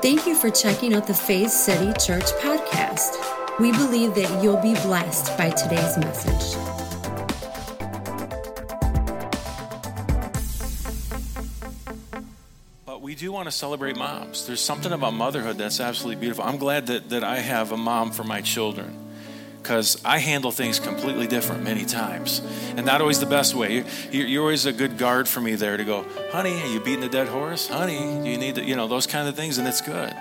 Thank 0.00 0.28
you 0.28 0.36
for 0.36 0.48
checking 0.48 0.94
out 0.94 1.08
the 1.08 1.14
Faith 1.14 1.50
City 1.50 1.92
Church 1.98 2.22
podcast. 2.40 3.18
We 3.58 3.72
believe 3.72 4.14
that 4.14 4.40
you'll 4.40 4.62
be 4.62 4.74
blessed 4.74 5.36
by 5.36 5.50
today's 5.50 5.98
message. 5.98 6.56
But 12.86 13.02
we 13.02 13.16
do 13.16 13.32
want 13.32 13.46
to 13.46 13.50
celebrate 13.50 13.96
moms. 13.96 14.46
There's 14.46 14.60
something 14.60 14.92
about 14.92 15.14
motherhood 15.14 15.58
that's 15.58 15.80
absolutely 15.80 16.20
beautiful. 16.20 16.44
I'm 16.44 16.58
glad 16.58 16.86
that, 16.86 17.08
that 17.08 17.24
I 17.24 17.38
have 17.38 17.72
a 17.72 17.76
mom 17.76 18.12
for 18.12 18.22
my 18.22 18.40
children 18.40 19.07
because 19.68 20.02
I 20.02 20.16
handle 20.16 20.50
things 20.50 20.80
completely 20.80 21.26
different 21.26 21.62
many 21.62 21.84
times. 21.84 22.40
And 22.74 22.86
not 22.86 23.02
always 23.02 23.20
the 23.20 23.26
best 23.26 23.54
way. 23.54 23.84
You're, 24.10 24.26
you're, 24.26 24.42
always 24.42 24.64
a 24.64 24.72
good 24.72 24.96
guard 24.96 25.28
for 25.28 25.42
me 25.42 25.56
there 25.56 25.76
to 25.76 25.84
go, 25.84 26.06
honey, 26.30 26.58
are 26.58 26.68
you 26.68 26.80
beating 26.80 27.04
a 27.04 27.08
dead 27.10 27.28
horse? 27.28 27.68
Honey, 27.68 27.98
do 27.98 28.30
you 28.30 28.38
need 28.38 28.54
to, 28.54 28.64
you 28.64 28.76
know, 28.76 28.88
those 28.88 29.06
kind 29.06 29.28
of 29.28 29.36
things, 29.36 29.58
and 29.58 29.68
it's 29.68 29.82
good. 29.82 30.16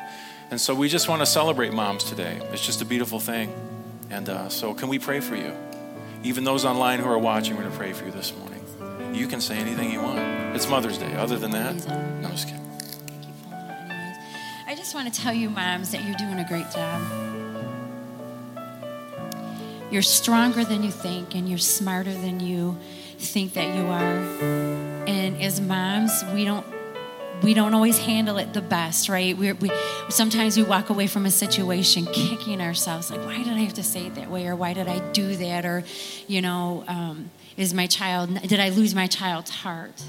And 0.51 0.59
so 0.59 0.75
we 0.75 0.89
just 0.89 1.07
want 1.07 1.21
to 1.21 1.25
celebrate 1.25 1.71
moms 1.71 2.03
today. 2.03 2.41
It's 2.51 2.65
just 2.65 2.81
a 2.81 2.85
beautiful 2.85 3.21
thing. 3.21 3.53
And 4.09 4.27
uh, 4.27 4.49
so, 4.49 4.73
can 4.73 4.89
we 4.89 4.99
pray 4.99 5.21
for 5.21 5.37
you? 5.37 5.55
Even 6.23 6.43
those 6.43 6.65
online 6.65 6.99
who 6.99 7.07
are 7.07 7.17
watching, 7.17 7.55
we're 7.55 7.61
going 7.61 7.71
to 7.71 7.77
pray 7.77 7.93
for 7.93 8.03
you 8.03 8.11
this 8.11 8.33
morning. 8.35 9.15
You 9.15 9.27
can 9.27 9.39
say 9.39 9.55
anything 9.55 9.93
you 9.93 10.01
want. 10.01 10.19
It's 10.57 10.67
Mother's 10.67 10.97
Day. 10.97 11.15
Other 11.15 11.39
than 11.39 11.51
that, 11.51 11.87
no, 11.87 12.27
I'm 12.27 12.31
just 12.31 12.49
kidding. 12.49 12.69
I 14.67 14.75
just 14.75 14.93
want 14.93 15.13
to 15.13 15.21
tell 15.21 15.33
you, 15.33 15.49
moms, 15.49 15.91
that 15.91 16.03
you're 16.03 16.17
doing 16.17 16.39
a 16.39 16.47
great 16.49 16.69
job. 16.69 17.46
You're 19.89 20.01
stronger 20.01 20.65
than 20.65 20.83
you 20.83 20.91
think, 20.91 21.33
and 21.33 21.47
you're 21.47 21.57
smarter 21.57 22.11
than 22.11 22.39
you 22.39 22.77
think 23.17 23.53
that 23.53 23.73
you 23.75 23.85
are. 23.85 24.17
And 25.07 25.41
as 25.41 25.61
moms, 25.61 26.23
we 26.33 26.43
don't 26.43 26.65
we 27.43 27.53
don't 27.53 27.73
always 27.75 27.99
handle 27.99 28.37
it 28.37 28.53
the 28.53 28.61
best, 28.61 29.09
right? 29.09 29.37
we 29.37 29.53
we 29.53 29.71
sometimes 30.09 30.57
we 30.57 30.63
walk 30.63 30.89
away 30.89 31.07
from 31.07 31.25
a 31.25 31.31
situation 31.31 32.05
kicking 32.07 32.61
ourselves, 32.61 33.11
like, 33.11 33.23
why 33.25 33.37
did 33.37 33.53
I 33.53 33.59
have 33.59 33.75
to 33.75 33.83
say 33.83 34.07
it 34.07 34.15
that 34.15 34.29
way, 34.29 34.47
or 34.47 34.55
why 34.55 34.73
did 34.73 34.87
I 34.87 34.99
do 35.11 35.35
that, 35.37 35.65
or, 35.65 35.83
you 36.27 36.41
know, 36.41 36.83
um, 36.87 37.29
is 37.55 37.73
my 37.73 37.87
child 37.87 38.33
did 38.41 38.59
I 38.59 38.69
lose 38.69 38.93
my 38.93 39.07
child's 39.07 39.51
heart? 39.51 40.03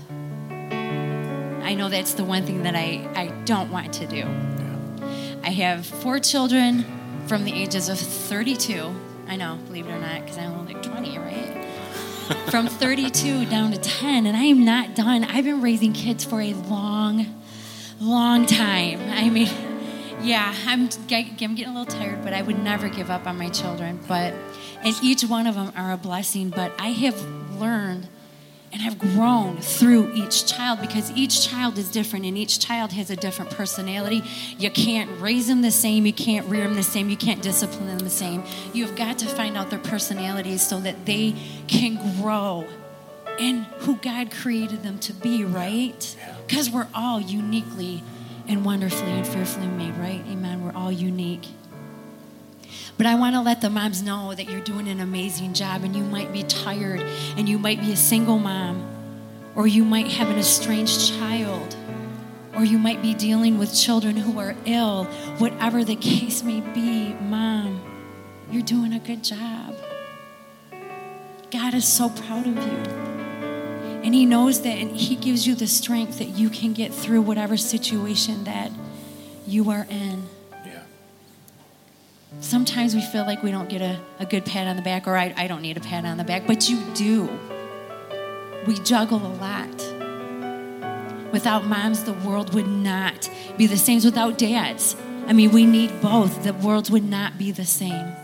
I 0.51 1.75
know 1.75 1.89
that's 1.89 2.15
the 2.15 2.25
one 2.25 2.45
thing 2.45 2.63
that 2.65 2.75
I 2.75 3.09
I 3.15 3.29
don't 3.45 3.71
want 3.71 3.93
to 3.95 4.07
do. 4.07 4.25
I 5.45 5.51
have 5.51 5.87
four 5.87 6.19
children 6.19 6.85
from 7.27 7.45
the 7.45 7.53
ages 7.53 7.89
of 7.89 7.99
32 7.99 8.95
I 9.29 9.37
know, 9.37 9.59
believe 9.67 9.87
it 9.87 9.93
or 9.93 9.99
not, 9.99 10.23
because 10.23 10.39
I'm 10.39 10.53
only 10.53 10.75
like 10.75 10.83
20, 10.83 11.19
right? 11.19 11.65
From 12.51 12.67
32 12.67 13.47
down 13.47 13.73
to 13.73 13.79
10, 13.79 14.27
and 14.27 14.37
I 14.37 14.45
am 14.45 14.65
not 14.65 14.95
done. 14.95 15.25
I've 15.25 15.45
been 15.45 15.61
raising 15.61 15.93
kids 15.93 16.25
for 16.25 16.41
a 16.41 16.55
long, 16.55 17.27
long 18.01 18.47
time. 18.47 19.01
I 19.11 19.29
mean, 19.29 19.49
yeah, 20.23 20.55
I'm, 20.67 20.89
I'm 21.11 21.29
getting 21.55 21.65
a 21.65 21.79
little 21.79 21.85
tired, 21.85 22.23
but 22.25 22.33
I 22.33 22.43
would 22.43 22.59
never 22.59 22.89
give 22.89 23.11
up 23.11 23.27
on 23.27 23.37
my 23.37 23.51
children. 23.51 24.01
But, 24.09 24.35
and 24.83 24.95
each 25.03 25.23
one 25.25 25.47
of 25.47 25.55
them 25.55 25.73
are 25.77 25.93
a 25.93 25.99
blessing. 25.99 26.49
But 26.49 26.73
I 26.79 26.89
have 26.89 27.23
learned 27.53 28.09
and 28.73 28.83
have 28.83 28.99
grown 28.99 29.57
through 29.59 30.13
each 30.15 30.47
child 30.47 30.81
because 30.81 31.11
each 31.13 31.49
child 31.49 31.79
is 31.79 31.91
different 31.91 32.25
and 32.25 32.37
each 32.37 32.59
child 32.59 32.93
has 32.93 33.11
a 33.11 33.17
different 33.17 33.51
personality. 33.51 34.23
You 34.59 34.71
can't 34.71 35.11
raise 35.21 35.47
them 35.47 35.63
the 35.63 35.71
same, 35.71 36.07
you 36.07 36.13
can't 36.13 36.47
rear 36.47 36.65
them 36.65 36.75
the 36.75 36.83
same, 36.83 37.09
you 37.09 37.17
can't 37.17 37.43
discipline 37.43 37.87
them 37.87 37.99
the 37.99 38.11
same. 38.11 38.43
You've 38.73 38.97
got 38.97 39.19
to 39.21 39.27
find 39.27 39.57
out 39.57 39.71
their 39.71 39.79
personalities 39.79 40.67
so 40.67 40.81
that 40.81 41.07
they 41.07 41.35
can 41.67 42.21
grow 42.21 42.67
in 43.39 43.63
who 43.81 43.97
God 43.97 44.31
created 44.31 44.83
them 44.83 44.99
to 45.01 45.13
be, 45.13 45.45
right? 45.45 46.17
Because 46.47 46.71
we're 46.71 46.89
all 46.95 47.21
uniquely 47.21 48.03
and 48.49 48.65
wonderfully 48.65 49.13
and 49.13 49.27
fearfully 49.27 49.67
made, 49.67 49.95
right? 49.97 50.23
Amen. 50.29 50.65
We're 50.65 50.75
all 50.75 50.91
unique. 50.91 51.47
But 52.99 53.07
I 53.07 53.15
want 53.15 53.37
to 53.37 53.41
let 53.41 53.61
the 53.61 53.71
moms 53.71 54.03
know 54.03 54.35
that 54.35 54.51
you're 54.51 54.61
doing 54.61 54.89
an 54.89 54.99
amazing 54.99 55.55
job 55.55 55.85
and 55.85 55.95
you 55.95 56.03
might 56.03 56.33
be 56.33 56.43
tired 56.43 57.01
and 57.37 57.49
you 57.49 57.57
might 57.57 57.81
be 57.81 57.93
a 57.93 57.97
single 57.97 58.41
mom 58.41 58.85
or 59.55 59.69
you 59.69 59.85
might 59.85 60.09
have 60.09 60.29
an 60.29 60.37
estranged 60.37 61.09
child 61.09 61.77
or 62.57 62.65
you 62.65 62.77
might 62.77 63.01
be 63.01 63.15
dealing 63.15 63.57
with 63.57 63.73
children 63.73 64.17
who 64.17 64.41
are 64.41 64.57
ill. 64.65 65.05
Whatever 65.39 65.85
the 65.85 65.95
case 65.95 66.43
may 66.43 66.61
be, 66.61 67.15
mom, 67.15 67.81
you're 68.51 68.63
doing 68.63 68.93
a 68.93 68.99
good 68.99 69.23
job. 69.23 69.77
God 71.53 71.75
is 71.75 71.87
so 71.87 72.11
proud 72.11 72.49
of 72.49 72.57
you. 72.57 72.99
And 74.03 74.13
He 74.13 74.27
knows 74.27 74.63
that, 74.63 74.77
and 74.77 74.97
He 74.97 75.15
gives 75.15 75.47
you 75.47 75.55
the 75.55 75.69
strength 75.69 76.19
that 76.19 76.31
you 76.31 76.51
can 76.51 76.73
get 76.73 76.93
through 76.93 77.23
whatever 77.23 77.57
situation 77.57 78.43
that 78.45 78.73
you 79.47 79.71
are 79.71 79.87
in. 79.89 80.25
Sometimes 82.41 82.95
we 82.95 83.03
feel 83.03 83.25
like 83.25 83.43
we 83.43 83.51
don't 83.51 83.69
get 83.69 83.83
a, 83.83 84.01
a 84.21 84.27
good 84.27 84.45
pat 84.45 84.67
on 84.67 84.77
the 84.77 84.83
back, 84.83 85.07
or 85.07 85.17
I, 85.17 85.35
I 85.37 85.49
don't 85.49 85.63
need 85.63 85.77
a 85.77 85.81
pat 85.81 86.05
on 86.05 86.17
the 86.17 86.25
back, 86.25 86.47
but 86.47 86.69
you 86.69 86.81
do. 86.95 87.29
We 88.67 88.75
juggle 88.75 89.19
a 89.19 89.35
lot. 89.35 91.33
Without 91.33 91.67
moms, 91.67 92.05
the 92.05 92.13
world 92.13 92.55
would 92.55 92.69
not 92.69 93.29
be 93.57 93.67
the 93.67 93.77
same. 93.77 94.03
Without 94.03 94.39
dads, 94.39 94.97
I 95.27 95.33
mean, 95.33 95.51
we 95.51 95.67
need 95.67 96.01
both. 96.01 96.43
The 96.45 96.55
world 96.55 96.91
would 96.91 97.05
not 97.05 97.37
be 97.37 97.51
the 97.51 97.65
same. 97.67 98.15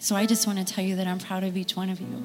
So 0.00 0.16
I 0.16 0.24
just 0.24 0.46
want 0.46 0.58
to 0.58 0.64
tell 0.64 0.84
you 0.84 0.96
that 0.96 1.06
I'm 1.06 1.18
proud 1.18 1.44
of 1.44 1.56
each 1.56 1.76
one 1.76 1.90
of 1.90 2.00
you. 2.00 2.22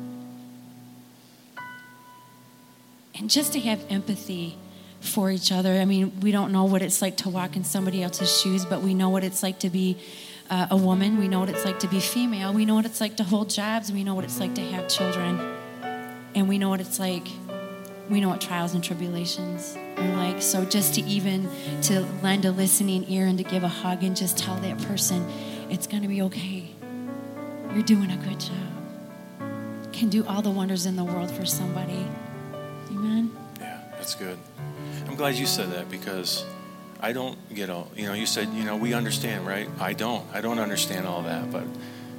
And 3.15 3.29
just 3.29 3.53
to 3.53 3.59
have 3.59 3.83
empathy 3.89 4.57
for 5.01 5.31
each 5.31 5.51
other. 5.51 5.73
I 5.73 5.85
mean, 5.85 6.19
we 6.21 6.31
don't 6.31 6.51
know 6.51 6.63
what 6.63 6.81
it's 6.81 7.01
like 7.01 7.17
to 7.17 7.29
walk 7.29 7.55
in 7.55 7.63
somebody 7.63 8.01
else's 8.03 8.39
shoes, 8.39 8.65
but 8.65 8.81
we 8.81 8.93
know 8.93 9.09
what 9.09 9.23
it's 9.23 9.43
like 9.43 9.59
to 9.59 9.69
be 9.69 9.97
uh, 10.49 10.67
a 10.69 10.77
woman. 10.77 11.17
We 11.17 11.27
know 11.27 11.39
what 11.39 11.49
it's 11.49 11.65
like 11.65 11.79
to 11.79 11.87
be 11.87 11.99
female. 11.99 12.53
We 12.53 12.65
know 12.65 12.75
what 12.75 12.85
it's 12.85 13.01
like 13.01 13.17
to 13.17 13.23
hold 13.23 13.49
jobs. 13.49 13.91
We 13.91 14.03
know 14.03 14.13
what 14.13 14.23
it's 14.23 14.39
like 14.39 14.53
to 14.55 14.61
have 14.61 14.87
children. 14.87 15.39
And 16.35 16.47
we 16.47 16.57
know 16.57 16.69
what 16.69 16.79
it's 16.81 16.99
like. 16.99 17.27
We 18.09 18.19
know 18.21 18.29
what 18.29 18.41
trials 18.41 18.73
and 18.73 18.83
tribulations 18.83 19.77
are 19.97 20.15
like. 20.17 20.41
So 20.41 20.65
just 20.65 20.95
to 20.95 21.01
even 21.03 21.49
to 21.83 22.01
lend 22.21 22.45
a 22.45 22.51
listening 22.51 23.09
ear 23.09 23.25
and 23.25 23.37
to 23.37 23.43
give 23.43 23.63
a 23.63 23.69
hug 23.69 24.03
and 24.03 24.15
just 24.15 24.37
tell 24.37 24.57
that 24.57 24.77
person, 24.83 25.25
it's 25.69 25.87
going 25.87 26.03
to 26.03 26.09
be 26.09 26.21
okay. 26.23 26.69
You're 27.73 27.83
doing 27.83 28.11
a 28.11 28.17
good 28.17 28.39
job. 28.39 29.93
Can 29.93 30.09
do 30.09 30.25
all 30.25 30.41
the 30.41 30.51
wonders 30.51 30.85
in 30.85 30.95
the 30.95 31.03
world 31.03 31.31
for 31.31 31.45
somebody. 31.45 32.05
Amen. 32.89 33.31
Yeah, 33.59 33.81
that's 33.93 34.15
good. 34.15 34.37
I'm 35.11 35.17
glad 35.17 35.35
you 35.35 35.45
said 35.45 35.73
that 35.73 35.91
because 35.91 36.45
I 37.01 37.11
don't 37.11 37.37
get 37.53 37.69
all, 37.69 37.91
you 37.97 38.05
know, 38.07 38.13
you 38.13 38.25
said, 38.25 38.47
you 38.53 38.63
know, 38.63 38.77
we 38.77 38.93
understand, 38.93 39.45
right? 39.45 39.67
I 39.77 39.91
don't. 39.91 40.25
I 40.33 40.39
don't 40.39 40.57
understand 40.57 41.05
all 41.05 41.23
that, 41.23 41.51
but 41.51 41.65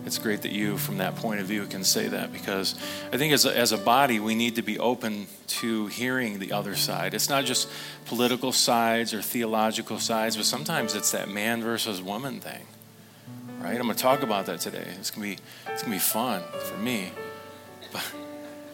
it's 0.05 0.19
great 0.19 0.43
that 0.43 0.53
you, 0.53 0.77
from 0.77 0.99
that 0.99 1.17
point 1.17 1.41
of 1.41 1.47
view, 1.47 1.65
can 1.65 1.85
say 1.85 2.09
that 2.09 2.35
because 2.35 2.75
I 3.11 3.17
think 3.17 3.33
as 3.33 3.47
a, 3.47 3.57
as 3.57 3.73
a 3.73 3.79
body, 3.79 4.21
we 4.21 4.35
need 4.35 4.57
to 4.57 4.63
be 4.63 4.79
open 4.79 5.27
to 5.47 5.87
hearing 5.87 6.39
the 6.39 6.53
other 6.53 6.77
side. 6.77 7.15
It's 7.15 7.31
not 7.31 7.47
just 7.47 7.67
political 8.05 8.53
sides 8.53 9.15
or 9.15 9.23
theological 9.23 9.99
sides, 9.99 10.37
but 10.37 10.45
sometimes 10.45 10.95
it's 10.95 11.13
that 11.13 11.31
man 11.31 11.63
versus 11.63 12.03
woman 12.03 12.41
thing, 12.41 12.67
right? 13.59 13.71
I'm 13.71 13.85
going 13.85 13.95
to 13.95 14.03
talk 14.03 14.23
about 14.23 14.45
that 14.47 14.61
today. 14.61 14.87
It's 14.99 15.11
going 15.11 15.35
to 15.35 15.43
be, 15.43 15.73
it's 15.73 15.83
going 15.83 15.99
to 15.99 16.05
be 16.05 16.11
fun 16.11 16.43
for 16.69 16.77
me. 16.77 17.13
But, 17.91 18.05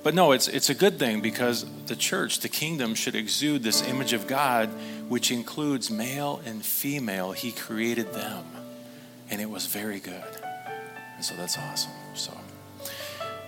but 0.02 0.14
no, 0.14 0.32
it's, 0.32 0.48
it's 0.48 0.70
a 0.70 0.74
good 0.74 0.98
thing 0.98 1.20
because 1.20 1.66
the 1.86 1.96
church, 1.96 2.40
the 2.40 2.48
kingdom, 2.48 2.94
should 2.94 3.14
exude 3.14 3.62
this 3.62 3.86
image 3.86 4.12
of 4.12 4.26
God, 4.26 4.68
which 5.08 5.30
includes 5.30 5.90
male 5.90 6.40
and 6.44 6.64
female. 6.64 7.32
He 7.32 7.52
created 7.52 8.12
them, 8.12 8.44
and 9.30 9.40
it 9.40 9.50
was 9.50 9.66
very 9.66 9.98
good. 9.98 10.24
And 11.16 11.24
so 11.24 11.34
that's 11.34 11.58
awesome. 11.58 11.92
So, 12.14 12.32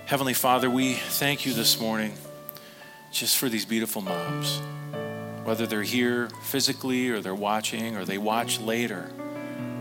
Heavenly 0.06 0.34
Father, 0.34 0.68
we 0.68 0.94
thank 0.94 1.46
you 1.46 1.52
this 1.52 1.80
morning 1.80 2.14
just 3.12 3.38
for 3.38 3.48
these 3.48 3.64
beautiful 3.64 4.02
moms. 4.02 4.60
Whether 5.44 5.66
they're 5.66 5.82
here 5.82 6.28
physically 6.42 7.10
or 7.10 7.20
they're 7.20 7.34
watching 7.34 7.96
or 7.96 8.04
they 8.04 8.18
watch 8.18 8.60
later, 8.60 9.10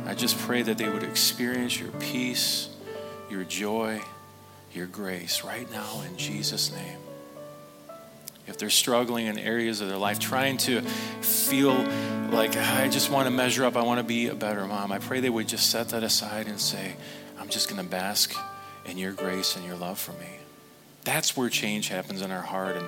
I 0.06 0.14
just 0.14 0.38
pray 0.38 0.62
that 0.62 0.78
they 0.78 0.88
would 0.88 1.04
experience 1.04 1.80
your 1.80 1.92
peace, 2.00 2.70
your 3.30 3.44
joy 3.44 4.02
your 4.74 4.88
grace 4.88 5.44
right 5.44 5.70
now 5.72 6.02
in 6.08 6.18
Jesus' 6.18 6.72
name. 6.72 6.98
If 8.48 8.58
they're 8.58 8.70
struggling 8.70 9.28
in 9.28 9.38
areas 9.38 9.80
of 9.82 9.90
their 9.90 9.98
life, 9.98 10.20
trying 10.20 10.58
to 10.58 10.82
feel 11.22 11.76
like, 12.32 12.58
I 12.58 12.88
just 12.90 13.12
want 13.12 13.28
to 13.28 13.32
measure 13.32 13.64
up, 13.64 13.76
I 13.76 13.84
want 13.84 14.00
to 14.00 14.04
be 14.04 14.28
a 14.28 14.36
better 14.36 14.66
mom, 14.66 14.92
I 14.92 14.98
pray 14.98 15.20
they 15.20 15.30
would 15.30 15.48
just 15.48 15.70
set 15.70 15.90
that 15.90 16.04
aside 16.04 16.48
and 16.48 16.60
say, 16.60 16.96
I'm 17.40 17.50
just 17.50 17.70
going 17.70 17.82
to 17.84 17.88
bask 17.88 18.34
in 18.86 18.98
your 18.98 19.14
grace 19.14 19.56
and 19.56 19.66
your 19.66 19.76
love 19.76 20.00
for 20.00 20.14
me. 20.14 20.40
That's 21.04 21.38
where 21.38 21.50
change 21.50 21.90
happens 21.90 22.22
in 22.22 22.32
our 22.32 22.42
heart. 22.42 22.76
And 22.76 22.88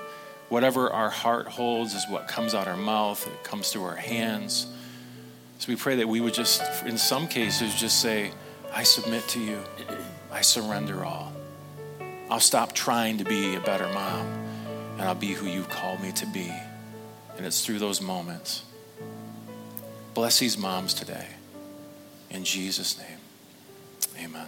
whatever 0.49 0.89
our 0.89 1.09
heart 1.09 1.47
holds 1.47 1.93
is 1.93 2.07
what 2.09 2.27
comes 2.27 2.55
out 2.55 2.67
our 2.67 2.75
mouth, 2.75 3.25
it 3.27 3.43
comes 3.43 3.69
through 3.71 3.83
our 3.83 3.95
hands. 3.95 4.65
So 5.59 5.67
we 5.71 5.75
pray 5.75 5.97
that 5.97 6.07
we 6.07 6.21
would 6.21 6.33
just, 6.33 6.61
in 6.85 6.97
some 6.97 7.27
cases, 7.27 7.75
just 7.75 8.01
say, 8.01 8.31
I 8.73 8.81
submit 8.81 9.27
to 9.29 9.39
you, 9.39 9.59
I 10.31 10.41
surrender 10.41 11.05
all. 11.05 11.30
I'll 12.31 12.39
stop 12.39 12.73
trying 12.73 13.19
to 13.19 13.23
be 13.23 13.55
a 13.55 13.59
better 13.59 13.87
mom 13.93 14.25
and 14.93 15.01
I'll 15.01 15.13
be 15.13 15.33
who 15.33 15.45
you've 15.45 15.69
called 15.69 16.01
me 16.01 16.11
to 16.13 16.25
be. 16.25 16.51
And 17.37 17.45
it's 17.45 17.63
through 17.65 17.79
those 17.79 18.01
moments 18.01 18.63
Bless 20.13 20.39
these 20.39 20.57
moms 20.57 20.93
today. 20.93 21.25
In 22.29 22.43
Jesus' 22.43 22.97
name, 22.97 24.25
amen. 24.25 24.47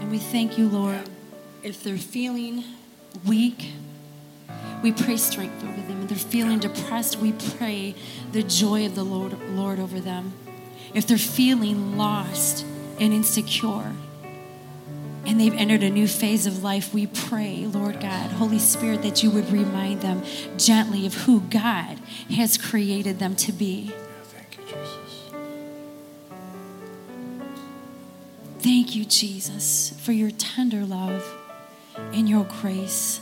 And 0.00 0.10
we 0.10 0.18
thank 0.18 0.56
you, 0.56 0.68
Lord. 0.68 1.02
If 1.62 1.82
they're 1.82 1.98
feeling 1.98 2.64
weak, 3.26 3.72
we 4.82 4.92
pray 4.92 5.16
strength 5.16 5.62
over 5.62 5.80
them. 5.82 6.02
If 6.02 6.08
they're 6.08 6.18
feeling 6.18 6.60
depressed, 6.60 7.16
we 7.18 7.32
pray 7.32 7.94
the 8.32 8.42
joy 8.42 8.86
of 8.86 8.94
the 8.94 9.04
Lord, 9.04 9.38
Lord 9.50 9.80
over 9.80 10.00
them. 10.00 10.32
If 10.94 11.06
they're 11.06 11.18
feeling 11.18 11.98
lost 11.98 12.64
and 12.98 13.12
insecure, 13.12 13.92
and 15.26 15.40
they've 15.40 15.54
entered 15.54 15.82
a 15.82 15.90
new 15.90 16.06
phase 16.06 16.46
of 16.46 16.62
life, 16.62 16.94
we 16.94 17.06
pray, 17.06 17.66
Lord 17.66 18.00
God, 18.00 18.30
Holy 18.32 18.60
Spirit, 18.60 19.02
that 19.02 19.22
you 19.22 19.30
would 19.30 19.50
remind 19.50 20.00
them 20.00 20.22
gently 20.56 21.04
of 21.04 21.14
who 21.14 21.40
God 21.40 21.98
has 22.30 22.56
created 22.56 23.18
them 23.18 23.34
to 23.36 23.52
be. 23.52 23.92
Thank 24.24 24.56
you, 24.58 24.64
Jesus. 24.64 25.30
Thank 28.60 28.94
you, 28.94 29.04
Jesus, 29.04 29.94
for 30.00 30.12
your 30.12 30.30
tender 30.30 30.84
love 30.84 31.24
and 32.12 32.28
your 32.28 32.44
grace 32.60 33.20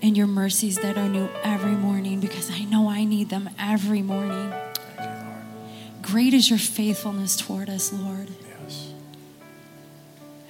and 0.00 0.16
your 0.16 0.26
mercies 0.26 0.78
that 0.78 0.96
are 0.96 1.08
new 1.08 1.28
every 1.42 1.72
morning 1.72 2.20
because 2.20 2.50
I 2.50 2.64
know 2.64 2.88
I 2.88 3.04
need 3.04 3.30
them 3.30 3.50
every 3.58 4.02
morning. 4.02 4.52
Thank 4.74 5.00
you, 5.00 5.26
Lord. 5.26 6.02
Great 6.02 6.34
is 6.34 6.50
your 6.50 6.58
faithfulness 6.58 7.36
toward 7.36 7.68
us, 7.68 7.92
Lord. 7.92 8.28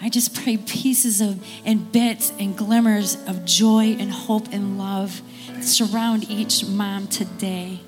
I 0.02 0.08
just 0.08 0.34
pray 0.34 0.56
pieces 0.56 1.20
of 1.20 1.46
and 1.64 1.92
bits 1.92 2.32
and 2.36 2.56
glimmers 2.56 3.16
of 3.28 3.44
joy 3.44 3.96
and 4.00 4.10
hope 4.10 4.52
and 4.52 4.76
love 4.76 5.22
surround 5.60 6.28
each 6.28 6.66
mom 6.66 7.06
today. 7.06 7.78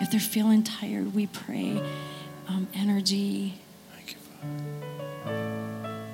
If 0.00 0.10
they're 0.10 0.18
feeling 0.18 0.64
tired, 0.64 1.14
we 1.14 1.28
pray 1.28 1.80
um, 2.48 2.66
energy 2.74 3.54
Thank 3.94 4.12
you, 4.12 4.18
Father. 5.22 6.08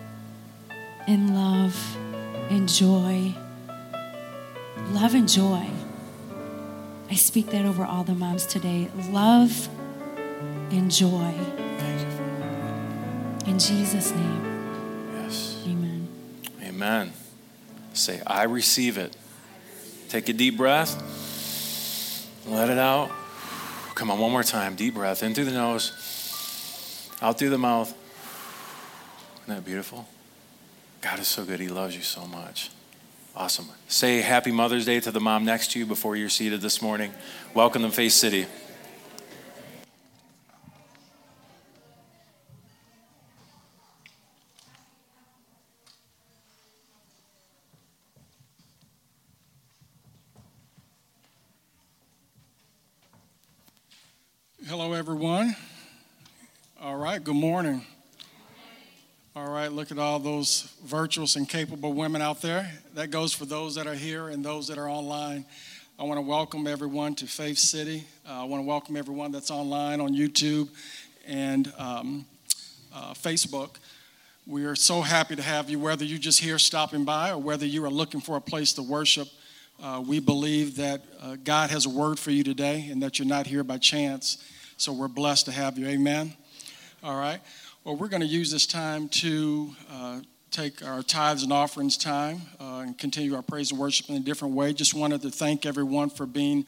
and 1.09 1.35
love 1.35 1.97
and 2.51 2.69
joy. 2.69 3.33
Love 4.91 5.15
and 5.15 5.27
joy. 5.29 5.71
I 7.11 7.15
speak 7.15 7.47
that 7.51 7.65
over 7.65 7.87
all 7.87 8.05
the 8.05 8.15
moms 8.15 8.45
today. 8.45 8.91
Love 9.11 9.69
and 10.71 10.91
joy. 10.91 11.54
Thank 13.45 13.47
you, 13.47 13.51
Father. 13.51 13.51
In 13.51 13.59
Jesus' 13.59 14.11
name, 14.13 15.13
Yes. 15.23 15.57
amen. 15.67 16.09
Amen. 16.63 17.13
Say, 17.93 18.21
I 18.27 18.45
receive 18.45 18.99
it. 18.99 19.17
Take 20.09 20.29
a 20.29 20.33
deep 20.33 20.57
breath. 20.57 20.95
Let 22.47 22.71
it 22.71 22.79
out. 22.79 23.11
Come 23.95 24.11
on, 24.11 24.19
one 24.19 24.33
more 24.33 24.43
time. 24.43 24.75
Deep 24.75 24.95
breath 24.95 25.23
in 25.23 25.35
through 25.35 25.45
the 25.47 25.53
nose, 25.53 25.93
out 27.23 27.39
through 27.39 27.51
the 27.51 27.59
mouth. 27.59 27.95
Isn't 29.45 29.55
that 29.55 29.65
beautiful? 29.65 30.07
God 31.01 31.19
is 31.19 31.29
so 31.29 31.45
good. 31.45 31.61
He 31.61 31.69
loves 31.69 31.95
you 31.95 32.03
so 32.03 32.27
much. 32.27 32.71
Awesome. 33.37 33.69
Say 33.89 34.21
Happy 34.21 34.53
Mother's 34.53 34.85
Day 34.85 35.01
to 35.01 35.11
the 35.11 35.21
mom 35.21 35.45
next 35.45 35.73
to 35.73 35.79
you 35.79 35.87
before 35.87 36.17
you're 36.17 36.29
seated 36.29 36.61
this 36.61 36.81
morning. 36.81 37.13
Welcome 37.53 37.83
to 37.83 37.91
Faith 37.91 38.13
City. 38.13 38.47
Good 57.25 57.35
morning. 57.35 57.81
All 59.35 59.49
right, 59.49 59.73
look 59.73 59.91
at 59.91 59.99
all 59.99 60.19
those 60.19 60.71
virtuous 60.85 61.37
and 61.37 61.49
capable 61.49 61.95
women 61.95 62.21
out 62.21 62.43
there. 62.43 62.71
That 62.93 63.11
goes 63.11 63.33
for 63.33 63.47
those 63.47 63.77
that 63.77 63.87
are 63.87 63.95
here 63.95 64.29
and 64.29 64.45
those 64.45 64.69
that 64.69 64.77
are 64.77 64.91
online. 64.91 65.47
I 65.99 66.03
want 66.03 66.19
to 66.19 66.23
welcome 66.23 66.67
everyone 66.67 67.15
to 67.15 67.27
Faith 67.27 67.57
City. 67.57 68.05
Uh, 68.29 68.43
I 68.43 68.45
want 68.45 68.63
to 68.63 68.67
welcome 68.67 68.95
everyone 68.95 69.33
that's 69.33 69.51
online 69.51 70.03
on 70.03 70.13
YouTube 70.13 70.69
and 71.27 71.73
um, 71.79 72.27
uh, 72.95 73.15
Facebook. 73.15 73.77
We 74.47 74.67
are 74.67 74.77
so 74.77 75.01
happy 75.01 75.35
to 75.35 75.43
have 75.43 75.71
you, 75.71 75.79
whether 75.79 76.05
you're 76.05 76.19
just 76.19 76.41
here 76.41 76.59
stopping 76.59 77.07
by 77.07 77.31
or 77.31 77.39
whether 77.39 77.65
you 77.65 77.83
are 77.87 77.91
looking 77.91 78.21
for 78.21 78.37
a 78.37 78.41
place 78.43 78.75
to 78.75 78.83
worship. 78.83 79.29
Uh, 79.83 80.05
we 80.07 80.21
believe 80.21 80.77
that 80.77 81.03
uh, 81.23 81.37
God 81.43 81.71
has 81.71 81.87
a 81.87 81.91
word 81.91 82.19
for 82.19 82.33
you 82.33 82.45
today 82.45 82.87
and 82.91 83.03
that 83.03 83.19
you're 83.19 83.27
not 83.27 83.47
here 83.47 83.65
by 83.65 83.79
chance. 83.79 84.45
So 84.77 84.93
we're 84.93 85.09
blessed 85.09 85.47
to 85.47 85.53
have 85.53 85.79
you. 85.79 85.87
Amen. 85.87 86.35
All 87.05 87.17
right. 87.19 87.39
Well, 87.85 87.97
we're 87.97 88.09
going 88.09 88.23
to 88.23 88.27
use 88.27 88.51
this 88.51 88.65
time 88.65 89.11
to 89.11 89.77
uh, 89.93 90.21
take 90.51 90.83
our 90.83 91.03
tithes 91.03 91.43
and 91.43 91.53
offerings 91.53 91.99
time 91.99 92.41
uh, 92.59 92.79
and 92.79 92.97
continue 92.97 93.35
our 93.35 93.43
praise 93.43 93.73
and 93.73 93.79
worship 93.79 94.09
in 94.09 94.17
a 94.17 94.21
different 94.21 94.55
way. 94.55 94.73
Just 94.73 94.95
wanted 94.95 95.21
to 95.21 95.29
thank 95.29 95.67
everyone 95.67 96.09
for 96.09 96.25
being 96.25 96.65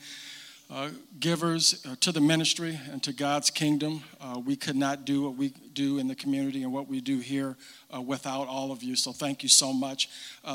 uh, 0.71 0.91
givers 1.19 1.83
uh, 1.87 1.97
to 2.01 2.13
the 2.13 2.21
ministry 2.21 2.79
and 2.93 3.03
to 3.05 3.15
God's 3.15 3.49
kingdom. 3.49 4.03
Uh, 4.21 4.39
we 4.45 4.57
could 4.57 4.77
not 4.77 5.07
do 5.07 5.23
what 5.23 5.37
we 5.37 5.55
do 5.73 5.97
in 5.97 6.07
the 6.07 6.15
community 6.15 6.65
and 6.65 6.71
what 6.71 6.87
we 6.87 7.01
do 7.01 7.19
here 7.19 7.57
uh, 7.97 8.03
without 8.03 8.47
all 8.47 8.73
of 8.73 8.83
you. 8.83 8.95
So 8.95 9.13
thank 9.13 9.43
you 9.43 9.49
so 9.49 9.73
much. 9.73 10.11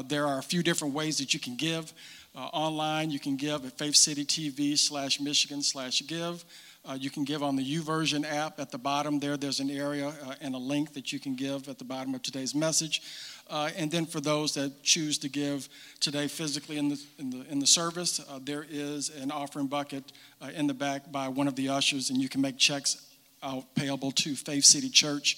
There 0.05 0.27
are 0.27 0.37
a 0.37 0.43
few 0.43 0.61
different 0.61 0.93
ways 0.93 1.17
that 1.17 1.33
you 1.33 1.39
can 1.39 1.55
give. 1.55 1.91
Online, 2.35 3.09
you 3.09 3.19
can 3.19 3.35
give 3.35 3.65
at 3.65 3.79
Faith 3.79 3.95
City 3.95 4.25
TV 4.25 4.77
slash 4.77 5.19
Michigan 5.19 5.63
slash 5.63 6.05
give. 6.05 6.45
Uh, 6.83 6.97
you 6.99 7.11
can 7.11 7.23
give 7.23 7.43
on 7.43 7.55
the 7.55 7.63
YouVersion 7.63 8.25
app 8.25 8.59
at 8.59 8.71
the 8.71 8.77
bottom 8.77 9.19
there. 9.19 9.37
There's 9.37 9.59
an 9.59 9.69
area 9.69 10.07
uh, 10.25 10.33
and 10.41 10.55
a 10.55 10.57
link 10.57 10.93
that 10.93 11.13
you 11.13 11.19
can 11.19 11.35
give 11.35 11.69
at 11.69 11.77
the 11.77 11.83
bottom 11.83 12.15
of 12.15 12.23
today's 12.23 12.55
message. 12.55 13.03
Uh, 13.49 13.69
and 13.77 13.91
then 13.91 14.05
for 14.05 14.19
those 14.19 14.55
that 14.55 14.81
choose 14.81 15.19
to 15.19 15.29
give 15.29 15.69
today 15.99 16.27
physically 16.27 16.77
in 16.77 16.89
the, 16.89 16.99
in 17.19 17.29
the, 17.29 17.45
in 17.51 17.59
the 17.59 17.67
service, 17.67 18.19
uh, 18.19 18.39
there 18.41 18.65
is 18.67 19.09
an 19.09 19.29
offering 19.29 19.67
bucket 19.67 20.11
uh, 20.41 20.49
in 20.55 20.65
the 20.65 20.73
back 20.73 21.11
by 21.11 21.27
one 21.27 21.47
of 21.47 21.55
the 21.55 21.69
ushers, 21.69 22.09
and 22.09 22.19
you 22.19 22.29
can 22.29 22.41
make 22.41 22.57
checks 22.57 23.05
out 23.43 23.75
payable 23.75 24.11
to 24.11 24.35
Faith 24.35 24.65
City 24.65 24.89
Church. 24.89 25.37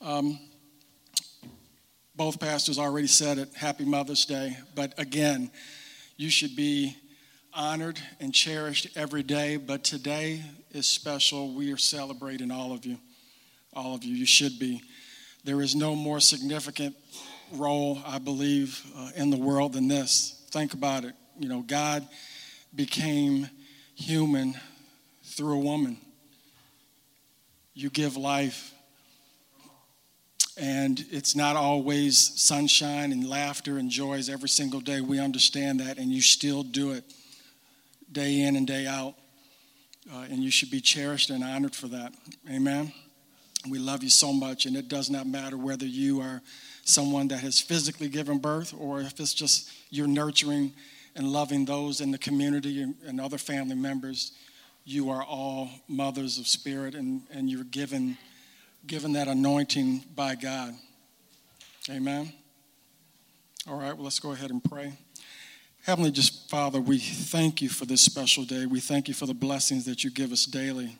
Um, 0.00 0.38
both 2.14 2.38
pastors 2.38 2.78
already 2.78 3.08
said 3.08 3.38
it. 3.38 3.48
Happy 3.54 3.84
Mother's 3.84 4.24
Day. 4.24 4.56
But 4.74 4.94
again, 4.98 5.50
you 6.16 6.30
should 6.30 6.54
be 6.54 6.96
honored 7.56 7.98
and 8.20 8.34
cherished 8.34 8.96
every 8.96 9.22
day, 9.22 9.56
but 9.56 9.82
today 9.82 10.42
is 10.72 10.86
special. 10.86 11.54
We 11.54 11.72
are 11.72 11.78
celebrating 11.78 12.50
all 12.50 12.72
of 12.72 12.84
you. 12.84 12.98
All 13.72 13.94
of 13.94 14.04
you. 14.04 14.14
You 14.14 14.26
should 14.26 14.58
be. 14.58 14.82
There 15.42 15.62
is 15.62 15.74
no 15.74 15.96
more 15.96 16.20
significant 16.20 16.94
role, 17.52 17.98
I 18.04 18.18
believe, 18.18 18.84
uh, 18.96 19.10
in 19.16 19.30
the 19.30 19.38
world 19.38 19.72
than 19.72 19.88
this. 19.88 20.44
Think 20.50 20.74
about 20.74 21.04
it. 21.04 21.14
You 21.38 21.48
know, 21.48 21.62
God 21.62 22.06
became 22.74 23.48
human 23.94 24.54
through 25.24 25.54
a 25.54 25.60
woman. 25.60 25.96
You 27.74 27.90
give 27.90 28.16
life, 28.16 28.72
and 30.58 31.02
it's 31.10 31.36
not 31.36 31.56
always 31.56 32.18
sunshine 32.18 33.12
and 33.12 33.28
laughter 33.28 33.78
and 33.78 33.90
joys 33.90 34.28
every 34.28 34.48
single 34.48 34.80
day. 34.80 35.00
We 35.00 35.20
understand 35.20 35.80
that, 35.80 35.98
and 35.98 36.10
you 36.10 36.22
still 36.22 36.62
do 36.62 36.92
it 36.92 37.04
day 38.10 38.42
in 38.42 38.56
and 38.56 38.66
day 38.66 38.86
out. 38.86 39.14
Uh, 40.12 40.26
and 40.30 40.42
you 40.44 40.50
should 40.50 40.70
be 40.70 40.80
cherished 40.80 41.30
and 41.30 41.42
honored 41.42 41.74
for 41.74 41.88
that. 41.88 42.14
Amen. 42.48 42.92
We 43.68 43.78
love 43.78 44.04
you 44.04 44.10
so 44.10 44.32
much, 44.32 44.66
and 44.66 44.76
it 44.76 44.88
does 44.88 45.10
not 45.10 45.26
matter 45.26 45.56
whether 45.56 45.86
you 45.86 46.20
are 46.20 46.40
someone 46.84 47.28
that 47.28 47.40
has 47.40 47.60
physically 47.60 48.08
given 48.08 48.38
birth 48.38 48.72
or 48.78 49.00
if 49.00 49.18
it's 49.18 49.34
just 49.34 49.72
you're 49.90 50.06
nurturing 50.06 50.72
and 51.16 51.26
loving 51.32 51.64
those 51.64 52.00
in 52.00 52.12
the 52.12 52.18
community 52.18 52.82
and, 52.82 53.20
other 53.20 53.38
family 53.38 53.74
members. 53.74 54.32
You 54.84 55.10
are 55.10 55.24
all 55.24 55.68
mothers 55.88 56.38
of 56.38 56.46
spirit, 56.46 56.94
and, 56.94 57.22
and 57.32 57.50
you're 57.50 57.64
given, 57.64 58.16
given 58.86 59.14
that 59.14 59.26
anointing 59.26 60.04
by 60.14 60.36
God. 60.36 60.74
Amen. 61.90 62.32
All 63.66 63.76
right, 63.76 63.94
well, 63.94 64.04
let's 64.04 64.20
go 64.20 64.32
ahead 64.32 64.50
and 64.50 64.62
pray. 64.62 64.92
Heavenly 65.86 66.10
just 66.10 66.50
Father, 66.50 66.80
we 66.80 66.98
thank 66.98 67.62
you 67.62 67.68
for 67.68 67.86
this 67.86 68.02
special 68.02 68.42
day. 68.42 68.66
We 68.66 68.80
thank 68.80 69.06
you 69.06 69.14
for 69.14 69.26
the 69.26 69.34
blessings 69.34 69.84
that 69.84 70.02
you 70.02 70.10
give 70.10 70.32
us 70.32 70.44
daily. 70.44 70.98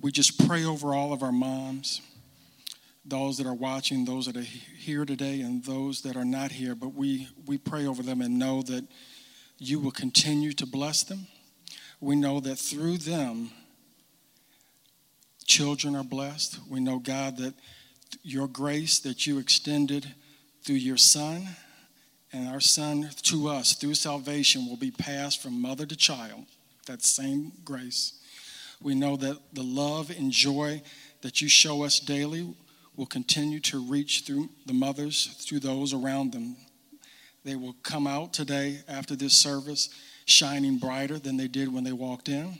We 0.00 0.12
just 0.12 0.46
pray 0.46 0.64
over 0.64 0.94
all 0.94 1.12
of 1.12 1.24
our 1.24 1.32
moms, 1.32 2.00
those 3.04 3.38
that 3.38 3.46
are 3.48 3.54
watching, 3.54 4.04
those 4.04 4.26
that 4.26 4.36
are 4.36 4.40
here 4.40 5.04
today, 5.04 5.40
and 5.40 5.64
those 5.64 6.02
that 6.02 6.16
are 6.16 6.24
not 6.24 6.52
here. 6.52 6.76
But 6.76 6.94
we, 6.94 7.26
we 7.44 7.58
pray 7.58 7.88
over 7.88 8.04
them 8.04 8.20
and 8.20 8.38
know 8.38 8.62
that 8.62 8.86
you 9.58 9.80
will 9.80 9.90
continue 9.90 10.52
to 10.52 10.64
bless 10.64 11.02
them. 11.02 11.26
We 12.00 12.14
know 12.14 12.38
that 12.38 12.54
through 12.54 12.98
them, 12.98 13.50
children 15.44 15.96
are 15.96 16.04
blessed. 16.04 16.60
We 16.70 16.78
know, 16.78 17.00
God, 17.00 17.38
that 17.38 17.54
your 18.22 18.46
grace 18.46 19.00
that 19.00 19.26
you 19.26 19.38
extended 19.38 20.14
through 20.62 20.76
your 20.76 20.98
Son 20.98 21.48
and 22.32 22.48
our 22.48 22.60
Son 22.60 23.08
to 23.22 23.48
us 23.48 23.74
through 23.74 23.94
salvation 23.94 24.66
will 24.66 24.76
be 24.76 24.90
passed 24.90 25.42
from 25.42 25.60
mother 25.60 25.86
to 25.86 25.96
child, 25.96 26.44
that 26.86 27.02
same 27.02 27.52
grace. 27.64 28.20
We 28.80 28.94
know 28.94 29.16
that 29.16 29.38
the 29.52 29.62
love 29.62 30.10
and 30.10 30.30
joy 30.30 30.82
that 31.22 31.40
you 31.40 31.48
show 31.48 31.82
us 31.82 31.98
daily 31.98 32.54
will 32.96 33.06
continue 33.06 33.60
to 33.60 33.80
reach 33.80 34.24
through 34.26 34.50
the 34.66 34.74
mothers, 34.74 35.26
through 35.40 35.60
those 35.60 35.94
around 35.94 36.32
them. 36.32 36.56
They 37.44 37.56
will 37.56 37.76
come 37.82 38.06
out 38.06 38.32
today 38.32 38.80
after 38.88 39.16
this 39.16 39.32
service 39.32 39.88
shining 40.26 40.78
brighter 40.78 41.18
than 41.18 41.36
they 41.36 41.48
did 41.48 41.72
when 41.72 41.84
they 41.84 41.92
walked 41.92 42.28
in. 42.28 42.58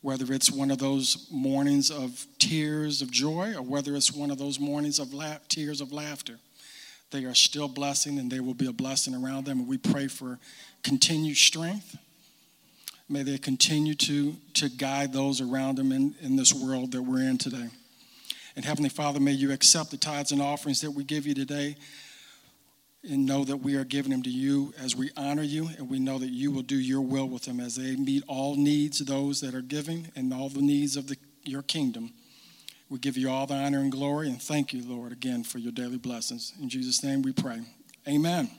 Whether 0.00 0.32
it's 0.32 0.50
one 0.50 0.70
of 0.70 0.78
those 0.78 1.28
mornings 1.30 1.90
of 1.90 2.26
tears 2.38 3.02
of 3.02 3.10
joy 3.10 3.54
or 3.54 3.62
whether 3.62 3.94
it's 3.94 4.12
one 4.12 4.30
of 4.30 4.38
those 4.38 4.60
mornings 4.60 4.98
of 4.98 5.12
la- 5.12 5.38
tears 5.48 5.80
of 5.80 5.92
laughter, 5.92 6.38
they 7.14 7.24
are 7.24 7.34
still 7.34 7.68
blessing 7.68 8.18
and 8.18 8.28
they 8.28 8.40
will 8.40 8.54
be 8.54 8.66
a 8.66 8.72
blessing 8.72 9.14
around 9.14 9.46
them. 9.46 9.60
And 9.60 9.68
we 9.68 9.78
pray 9.78 10.08
for 10.08 10.40
continued 10.82 11.36
strength. 11.36 11.96
May 13.08 13.22
they 13.22 13.38
continue 13.38 13.94
to, 13.94 14.34
to 14.54 14.68
guide 14.68 15.12
those 15.12 15.40
around 15.40 15.78
them 15.78 15.92
in, 15.92 16.16
in 16.20 16.34
this 16.34 16.52
world 16.52 16.90
that 16.90 17.02
we're 17.02 17.22
in 17.22 17.38
today. 17.38 17.68
And 18.56 18.64
Heavenly 18.64 18.88
Father, 18.88 19.20
may 19.20 19.30
you 19.30 19.52
accept 19.52 19.92
the 19.92 19.96
tithes 19.96 20.32
and 20.32 20.42
offerings 20.42 20.80
that 20.80 20.90
we 20.90 21.04
give 21.04 21.24
you 21.24 21.34
today 21.34 21.76
and 23.08 23.26
know 23.26 23.44
that 23.44 23.58
we 23.58 23.76
are 23.76 23.84
giving 23.84 24.10
them 24.10 24.22
to 24.24 24.30
you 24.30 24.74
as 24.82 24.96
we 24.96 25.10
honor 25.16 25.42
you, 25.42 25.68
and 25.78 25.88
we 25.88 26.00
know 26.00 26.18
that 26.18 26.30
you 26.30 26.50
will 26.50 26.62
do 26.62 26.76
your 26.76 27.02
will 27.02 27.28
with 27.28 27.42
them 27.42 27.60
as 27.60 27.76
they 27.76 27.94
meet 27.94 28.24
all 28.26 28.56
needs 28.56 29.00
of 29.00 29.06
those 29.06 29.40
that 29.40 29.54
are 29.54 29.62
giving 29.62 30.10
and 30.16 30.32
all 30.32 30.48
the 30.48 30.62
needs 30.62 30.96
of 30.96 31.06
the, 31.06 31.16
your 31.44 31.62
kingdom. 31.62 32.12
We 32.90 32.98
give 32.98 33.16
you 33.16 33.30
all 33.30 33.46
the 33.46 33.54
honor 33.54 33.80
and 33.80 33.90
glory, 33.90 34.28
and 34.28 34.40
thank 34.40 34.72
you, 34.72 34.82
Lord, 34.86 35.10
again 35.10 35.42
for 35.42 35.58
your 35.58 35.72
daily 35.72 35.96
blessings. 35.96 36.52
In 36.60 36.68
Jesus' 36.68 37.02
name 37.02 37.22
we 37.22 37.32
pray. 37.32 37.60
Amen. 38.06 38.50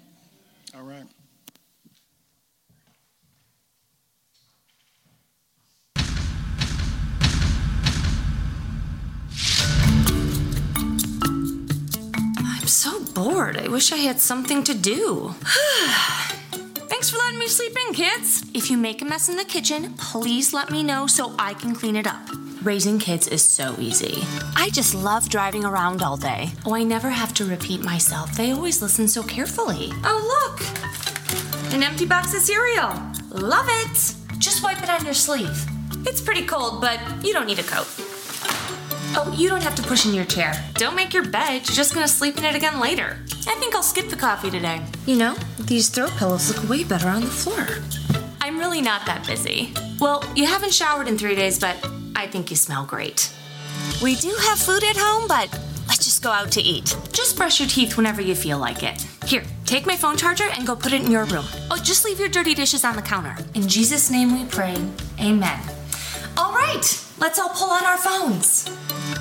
All 0.75 0.83
right. 0.83 1.05
I'm 12.37 12.67
so 12.67 13.03
bored. 13.13 13.57
I 13.57 13.67
wish 13.67 13.91
I 13.91 13.97
had 13.97 14.19
something 14.19 14.63
to 14.63 14.73
do. 14.73 15.35
Thanks 16.87 17.09
for 17.09 17.17
letting 17.17 17.39
me 17.39 17.47
sleep 17.47 17.75
in, 17.87 17.93
kids. 17.93 18.43
If 18.53 18.69
you 18.69 18.77
make 18.77 19.01
a 19.01 19.05
mess 19.05 19.29
in 19.29 19.37
the 19.37 19.45
kitchen, 19.45 19.93
please 19.97 20.53
let 20.53 20.69
me 20.71 20.83
know 20.83 21.07
so 21.07 21.33
I 21.37 21.53
can 21.53 21.73
clean 21.75 21.95
it 21.95 22.07
up. 22.07 22.21
Raising 22.63 22.99
kids 22.99 23.27
is 23.27 23.43
so 23.43 23.75
easy. 23.79 24.23
I 24.55 24.69
just 24.71 24.95
love 24.95 25.29
driving 25.29 25.65
around 25.65 26.01
all 26.01 26.17
day. 26.17 26.49
Oh, 26.65 26.75
I 26.75 26.83
never 26.83 27.09
have 27.09 27.33
to 27.35 27.45
repeat 27.45 27.83
myself. 27.83 28.35
They 28.35 28.51
always 28.51 28.81
listen 28.81 29.07
so 29.07 29.23
carefully. 29.23 29.89
Oh, 30.03 30.19
look! 30.33 31.73
An 31.73 31.83
empty 31.83 32.05
box 32.05 32.33
of 32.33 32.41
cereal. 32.41 32.93
Love 33.29 33.67
it! 33.67 34.15
Just 34.39 34.63
wipe 34.63 34.81
it 34.81 34.89
on 34.89 35.05
your 35.05 35.13
sleeve. 35.13 35.65
It's 36.07 36.21
pretty 36.21 36.45
cold, 36.45 36.81
but 36.81 36.99
you 37.23 37.33
don't 37.33 37.47
need 37.47 37.59
a 37.59 37.63
coat. 37.63 37.87
Oh, 39.17 39.33
you 39.37 39.47
don't 39.47 39.63
have 39.63 39.75
to 39.75 39.83
push 39.83 40.05
in 40.05 40.13
your 40.13 40.25
chair. 40.25 40.53
Don't 40.73 40.95
make 40.95 41.13
your 41.13 41.25
bed. 41.25 41.65
You're 41.65 41.75
just 41.75 41.93
gonna 41.93 42.07
sleep 42.07 42.37
in 42.37 42.43
it 42.43 42.53
again 42.53 42.81
later. 42.81 43.17
I 43.47 43.55
think 43.55 43.73
I'll 43.73 43.81
skip 43.81 44.09
the 44.09 44.15
coffee 44.17 44.51
today. 44.51 44.81
You 45.05 45.15
know, 45.15 45.35
these 45.59 45.87
throw 45.87 46.09
pillows 46.09 46.53
look 46.53 46.69
way 46.69 46.83
better 46.83 47.07
on 47.07 47.21
the 47.21 47.27
floor. 47.27 47.65
I'm 48.41 48.59
really 48.59 48.81
not 48.81 49.05
that 49.05 49.25
busy. 49.25 49.73
Well, 50.01 50.21
you 50.35 50.45
haven't 50.45 50.73
showered 50.73 51.07
in 51.07 51.17
three 51.17 51.35
days, 51.35 51.59
but 51.59 51.77
I 52.15 52.27
think 52.27 52.49
you 52.49 52.57
smell 52.57 52.85
great. 52.85 53.31
We 54.03 54.15
do 54.15 54.35
have 54.49 54.59
food 54.59 54.83
at 54.83 54.97
home, 54.97 55.29
but 55.29 55.49
let's 55.87 56.03
just 56.03 56.21
go 56.21 56.31
out 56.31 56.51
to 56.51 56.61
eat. 56.61 56.97
Just 57.13 57.37
brush 57.37 57.61
your 57.61 57.69
teeth 57.69 57.95
whenever 57.95 58.21
you 58.21 58.35
feel 58.35 58.57
like 58.57 58.83
it. 58.83 59.01
Here, 59.25 59.43
take 59.65 59.85
my 59.85 59.95
phone 59.95 60.17
charger 60.17 60.49
and 60.51 60.67
go 60.67 60.75
put 60.75 60.91
it 60.91 61.01
in 61.01 61.11
your 61.11 61.23
room. 61.25 61.45
Oh, 61.71 61.79
just 61.81 62.03
leave 62.03 62.19
your 62.19 62.29
dirty 62.29 62.53
dishes 62.53 62.83
on 62.83 62.97
the 62.97 63.01
counter. 63.01 63.37
In 63.53 63.67
Jesus' 63.67 64.11
name 64.11 64.33
we 64.37 64.45
pray. 64.49 64.75
Amen. 65.21 65.59
All 66.37 66.51
right, 66.51 66.83
let's 67.17 67.39
all 67.39 67.49
pull 67.49 67.71
out 67.71 67.85
our 67.85 67.97
phones. 67.97 68.69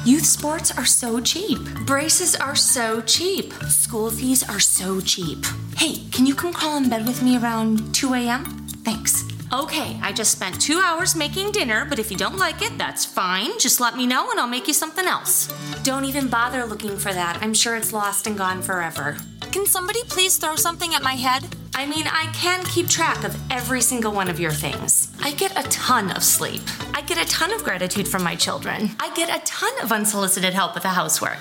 Youth 0.05 0.27
sports 0.27 0.71
are 0.77 0.85
so 0.85 1.19
cheap. 1.19 1.59
Braces 1.87 2.37
are 2.37 2.55
so 2.55 3.01
cheap. 3.01 3.55
School 3.71 4.11
fees 4.11 4.47
are 4.47 4.61
so 4.61 5.01
cheap. 5.01 5.39
Hey, 5.79 5.97
can 6.13 6.27
you 6.27 6.35
come 6.35 6.53
crawl 6.53 6.77
in 6.77 6.91
bed 6.91 7.07
with 7.07 7.23
me 7.23 7.39
around 7.39 7.95
2 7.95 8.13
a.m.? 8.13 8.45
Thanks. 8.85 9.25
Okay, 9.51 9.99
I 10.03 10.13
just 10.13 10.33
spent 10.33 10.61
two 10.61 10.79
hours 10.79 11.17
making 11.17 11.53
dinner, 11.53 11.87
but 11.89 11.99
if 11.99 12.11
you 12.11 12.19
don't 12.19 12.37
like 12.37 12.61
it, 12.61 12.77
that's 12.77 13.07
fine. 13.07 13.59
Just 13.59 13.81
let 13.81 13.97
me 13.97 14.07
know 14.07 14.31
and 14.31 14.39
I'll 14.39 14.47
make 14.47 14.69
you 14.69 14.75
something 14.75 15.07
else. 15.07 15.49
Don't 15.85 16.05
even 16.05 16.29
bother 16.29 16.67
looking 16.67 16.99
for 16.99 17.13
that. 17.15 17.39
I'm 17.41 17.55
sure 17.55 17.75
it's 17.75 17.95
lost 17.95 18.27
and 18.27 18.37
gone 18.37 18.61
forever. 18.61 19.17
Can 19.55 19.67
somebody 19.67 20.03
please 20.09 20.37
throw 20.37 20.57
something 20.57 20.95
at 20.95 21.05
my 21.05 21.13
head? 21.13 21.47
I 21.77 21.87
mean, 21.87 22.09
I 22.09 22.27
can 22.35 22.65
keep 22.65 22.89
track 22.89 23.23
of 23.23 23.41
every 23.53 23.81
single 23.81 24.11
one 24.11 24.29
of 24.29 24.41
your 24.41 24.51
things. 24.51 25.13
I 25.23 25.31
get 25.31 25.57
a 25.57 25.63
ton 25.69 26.11
of 26.11 26.25
sleep. 26.25 26.63
I 26.93 27.03
get 27.03 27.25
a 27.25 27.29
ton 27.31 27.53
of 27.53 27.63
gratitude 27.63 28.09
from 28.09 28.25
my 28.25 28.35
children. 28.35 28.91
I 28.99 29.15
get 29.15 29.31
a 29.31 29.41
ton 29.45 29.71
of 29.81 29.93
unsolicited 29.93 30.55
help 30.55 30.75
with 30.75 30.83
the 30.83 30.89
housework. 30.89 31.39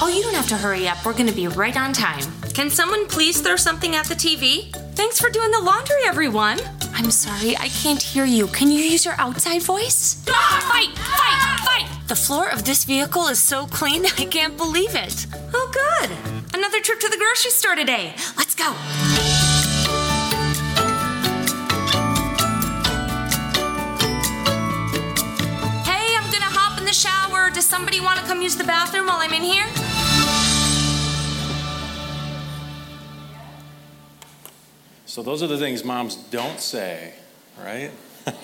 Oh, 0.00 0.08
you 0.08 0.22
don't 0.22 0.32
have 0.32 0.48
to 0.48 0.56
hurry 0.56 0.88
up. 0.88 1.04
We're 1.04 1.12
gonna 1.12 1.32
be 1.32 1.48
right 1.48 1.76
on 1.76 1.92
time. 1.92 2.24
Can 2.54 2.70
someone 2.70 3.06
please 3.08 3.42
throw 3.42 3.56
something 3.56 3.94
at 3.94 4.06
the 4.06 4.14
TV? 4.14 4.72
Thanks 4.96 5.20
for 5.20 5.28
doing 5.28 5.50
the 5.50 5.60
laundry, 5.60 6.02
everyone. 6.06 6.58
I'm 6.94 7.10
sorry, 7.10 7.58
I 7.58 7.68
can't 7.68 8.02
hear 8.02 8.24
you. 8.24 8.46
Can 8.46 8.70
you 8.70 8.80
use 8.80 9.04
your 9.04 9.16
outside 9.18 9.60
voice? 9.60 10.24
Ah, 10.30 10.66
fight, 10.72 10.96
fight, 10.96 11.86
fight! 11.90 12.08
The 12.08 12.16
floor 12.16 12.48
of 12.48 12.64
this 12.64 12.86
vehicle 12.86 13.26
is 13.26 13.38
so 13.38 13.66
clean, 13.66 14.06
I 14.18 14.24
can't 14.24 14.56
believe 14.56 14.94
it. 14.94 15.26
Oh, 15.52 15.70
good. 15.74 16.39
Another 16.52 16.80
trip 16.80 16.98
to 17.00 17.08
the 17.08 17.16
grocery 17.16 17.52
store 17.52 17.76
today. 17.76 18.12
Let's 18.36 18.54
go. 18.56 18.72
Hey, 25.84 26.16
I'm 26.16 26.30
gonna 26.32 26.44
hop 26.46 26.78
in 26.78 26.84
the 26.84 26.92
shower. 26.92 27.50
Does 27.50 27.66
somebody 27.66 28.00
want 28.00 28.18
to 28.18 28.24
come 28.24 28.42
use 28.42 28.56
the 28.56 28.64
bathroom 28.64 29.06
while 29.06 29.18
I'm 29.20 29.32
in 29.32 29.42
here? 29.42 29.66
So 35.06 35.22
those 35.22 35.42
are 35.42 35.46
the 35.46 35.58
things 35.58 35.84
moms 35.84 36.16
don't 36.16 36.60
say, 36.60 37.14
right? 37.58 37.90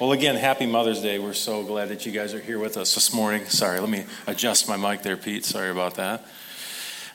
well, 0.00 0.12
again, 0.12 0.36
happy 0.36 0.66
Mother's 0.66 1.00
Day. 1.00 1.18
We're 1.18 1.32
so 1.32 1.64
glad 1.64 1.88
that 1.88 2.06
you 2.06 2.12
guys 2.12 2.34
are 2.34 2.40
here 2.40 2.58
with 2.58 2.76
us 2.76 2.94
this 2.94 3.12
morning. 3.12 3.46
Sorry, 3.46 3.80
let 3.80 3.90
me 3.90 4.04
adjust 4.26 4.68
my 4.68 4.76
mic 4.76 5.02
there, 5.02 5.16
Pete. 5.16 5.44
Sorry 5.44 5.70
about 5.70 5.94
that. 5.96 6.24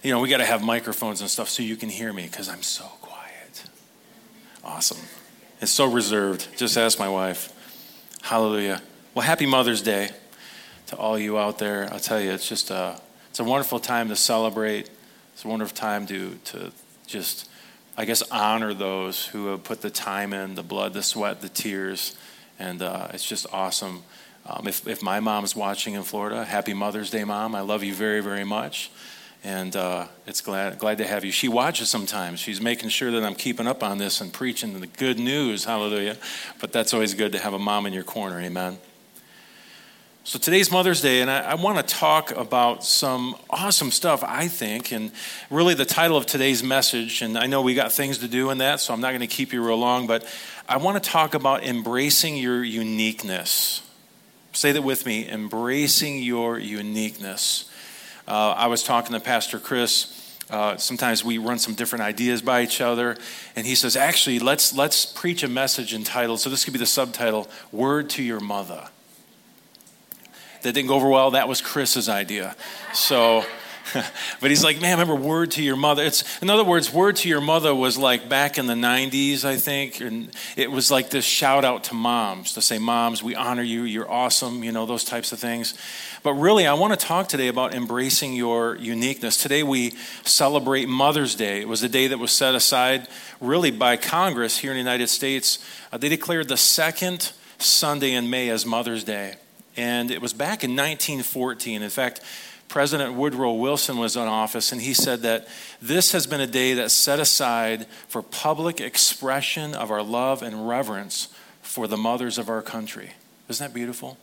You 0.03 0.11
know, 0.11 0.19
we 0.19 0.29
got 0.29 0.37
to 0.37 0.45
have 0.45 0.63
microphones 0.63 1.21
and 1.21 1.29
stuff 1.29 1.49
so 1.49 1.63
you 1.63 1.75
can 1.75 1.89
hear 1.89 2.13
me 2.13 2.23
because 2.23 2.49
I'm 2.49 2.61
so 2.61 2.85
quiet. 3.01 3.63
Awesome. 4.63 4.99
It's 5.59 5.71
so 5.71 5.91
reserved. 5.91 6.47
Just 6.55 6.77
ask 6.77 6.99
my 6.99 7.09
wife. 7.09 7.53
Hallelujah. 8.21 8.81
Well, 9.13 9.25
happy 9.25 9.45
Mother's 9.45 9.81
Day 9.81 10.09
to 10.87 10.95
all 10.95 11.17
you 11.17 11.37
out 11.37 11.57
there. 11.57 11.91
I'll 11.91 11.99
tell 11.99 12.21
you, 12.21 12.31
it's 12.31 12.47
just 12.47 12.69
a, 12.69 12.99
it's 13.29 13.39
a 13.39 13.43
wonderful 13.43 13.79
time 13.79 14.09
to 14.09 14.15
celebrate. 14.15 14.89
It's 15.33 15.45
a 15.45 15.47
wonderful 15.47 15.75
time 15.75 16.05
to, 16.07 16.35
to 16.45 16.71
just 17.07 17.49
I 17.99 18.05
guess, 18.05 18.21
honor 18.29 18.75
those 18.75 19.25
who 19.25 19.47
have 19.47 19.63
put 19.63 19.81
the 19.81 19.89
time 19.89 20.31
in, 20.31 20.53
the 20.53 20.61
blood, 20.61 20.93
the 20.93 21.01
sweat, 21.01 21.41
the 21.41 21.49
tears. 21.49 22.15
And 22.59 22.83
uh, 22.83 23.07
it's 23.11 23.27
just 23.27 23.47
awesome. 23.51 24.03
Um, 24.45 24.67
if, 24.67 24.87
if 24.87 25.01
my 25.01 25.19
mom's 25.19 25.55
watching 25.55 25.95
in 25.95 26.03
Florida, 26.03 26.45
happy 26.45 26.75
Mother's 26.75 27.09
Day, 27.09 27.23
Mom. 27.23 27.55
I 27.55 27.61
love 27.61 27.83
you 27.83 27.95
very, 27.95 28.21
very 28.21 28.43
much. 28.43 28.91
And 29.43 29.75
uh, 29.75 30.07
it's 30.25 30.41
glad, 30.41 30.77
glad 30.79 30.97
to 30.97 31.07
have 31.07 31.23
you. 31.23 31.31
She 31.31 31.47
watches 31.47 31.89
sometimes. 31.89 32.39
She's 32.39 32.59
making 32.59 32.89
sure 32.89 33.11
that 33.11 33.23
I'm 33.23 33.35
keeping 33.35 33.67
up 33.67 33.83
on 33.83 33.97
this 33.97 34.19
and 34.19 34.33
preaching 34.33 34.79
the 34.79 34.87
good 34.87 35.19
news. 35.19 35.65
Hallelujah. 35.65 36.17
But 36.59 36.71
that's 36.71 36.93
always 36.93 37.13
good 37.13 37.31
to 37.31 37.39
have 37.39 37.53
a 37.53 37.59
mom 37.59 37.85
in 37.85 37.93
your 37.93 38.03
corner. 38.03 38.39
Amen. 38.41 38.77
So 40.27 40.37
today's 40.37 40.69
Mother's 40.69 40.99
Day, 40.99 41.21
and 41.21 41.31
I, 41.31 41.51
I 41.51 41.55
want 41.55 41.77
to 41.77 41.95
talk 41.95 42.31
about 42.31 42.83
some 42.83 43.37
awesome 43.49 43.91
stuff, 43.91 44.25
I 44.27 44.49
think, 44.49 44.91
and 44.91 45.11
really 45.49 45.73
the 45.73 45.85
title 45.85 46.17
of 46.17 46.25
today's 46.25 46.61
message. 46.61 47.21
And 47.21 47.37
I 47.37 47.45
know 47.45 47.61
we 47.61 47.73
got 47.73 47.93
things 47.93 48.17
to 48.17 48.27
do 48.27 48.49
in 48.49 48.57
that, 48.57 48.81
so 48.81 48.93
I'm 48.93 48.99
not 48.99 49.11
going 49.11 49.21
to 49.21 49.27
keep 49.27 49.53
you 49.53 49.65
real 49.65 49.77
long, 49.77 50.05
but 50.05 50.27
I 50.67 50.75
want 50.75 51.01
to 51.01 51.09
talk 51.09 51.33
about 51.33 51.63
embracing 51.63 52.35
your 52.35 52.61
uniqueness. 52.61 53.81
Say 54.51 54.73
that 54.73 54.81
with 54.81 55.05
me 55.05 55.29
embracing 55.29 56.21
your 56.21 56.59
uniqueness. 56.59 57.71
Uh, 58.27 58.51
I 58.57 58.67
was 58.67 58.83
talking 58.83 59.13
to 59.13 59.19
Pastor 59.19 59.59
Chris. 59.59 60.13
Uh, 60.49 60.77
sometimes 60.77 61.23
we 61.23 61.37
run 61.37 61.59
some 61.59 61.73
different 61.73 62.03
ideas 62.03 62.41
by 62.41 62.61
each 62.61 62.81
other, 62.81 63.17
and 63.55 63.65
he 63.65 63.75
says, 63.75 63.95
"Actually, 63.95 64.39
let's 64.39 64.73
let's 64.73 65.05
preach 65.05 65.43
a 65.43 65.47
message 65.47 65.93
entitled. 65.93 66.39
So 66.39 66.49
this 66.49 66.63
could 66.63 66.73
be 66.73 66.79
the 66.79 66.85
subtitle: 66.85 67.49
Word 67.71 68.09
to 68.11 68.23
Your 68.23 68.39
Mother." 68.39 68.89
that 70.61 70.73
didn't 70.73 70.89
go 70.89 70.95
over 70.95 71.09
well. 71.09 71.31
That 71.31 71.47
was 71.47 71.61
Chris's 71.61 72.09
idea. 72.09 72.55
So, 72.93 73.45
but 74.41 74.49
he's 74.49 74.63
like, 74.63 74.81
man, 74.81 74.97
remember 74.99 75.15
word 75.15 75.51
to 75.51 75.63
your 75.63 75.75
mother. 75.75 76.03
It's 76.03 76.41
in 76.41 76.49
other 76.49 76.63
words, 76.63 76.91
word 76.91 77.15
to 77.17 77.29
your 77.29 77.41
mother 77.41 77.73
was 77.73 77.97
like 77.97 78.27
back 78.29 78.57
in 78.57 78.67
the 78.67 78.73
'90s, 78.73 79.45
I 79.45 79.57
think, 79.57 80.01
and 80.01 80.29
it 80.55 80.71
was 80.71 80.91
like 80.91 81.09
this 81.09 81.25
shout 81.25 81.65
out 81.65 81.85
to 81.85 81.93
moms 81.93 82.53
to 82.53 82.61
say, 82.61 82.77
"Moms, 82.77 83.23
we 83.23 83.35
honor 83.35 83.63
you. 83.63 83.83
You're 83.83 84.09
awesome." 84.09 84.63
You 84.63 84.71
know 84.71 84.85
those 84.85 85.03
types 85.03 85.31
of 85.31 85.39
things. 85.39 85.73
But 86.23 86.33
really, 86.33 86.67
I 86.67 86.73
want 86.73 86.99
to 86.99 87.05
talk 87.05 87.29
today 87.29 87.47
about 87.47 87.73
embracing 87.73 88.33
your 88.33 88.75
uniqueness. 88.75 89.37
Today 89.37 89.63
we 89.63 89.91
celebrate 90.23 90.89
Mother's 90.89 91.35
Day. 91.35 91.61
It 91.61 91.67
was 91.67 91.83
a 91.83 91.89
day 91.89 92.07
that 92.07 92.17
was 92.17 92.31
set 92.31 92.55
aside 92.55 93.07
really 93.39 93.71
by 93.71 93.97
Congress 93.97 94.57
here 94.57 94.71
in 94.71 94.75
the 94.75 94.81
United 94.81 95.07
States. 95.07 95.59
Uh, 95.91 95.97
they 95.97 96.09
declared 96.09 96.47
the 96.47 96.57
second 96.57 97.31
Sunday 97.59 98.13
in 98.13 98.29
May 98.29 98.49
as 98.49 98.65
Mother's 98.65 99.03
Day. 99.03 99.35
And 99.75 100.09
it 100.09 100.21
was 100.21 100.33
back 100.33 100.63
in 100.63 100.71
1914. 100.71 101.83
In 101.83 101.89
fact, 101.89 102.21
President 102.69 103.13
Woodrow 103.13 103.53
Wilson 103.53 103.97
was 103.97 104.15
in 104.15 104.23
office, 104.23 104.71
and 104.71 104.81
he 104.81 104.93
said 104.93 105.21
that 105.21 105.47
this 105.81 106.11
has 106.11 106.27
been 106.27 106.41
a 106.41 106.47
day 106.47 106.73
that's 106.73 106.93
set 106.93 107.19
aside 107.19 107.87
for 108.07 108.21
public 108.21 108.81
expression 108.81 109.73
of 109.73 109.89
our 109.89 110.03
love 110.03 110.41
and 110.41 110.67
reverence 110.67 111.29
for 111.61 111.87
the 111.87 111.97
mothers 111.97 112.37
of 112.37 112.49
our 112.49 112.61
country. 112.61 113.11
Isn't 113.47 113.65
that 113.65 113.73
beautiful? 113.73 114.17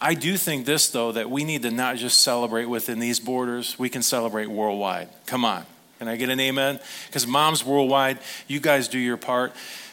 I 0.00 0.14
do 0.14 0.36
think 0.36 0.66
this, 0.66 0.88
though, 0.88 1.12
that 1.12 1.30
we 1.30 1.44
need 1.44 1.62
to 1.62 1.70
not 1.70 1.96
just 1.96 2.22
celebrate 2.22 2.64
within 2.64 2.98
these 2.98 3.20
borders, 3.20 3.78
we 3.78 3.88
can 3.88 4.02
celebrate 4.02 4.46
worldwide. 4.46 5.08
Come 5.26 5.44
on. 5.44 5.64
Can 5.98 6.08
I 6.08 6.16
get 6.16 6.30
an 6.30 6.40
amen? 6.40 6.80
Because 7.06 7.26
moms 7.26 7.64
worldwide, 7.64 8.18
you 8.48 8.58
guys 8.58 8.88
do 8.88 8.98
your 8.98 9.16
part. 9.16 9.52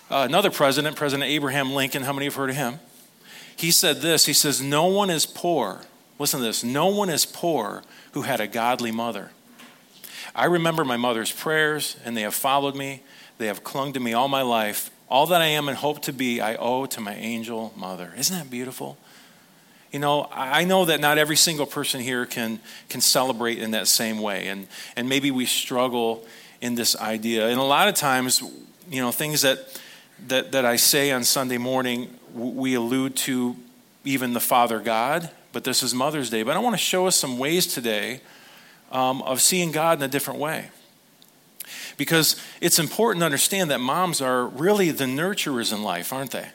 Uh, 0.09 0.25
another 0.27 0.49
president, 0.49 0.95
President 0.95 1.29
Abraham 1.29 1.73
Lincoln, 1.73 2.01
how 2.01 2.13
many 2.13 2.25
have 2.25 2.33
heard 2.33 2.49
of 2.49 2.55
him? 2.55 2.79
He 3.55 3.69
said 3.69 3.97
this 3.97 4.25
He 4.25 4.33
says, 4.33 4.61
No 4.61 4.85
one 4.85 5.09
is 5.09 5.25
poor. 5.25 5.81
Listen 6.19 6.41
to 6.41 6.45
this 6.45 6.63
no 6.63 6.87
one 6.87 7.09
is 7.09 7.25
poor 7.25 7.81
who 8.11 8.21
had 8.21 8.39
a 8.39 8.47
godly 8.47 8.91
mother. 8.91 9.31
I 10.35 10.45
remember 10.45 10.85
my 10.85 10.97
mother's 10.97 11.31
prayers, 11.31 11.97
and 12.05 12.15
they 12.15 12.21
have 12.21 12.35
followed 12.35 12.75
me. 12.75 13.01
They 13.39 13.47
have 13.47 13.63
clung 13.63 13.93
to 13.93 13.99
me 13.99 14.13
all 14.13 14.27
my 14.27 14.41
life. 14.41 14.91
All 15.09 15.25
that 15.27 15.41
I 15.41 15.45
am 15.45 15.67
and 15.67 15.77
hope 15.77 16.03
to 16.03 16.13
be, 16.13 16.39
I 16.39 16.55
owe 16.55 16.85
to 16.85 17.01
my 17.01 17.15
angel 17.15 17.73
mother. 17.75 18.13
Isn't 18.15 18.37
that 18.37 18.49
beautiful? 18.49 18.97
You 19.91 19.97
know, 19.97 20.29
I 20.31 20.65
know 20.65 20.85
that 20.85 20.99
not 20.99 21.17
every 21.17 21.35
single 21.35 21.65
person 21.65 21.99
here 21.99 22.27
can, 22.27 22.59
can 22.89 23.01
celebrate 23.01 23.57
in 23.57 23.71
that 23.71 23.87
same 23.87 24.19
way. 24.19 24.47
And, 24.47 24.67
and 24.95 25.09
maybe 25.09 25.31
we 25.31 25.45
struggle 25.45 26.27
in 26.61 26.75
this 26.75 26.95
idea. 26.95 27.47
And 27.47 27.59
a 27.59 27.63
lot 27.63 27.87
of 27.87 27.95
times, 27.95 28.43
you 28.91 29.01
know, 29.01 29.11
things 29.11 29.41
that, 29.41 29.81
that, 30.27 30.51
that 30.51 30.63
I 30.63 30.75
say 30.75 31.11
on 31.11 31.23
Sunday 31.23 31.57
morning, 31.57 32.13
we 32.35 32.75
allude 32.75 33.15
to 33.15 33.55
even 34.03 34.33
the 34.33 34.39
Father 34.39 34.79
God, 34.79 35.31
but 35.51 35.63
this 35.63 35.83
is 35.83 35.93
Mother's 35.93 36.29
Day. 36.29 36.43
But 36.43 36.55
I 36.55 36.59
want 36.59 36.73
to 36.73 36.81
show 36.81 37.07
us 37.07 37.15
some 37.15 37.39
ways 37.39 37.67
today 37.67 38.21
um, 38.91 39.21
of 39.23 39.41
seeing 39.41 39.71
God 39.71 39.99
in 39.99 40.03
a 40.03 40.07
different 40.07 40.39
way. 40.39 40.69
Because 41.97 42.41
it's 42.61 42.79
important 42.79 43.21
to 43.21 43.25
understand 43.25 43.71
that 43.71 43.79
moms 43.79 44.21
are 44.21 44.47
really 44.47 44.91
the 44.91 45.05
nurturers 45.05 45.73
in 45.73 45.83
life, 45.83 46.13
aren't 46.13 46.31
they? 46.31 46.47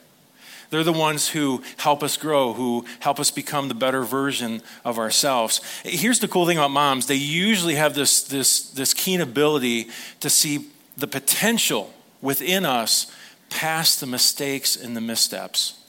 They're 0.71 0.83
the 0.83 0.91
ones 0.91 1.29
who 1.29 1.63
help 1.77 2.01
us 2.01 2.17
grow, 2.17 2.53
who 2.53 2.85
help 2.99 3.19
us 3.19 3.29
become 3.29 3.67
the 3.67 3.75
better 3.75 4.03
version 4.03 4.61
of 4.83 4.97
ourselves. 4.97 5.61
Here's 5.83 6.19
the 6.19 6.27
cool 6.27 6.47
thing 6.47 6.57
about 6.57 6.71
moms 6.71 7.05
they 7.05 7.15
usually 7.15 7.75
have 7.75 7.93
this, 7.93 8.23
this, 8.23 8.71
this 8.71 8.93
keen 8.93 9.21
ability 9.21 9.89
to 10.21 10.29
see 10.29 10.67
the 10.97 11.07
potential 11.07 11.93
within 12.21 12.65
us 12.65 13.11
past 13.49 13.99
the 13.99 14.07
mistakes 14.07 14.75
and 14.75 14.97
the 14.97 15.01
missteps 15.01 15.84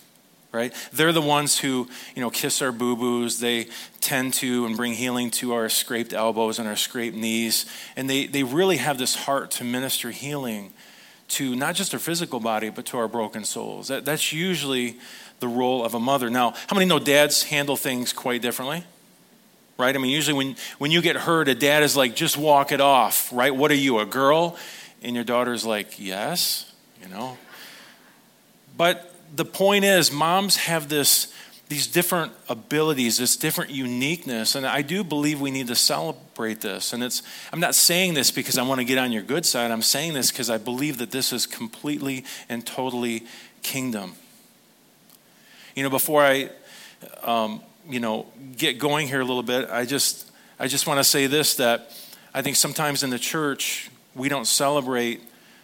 right 0.57 0.75
they're 0.93 1.13
the 1.13 1.23
ones 1.23 1.59
who 1.59 1.87
you 2.15 2.23
know 2.23 2.31
kiss 2.31 2.63
our 2.63 2.73
boo-boos 2.73 3.39
they 3.39 3.69
tend 4.01 4.33
to 4.35 4.67
and 4.67 4.77
bring 4.77 4.95
healing 4.95 5.31
to 5.31 5.53
our 5.53 5.69
scraped 5.69 6.13
elbows 6.13 6.59
and 6.59 6.67
our 6.67 6.77
scraped 6.77 7.17
knees 7.17 7.67
and 7.97 8.09
they, 8.09 8.27
they 8.27 8.43
really 8.43 8.79
have 8.79 8.99
this 8.99 9.15
heart 9.15 9.51
to 9.51 9.65
minister 9.65 10.11
healing 10.11 10.73
to 11.29 11.57
not 11.57 11.75
just 11.75 11.93
our 11.93 12.01
physical 12.01 12.41
body, 12.41 12.71
but 12.71 12.87
to 12.87 12.99
our 12.99 13.09
broken 13.09 13.45
souls. 13.45 13.89
That, 13.89 14.05
that's 14.05 14.33
usually 14.33 14.97
the 15.41 15.49
role 15.49 15.85
of 15.85 15.95
a 15.95 16.01
mother. 16.01 16.31
Now, 16.31 16.55
how 16.67 16.75
many 16.75 16.87
know 16.87 16.99
dads 16.99 17.45
handle 17.45 17.77
things 17.77 18.13
quite 18.13 18.43
differently? 18.43 18.85
Right? 19.79 19.95
I 19.95 19.99
mean, 19.99 20.11
usually 20.11 20.37
when, 20.37 20.57
when 20.79 20.91
you 20.91 21.03
get 21.03 21.17
hurt, 21.17 21.49
a 21.49 21.55
dad 21.55 21.83
is 21.83 21.97
like, 21.97 22.17
just 22.17 22.37
walk 22.37 22.73
it 22.73 22.81
off, 22.81 23.31
right? 23.33 23.55
What 23.55 23.71
are 23.71 23.75
you, 23.75 23.99
a 23.99 24.07
girl? 24.07 24.57
And 25.03 25.15
your 25.15 25.25
daughter's 25.25 25.67
like, 25.67 25.99
yes, 25.99 26.73
you 27.03 27.09
know. 27.09 27.37
But 28.77 29.13
the 29.35 29.45
point 29.45 29.85
is, 29.85 30.13
moms 30.13 30.57
have 30.57 30.89
this 30.89 31.33
these 31.69 31.89
different 31.89 32.33
abilities, 32.49 33.19
this 33.19 33.37
different 33.37 33.71
uniqueness. 33.71 34.55
And 34.55 34.65
I 34.65 34.83
do 34.83 35.03
believe 35.03 35.41
we 35.41 35.51
need 35.51 35.67
to 35.67 35.75
celebrate 35.75 36.61
this. 36.61 36.93
And 36.93 37.03
it's, 37.03 37.23
I'm 37.53 37.59
not 37.59 37.75
saying 37.75 38.15
this 38.15 38.31
because 38.31 38.57
I 38.57 38.63
want 38.63 38.81
to 38.81 38.85
get 38.85 38.99
on 38.99 39.11
your 39.11 39.23
good 39.23 39.45
side. 39.45 39.73
I'm 39.73 39.83
saying 39.83 40.15
this 40.15 40.31
because 40.31 40.49
I 40.49 40.59
believe 40.59 40.99
that 40.99 41.11
this 41.11 41.33
is 41.33 41.45
completely 41.45 42.25
and 42.49 42.65
totally 42.65 43.25
kingdom. 43.63 44.15
You 45.75 45.83
know, 45.83 45.91
before 45.91 46.23
I, 46.23 46.51
um, 47.25 47.61
you 47.89 47.99
know, 47.99 48.27
get 48.57 48.79
going 48.79 49.09
here 49.09 49.21
a 49.21 49.25
little 49.25 49.43
bit, 49.43 49.69
I 49.69 49.87
just, 49.87 50.31
I 50.61 50.69
just 50.69 50.87
want 50.87 50.99
to 51.01 51.05
say 51.05 51.27
this 51.27 51.57
that 51.57 51.91
I 52.33 52.43
think 52.43 52.55
sometimes 52.55 53.03
in 53.03 53.11
the 53.11 53.19
church, 53.19 53.91
we 54.15 54.29
don't 54.29 54.47
celebrate 54.47 55.21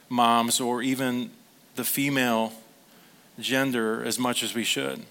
moms 0.09 0.61
or 0.61 0.83
even 0.83 1.31
the 1.77 1.85
female 1.85 2.53
gender 3.39 4.05
as 4.05 4.19
much 4.19 4.43
as 4.43 4.55
we 4.55 4.65
should. 4.65 5.05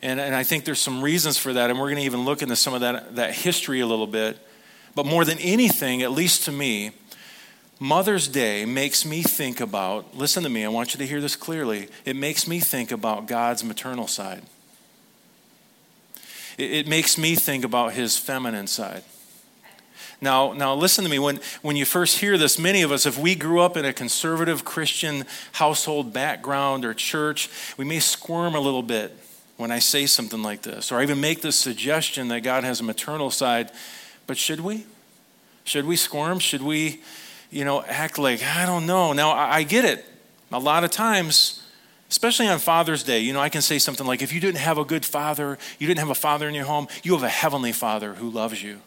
And, 0.00 0.20
and 0.20 0.34
I 0.34 0.44
think 0.44 0.64
there's 0.64 0.80
some 0.80 1.02
reasons 1.02 1.38
for 1.38 1.52
that, 1.52 1.70
and 1.70 1.78
we're 1.78 1.86
going 1.86 1.96
to 1.98 2.04
even 2.04 2.24
look 2.24 2.42
into 2.42 2.56
some 2.56 2.74
of 2.74 2.80
that, 2.82 3.16
that 3.16 3.34
history 3.34 3.80
a 3.80 3.86
little 3.86 4.06
bit. 4.06 4.38
But 4.94 5.06
more 5.06 5.24
than 5.24 5.38
anything, 5.38 6.02
at 6.02 6.12
least 6.12 6.44
to 6.44 6.52
me, 6.52 6.92
Mother's 7.80 8.26
Day 8.26 8.64
makes 8.64 9.04
me 9.04 9.22
think 9.22 9.60
about, 9.60 10.16
listen 10.16 10.42
to 10.42 10.48
me, 10.48 10.64
I 10.64 10.68
want 10.68 10.94
you 10.94 10.98
to 10.98 11.06
hear 11.06 11.20
this 11.20 11.36
clearly. 11.36 11.88
It 12.04 12.16
makes 12.16 12.46
me 12.46 12.58
think 12.60 12.90
about 12.90 13.26
God's 13.26 13.62
maternal 13.62 14.06
side. 14.06 14.42
It, 16.56 16.72
it 16.72 16.88
makes 16.88 17.16
me 17.16 17.34
think 17.34 17.64
about 17.64 17.92
his 17.92 18.16
feminine 18.16 18.66
side. 18.66 19.04
Now, 20.20 20.52
now 20.52 20.74
listen 20.74 21.04
to 21.04 21.10
me. 21.10 21.18
When, 21.18 21.40
when 21.62 21.76
you 21.76 21.84
first 21.84 22.18
hear 22.18 22.36
this, 22.36 22.58
many 22.58 22.82
of 22.82 22.90
us, 22.90 23.06
if 23.06 23.18
we 23.18 23.34
grew 23.34 23.60
up 23.60 23.76
in 23.76 23.84
a 23.84 23.92
conservative 23.92 24.64
Christian 24.64 25.24
household 25.52 26.12
background 26.12 26.84
or 26.84 26.92
church, 26.92 27.48
we 27.76 27.84
may 27.84 28.00
squirm 28.00 28.54
a 28.54 28.60
little 28.60 28.82
bit 28.82 29.16
when 29.56 29.70
I 29.70 29.78
say 29.80 30.06
something 30.06 30.42
like 30.42 30.62
this, 30.62 30.92
or 30.92 31.02
even 31.02 31.20
make 31.20 31.42
this 31.42 31.56
suggestion 31.56 32.28
that 32.28 32.42
God 32.42 32.64
has 32.64 32.80
a 32.80 32.84
maternal 32.84 33.30
side. 33.30 33.72
But 34.26 34.38
should 34.38 34.60
we? 34.60 34.86
Should 35.64 35.84
we 35.84 35.96
squirm? 35.96 36.38
Should 36.38 36.62
we, 36.62 37.00
you 37.50 37.64
know, 37.64 37.82
act 37.82 38.18
like, 38.18 38.42
I 38.42 38.66
don't 38.66 38.86
know? 38.86 39.12
Now, 39.12 39.30
I, 39.30 39.56
I 39.56 39.62
get 39.64 39.84
it. 39.84 40.04
A 40.50 40.58
lot 40.58 40.84
of 40.84 40.90
times, 40.90 41.62
especially 42.08 42.46
on 42.46 42.58
Father's 42.58 43.02
Day, 43.02 43.20
you 43.20 43.32
know, 43.32 43.40
I 43.40 43.48
can 43.48 43.60
say 43.60 43.78
something 43.78 44.06
like, 44.06 44.22
if 44.22 44.32
you 44.32 44.40
didn't 44.40 44.58
have 44.58 44.78
a 44.78 44.84
good 44.84 45.04
father, 45.04 45.58
you 45.78 45.86
didn't 45.86 45.98
have 45.98 46.10
a 46.10 46.14
father 46.14 46.48
in 46.48 46.54
your 46.54 46.64
home, 46.64 46.88
you 47.02 47.12
have 47.14 47.22
a 47.22 47.28
heavenly 47.28 47.72
father 47.72 48.14
who 48.14 48.30
loves 48.30 48.62
you. 48.62 48.80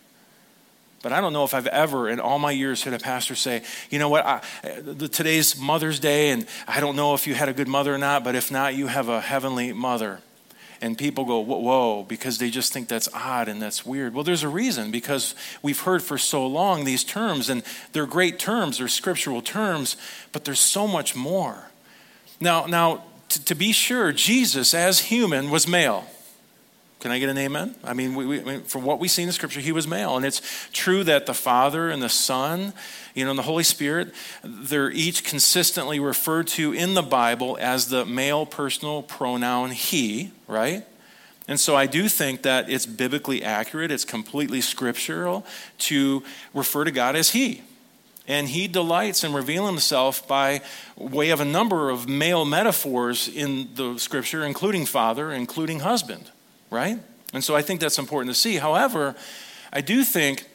But 1.02 1.14
I 1.14 1.22
don't 1.22 1.34
know 1.34 1.44
if 1.44 1.54
I've 1.54 1.68
ever, 1.68 2.10
in 2.10 2.20
all 2.20 2.38
my 2.38 2.52
years, 2.52 2.84
heard 2.84 2.94
a 2.94 3.00
pastor 3.00 3.36
say, 3.36 3.64
you 3.90 3.98
know 3.98 4.10
what, 4.10 4.26
I, 4.26 4.42
the, 4.82 5.08
today's 5.08 5.58
Mother's 5.58 6.00
Day, 6.00 6.30
and 6.30 6.46
I 6.68 6.80
don't 6.80 6.96
know 6.96 7.14
if 7.16 7.26
you 7.26 7.34
had 7.34 7.50
a 7.50 7.54
good 7.54 7.68
mother 7.68 7.94
or 7.94 7.98
not, 7.98 8.24
but 8.24 8.36
if 8.36 8.52
not, 8.52 8.76
you 8.76 8.88
have 8.88 9.10
a 9.10 9.20
heavenly 9.20 9.74
mother 9.74 10.20
and 10.82 10.98
people 10.98 11.26
go, 11.26 11.40
whoa, 11.40 12.04
because 12.04 12.40
they 12.40 12.50
just 12.50 12.74
think 12.74 12.88
that's 12.88 13.08
odd 13.14 13.48
and 13.48 13.62
that's 13.62 13.86
weird. 13.86 14.16
Well, 14.16 14.24
there's 14.24 14.42
a 14.42 14.50
reason 14.50 14.90
because 14.90 15.36
we've 15.62 15.80
heard 15.80 16.02
for 16.02 16.18
so 16.18 16.46
long 16.46 16.84
these 16.84 17.04
terms, 17.04 17.50
and 17.50 17.62
they're 17.94 18.08
great 18.08 18.40
terms, 18.40 18.80
they're 18.80 18.88
scriptural 18.88 19.44
terms, 19.44 19.96
but 20.32 20.44
there's 20.44 20.60
so 20.60 20.88
much 20.88 21.16
more. 21.16 21.70
Now, 22.40 22.66
now 22.66 23.04
to 23.30 23.56
be 23.56 23.72
sure, 23.72 24.12
Jesus 24.12 24.74
as 24.74 25.00
human 25.00 25.52
was 25.52 25.68
male. 25.68 26.08
Can 27.02 27.10
I 27.10 27.18
get 27.18 27.30
an 27.30 27.38
amen? 27.40 27.74
I 27.84 27.94
mean, 27.94 28.14
we, 28.14 28.26
we, 28.26 28.58
from 28.60 28.84
what 28.84 29.00
we 29.00 29.08
see 29.08 29.24
in 29.24 29.28
the 29.28 29.34
scripture, 29.34 29.60
he 29.60 29.72
was 29.72 29.88
male. 29.88 30.16
And 30.16 30.24
it's 30.24 30.40
true 30.72 31.04
that 31.06 31.26
the 31.26 31.34
Father 31.34 31.90
and 31.90 32.02
the 32.02 32.10
Son, 32.10 32.74
you 33.16 33.26
know, 33.26 33.32
and 33.32 33.40
the 33.40 33.44
Holy 33.44 33.64
Spirit, 33.64 34.14
they're 34.44 34.92
each 34.92 35.24
consistently 35.24 36.00
referred 36.00 36.46
to 36.50 36.74
in 36.74 36.94
the 36.94 37.02
Bible 37.02 37.58
as 37.60 37.90
the 37.90 38.06
male 38.06 38.46
personal 38.46 39.02
pronoun 39.02 39.72
he, 39.72 40.32
right? 40.48 40.86
And 41.48 41.60
so 41.60 41.76
I 41.76 41.88
do 41.88 42.08
think 42.08 42.44
that 42.44 42.70
it's 42.70 42.86
biblically 42.86 43.44
accurate, 43.44 43.90
it's 43.90 44.06
completely 44.06 44.62
scriptural 44.62 45.44
to 45.80 46.22
refer 46.54 46.84
to 46.84 46.92
God 46.92 47.16
as 47.16 47.32
he. 47.32 47.64
And 48.28 48.48
he 48.48 48.68
delights 48.68 49.24
in 49.24 49.34
revealing 49.34 49.74
himself 49.74 50.28
by 50.28 50.62
way 50.96 51.32
of 51.32 51.40
a 51.40 51.46
number 51.46 51.90
of 51.90 52.08
male 52.08 52.46
metaphors 52.46 53.28
in 53.28 53.70
the 53.74 53.98
scripture, 53.98 54.46
including 54.46 54.86
father, 54.86 55.32
including 55.32 55.80
husband 55.80 56.30
right? 56.72 56.98
And 57.34 57.44
so 57.44 57.56
I 57.56 57.62
think 57.62 57.80
that's 57.80 58.00
important 58.00 58.34
to 58.34 58.40
see. 58.40 58.56
However, 58.56 59.16
I 59.72 59.82
do 59.82 60.04
think 60.04 60.46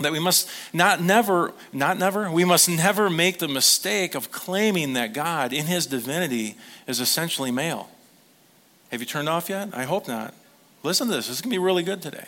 that 0.00 0.10
we 0.10 0.18
must 0.18 0.48
not 0.72 1.00
never, 1.00 1.52
not 1.72 1.98
never, 1.98 2.30
we 2.30 2.44
must 2.44 2.68
never 2.68 3.08
make 3.08 3.38
the 3.38 3.48
mistake 3.48 4.14
of 4.14 4.32
claiming 4.32 4.94
that 4.94 5.12
God 5.12 5.52
in 5.52 5.66
his 5.66 5.86
divinity 5.86 6.56
is 6.86 6.98
essentially 6.98 7.50
male. 7.50 7.88
Have 8.90 9.00
you 9.00 9.06
turned 9.06 9.28
off 9.28 9.48
yet? 9.48 9.70
I 9.72 9.84
hope 9.84 10.08
not. 10.08 10.34
Listen 10.82 11.06
to 11.08 11.14
this. 11.14 11.28
This 11.28 11.36
is 11.36 11.42
going 11.42 11.50
to 11.50 11.54
be 11.54 11.64
really 11.64 11.82
good 11.82 12.02
today. 12.02 12.26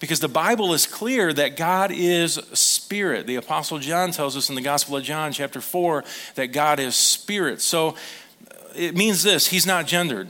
Because 0.00 0.20
the 0.20 0.28
Bible 0.28 0.74
is 0.74 0.86
clear 0.86 1.32
that 1.32 1.56
God 1.56 1.90
is 1.90 2.34
spirit. 2.52 3.26
The 3.26 3.36
Apostle 3.36 3.78
John 3.78 4.10
tells 4.10 4.36
us 4.36 4.48
in 4.48 4.54
the 4.54 4.60
Gospel 4.60 4.96
of 4.96 5.04
John, 5.04 5.32
chapter 5.32 5.60
4, 5.60 6.04
that 6.34 6.48
God 6.48 6.78
is 6.78 6.94
spirit. 6.94 7.62
So 7.62 7.90
uh, 7.90 7.94
it 8.76 8.94
means 8.94 9.22
this 9.22 9.46
He's 9.46 9.66
not 9.66 9.86
gendered. 9.86 10.28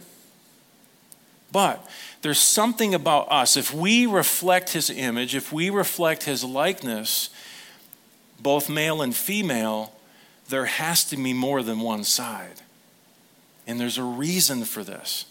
But 1.55 1.89
there's 2.23 2.41
something 2.41 2.97
about 2.97 3.31
us. 3.31 3.57
If 3.57 3.73
we 3.73 4.07
reflect 4.07 4.71
his 4.71 4.91
image, 4.91 5.37
if 5.37 5.53
we 5.53 5.71
reflect 5.71 6.25
his 6.25 6.43
likeness, 6.43 7.31
both 8.43 8.69
male 8.69 9.01
and 9.01 9.15
female, 9.15 9.93
there 10.49 10.65
has 10.65 11.05
to 11.05 11.17
be 11.17 11.33
more 11.33 11.63
than 11.63 11.79
one 11.79 12.03
side. 12.03 12.63
And 13.69 13.79
there's 13.79 13.99
a 13.99 14.03
reason 14.03 14.65
for 14.65 14.83
this. 14.83 15.27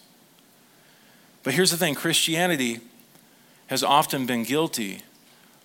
But 1.42 1.52
here's 1.52 1.70
the 1.70 1.76
thing 1.76 1.94
Christianity 1.94 2.80
has 3.66 3.82
often 3.82 4.24
been 4.24 4.44
guilty 4.44 5.02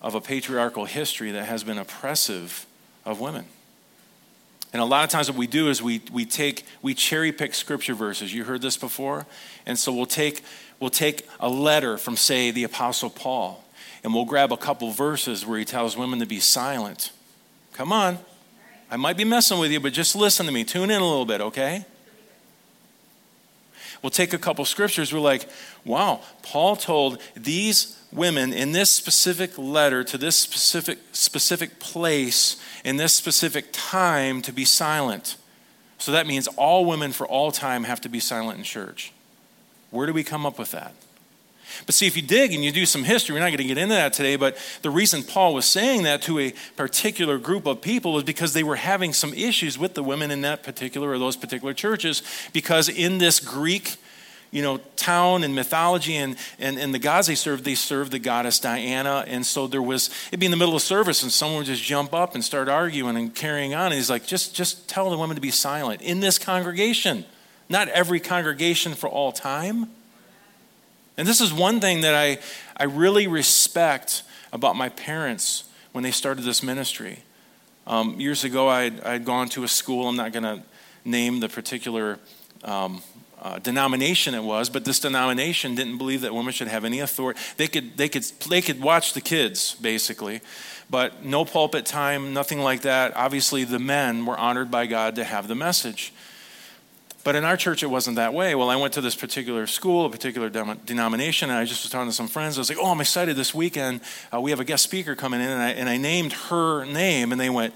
of 0.02 0.14
a 0.14 0.20
patriarchal 0.20 0.84
history 0.84 1.30
that 1.30 1.46
has 1.46 1.64
been 1.64 1.78
oppressive 1.78 2.66
of 3.06 3.18
women. 3.18 3.46
And 4.72 4.80
a 4.80 4.84
lot 4.84 5.04
of 5.04 5.10
times 5.10 5.28
what 5.28 5.38
we 5.38 5.48
do 5.48 5.68
is 5.68 5.82
we, 5.82 6.00
we 6.12 6.24
take 6.24 6.64
we 6.80 6.94
cherry 6.94 7.32
pick 7.32 7.54
scripture 7.54 7.94
verses. 7.94 8.32
You 8.32 8.44
heard 8.44 8.62
this 8.62 8.76
before? 8.76 9.26
And 9.66 9.78
so 9.78 9.92
we'll 9.92 10.06
take 10.06 10.42
we'll 10.78 10.90
take 10.90 11.26
a 11.40 11.48
letter 11.48 11.98
from 11.98 12.16
say 12.16 12.50
the 12.50 12.64
apostle 12.64 13.10
Paul 13.10 13.64
and 14.04 14.14
we'll 14.14 14.24
grab 14.24 14.52
a 14.52 14.56
couple 14.56 14.90
verses 14.90 15.44
where 15.44 15.58
he 15.58 15.64
tells 15.64 15.96
women 15.96 16.20
to 16.20 16.26
be 16.26 16.40
silent. 16.40 17.12
Come 17.72 17.92
on. 17.92 18.18
I 18.90 18.96
might 18.96 19.16
be 19.16 19.24
messing 19.24 19.58
with 19.58 19.70
you, 19.70 19.78
but 19.78 19.92
just 19.92 20.16
listen 20.16 20.46
to 20.46 20.52
me. 20.52 20.64
Tune 20.64 20.90
in 20.90 21.00
a 21.00 21.06
little 21.06 21.26
bit, 21.26 21.40
okay? 21.40 21.84
We'll 24.02 24.10
take 24.10 24.32
a 24.32 24.38
couple 24.38 24.64
scriptures. 24.64 25.12
We're 25.12 25.20
like, 25.20 25.48
wow, 25.84 26.22
Paul 26.42 26.74
told 26.74 27.20
these 27.36 27.99
women 28.12 28.52
in 28.52 28.72
this 28.72 28.90
specific 28.90 29.56
letter 29.56 30.02
to 30.04 30.18
this 30.18 30.36
specific 30.36 30.98
specific 31.12 31.78
place 31.78 32.60
in 32.84 32.96
this 32.96 33.14
specific 33.14 33.66
time 33.72 34.42
to 34.42 34.52
be 34.52 34.64
silent. 34.64 35.36
So 35.98 36.12
that 36.12 36.26
means 36.26 36.46
all 36.48 36.84
women 36.84 37.12
for 37.12 37.26
all 37.26 37.52
time 37.52 37.84
have 37.84 38.00
to 38.02 38.08
be 38.08 38.20
silent 38.20 38.58
in 38.58 38.64
church. 38.64 39.12
Where 39.90 40.06
do 40.06 40.12
we 40.12 40.24
come 40.24 40.46
up 40.46 40.58
with 40.58 40.70
that? 40.70 40.94
But 41.86 41.94
see, 41.94 42.06
if 42.06 42.16
you 42.16 42.22
dig 42.22 42.52
and 42.52 42.64
you 42.64 42.72
do 42.72 42.86
some 42.86 43.04
history, 43.04 43.34
we're 43.34 43.40
not 43.40 43.48
going 43.48 43.58
to 43.58 43.64
get 43.64 43.78
into 43.78 43.94
that 43.94 44.12
today, 44.12 44.36
but 44.36 44.56
the 44.82 44.90
reason 44.90 45.22
Paul 45.22 45.54
was 45.54 45.66
saying 45.66 46.02
that 46.02 46.22
to 46.22 46.38
a 46.38 46.52
particular 46.76 47.38
group 47.38 47.66
of 47.66 47.80
people 47.80 48.18
is 48.18 48.24
because 48.24 48.52
they 48.52 48.64
were 48.64 48.76
having 48.76 49.12
some 49.12 49.32
issues 49.34 49.78
with 49.78 49.94
the 49.94 50.02
women 50.02 50.30
in 50.30 50.40
that 50.40 50.62
particular 50.62 51.10
or 51.10 51.18
those 51.18 51.36
particular 51.36 51.72
churches. 51.72 52.22
Because 52.52 52.88
in 52.88 53.18
this 53.18 53.38
Greek 53.38 53.96
you 54.50 54.62
know, 54.62 54.78
town 54.96 55.44
and 55.44 55.54
mythology 55.54 56.16
and, 56.16 56.36
and, 56.58 56.78
and 56.78 56.92
the 56.92 56.98
gods 56.98 57.28
they 57.28 57.34
served, 57.34 57.64
they 57.64 57.74
served 57.74 58.10
the 58.10 58.18
goddess 58.18 58.58
Diana. 58.58 59.24
And 59.26 59.46
so 59.46 59.66
there 59.66 59.82
was, 59.82 60.10
it'd 60.28 60.40
be 60.40 60.46
in 60.46 60.50
the 60.50 60.56
middle 60.56 60.74
of 60.74 60.82
service 60.82 61.22
and 61.22 61.30
someone 61.30 61.58
would 61.58 61.66
just 61.66 61.82
jump 61.82 62.12
up 62.12 62.34
and 62.34 62.44
start 62.44 62.68
arguing 62.68 63.16
and 63.16 63.34
carrying 63.34 63.74
on. 63.74 63.86
And 63.86 63.94
he's 63.94 64.10
like, 64.10 64.26
just, 64.26 64.54
just 64.54 64.88
tell 64.88 65.08
the 65.08 65.16
women 65.16 65.36
to 65.36 65.40
be 65.40 65.50
silent 65.50 66.02
in 66.02 66.20
this 66.20 66.38
congregation. 66.38 67.24
Not 67.68 67.88
every 67.88 68.18
congregation 68.18 68.94
for 68.94 69.08
all 69.08 69.30
time. 69.30 69.88
And 71.16 71.28
this 71.28 71.40
is 71.40 71.52
one 71.52 71.80
thing 71.80 72.00
that 72.00 72.14
I, 72.14 72.38
I 72.76 72.84
really 72.84 73.26
respect 73.28 74.24
about 74.52 74.74
my 74.74 74.88
parents 74.88 75.64
when 75.92 76.02
they 76.02 76.10
started 76.10 76.44
this 76.44 76.62
ministry. 76.62 77.20
Um, 77.86 78.18
years 78.20 78.42
ago, 78.42 78.68
I 78.68 78.90
had 78.90 79.24
gone 79.24 79.48
to 79.50 79.64
a 79.64 79.68
school, 79.68 80.08
I'm 80.08 80.16
not 80.16 80.32
going 80.32 80.42
to 80.42 80.62
name 81.04 81.40
the 81.40 81.48
particular 81.48 82.18
um, 82.64 83.02
uh, 83.40 83.58
denomination 83.58 84.34
it 84.34 84.44
was, 84.44 84.68
but 84.68 84.84
this 84.84 85.00
denomination 85.00 85.74
didn't 85.74 85.98
believe 85.98 86.20
that 86.20 86.34
women 86.34 86.52
should 86.52 86.68
have 86.68 86.84
any 86.84 87.00
authority. 87.00 87.40
They 87.56 87.68
could, 87.68 87.96
they 87.96 88.08
could, 88.08 88.24
they 88.48 88.60
could 88.60 88.80
watch 88.82 89.14
the 89.14 89.20
kids, 89.20 89.74
basically, 89.74 90.40
but 90.90 91.24
no 91.24 91.44
pulpit 91.44 91.86
time, 91.86 92.34
nothing 92.34 92.60
like 92.60 92.82
that. 92.82 93.16
Obviously, 93.16 93.64
the 93.64 93.78
men 93.78 94.26
were 94.26 94.36
honored 94.36 94.70
by 94.70 94.86
God 94.86 95.16
to 95.16 95.24
have 95.24 95.48
the 95.48 95.54
message. 95.54 96.12
But 97.22 97.34
in 97.36 97.44
our 97.44 97.56
church, 97.56 97.82
it 97.82 97.88
wasn't 97.88 98.16
that 98.16 98.32
way. 98.32 98.54
Well, 98.54 98.70
I 98.70 98.76
went 98.76 98.94
to 98.94 99.02
this 99.02 99.14
particular 99.14 99.66
school, 99.66 100.06
a 100.06 100.10
particular 100.10 100.48
denomination, 100.48 101.50
and 101.50 101.58
I 101.58 101.64
just 101.64 101.84
was 101.84 101.90
talking 101.90 102.08
to 102.08 102.14
some 102.14 102.28
friends. 102.28 102.56
I 102.56 102.60
was 102.60 102.70
like, 102.70 102.78
oh, 102.80 102.90
I'm 102.90 103.00
excited 103.00 103.36
this 103.36 103.54
weekend. 103.54 104.00
Uh, 104.32 104.40
we 104.40 104.50
have 104.50 104.60
a 104.60 104.64
guest 104.64 104.84
speaker 104.84 105.14
coming 105.14 105.40
in, 105.40 105.48
and 105.48 105.62
I, 105.62 105.70
and 105.70 105.88
I 105.88 105.98
named 105.98 106.32
her 106.32 106.86
name, 106.86 107.32
and 107.32 107.40
they 107.40 107.50
went, 107.50 107.74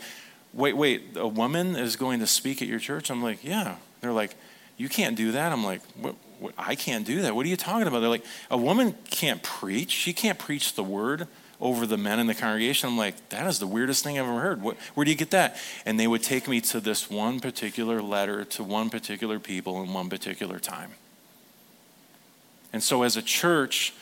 wait, 0.55 0.77
wait, 0.77 1.17
a 1.17 1.29
woman 1.29 1.77
is 1.77 1.97
going 1.97 2.21
to 2.21 2.27
speak 2.27 2.63
at 2.63 2.69
your 2.69 2.79
church? 2.79 3.11
I'm 3.11 3.23
like, 3.23 3.45
yeah. 3.45 3.77
They're 4.01 4.13
like, 4.13 4.35
you 4.77 4.89
can't 4.89 5.17
do 5.17 5.33
that. 5.33 5.53
I'm 5.53 5.65
like, 5.65 5.83
what, 5.97 6.15
what, 6.41 6.55
I 6.59 6.75
can't 6.75 7.07
do 7.07 7.23
that. 7.23 7.35
What 7.35 7.47
are 7.47 7.49
you 7.49 7.57
talking 7.57 7.87
about? 7.87 8.01
They're 8.01 8.09
like, 8.09 8.25
a 8.51 8.59
woman 8.59 8.95
can't 9.11 9.43
preach. 9.43 9.91
She 9.91 10.13
can't 10.13 10.39
preach 10.39 10.75
the 10.75 10.83
word 10.83 11.29
over 11.61 11.87
the 11.87 11.97
men 11.97 12.19
in 12.19 12.27
the 12.27 12.35
congregation. 12.35 12.89
I'm 12.89 12.99
like, 12.99 13.29
that 13.31 13.47
is 13.47 13.59
the 13.59 13.67
weirdest 13.67 14.03
thing 14.03 14.19
I've 14.19 14.27
ever 14.27 14.41
heard. 14.41 14.61
What, 14.61 14.77
where 14.95 15.05
do 15.05 15.11
you 15.11 15.17
get 15.17 15.31
that? 15.31 15.57
And 15.87 15.99
they 15.99 16.07
would 16.07 16.23
take 16.23 16.49
me 16.49 16.61
to 16.63 16.81
this 16.81 17.09
one 17.09 17.41
particular 17.41 18.03
letter 18.03 18.45
to 18.45 18.65
one 18.65 18.91
particular 18.91 19.39
people 19.39 19.83
in 19.83 19.93
one 19.93 20.09
particular 20.09 20.59
time. 20.59 20.91
And 22.73 22.83
so, 22.83 23.05
as 23.05 23.17
a 23.17 23.23
church, 23.23 23.95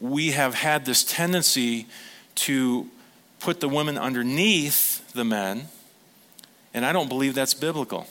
we 0.00 0.30
have 0.30 0.54
had 0.54 0.84
this 0.84 1.02
tendency 1.02 1.86
to 2.36 2.88
put 3.40 3.60
the 3.60 3.68
women 3.68 3.98
underneath 3.98 5.12
the 5.12 5.24
men, 5.24 5.66
and 6.72 6.86
I 6.86 6.92
don't 6.92 7.08
believe 7.08 7.34
that's 7.34 7.54
biblical. 7.54 8.06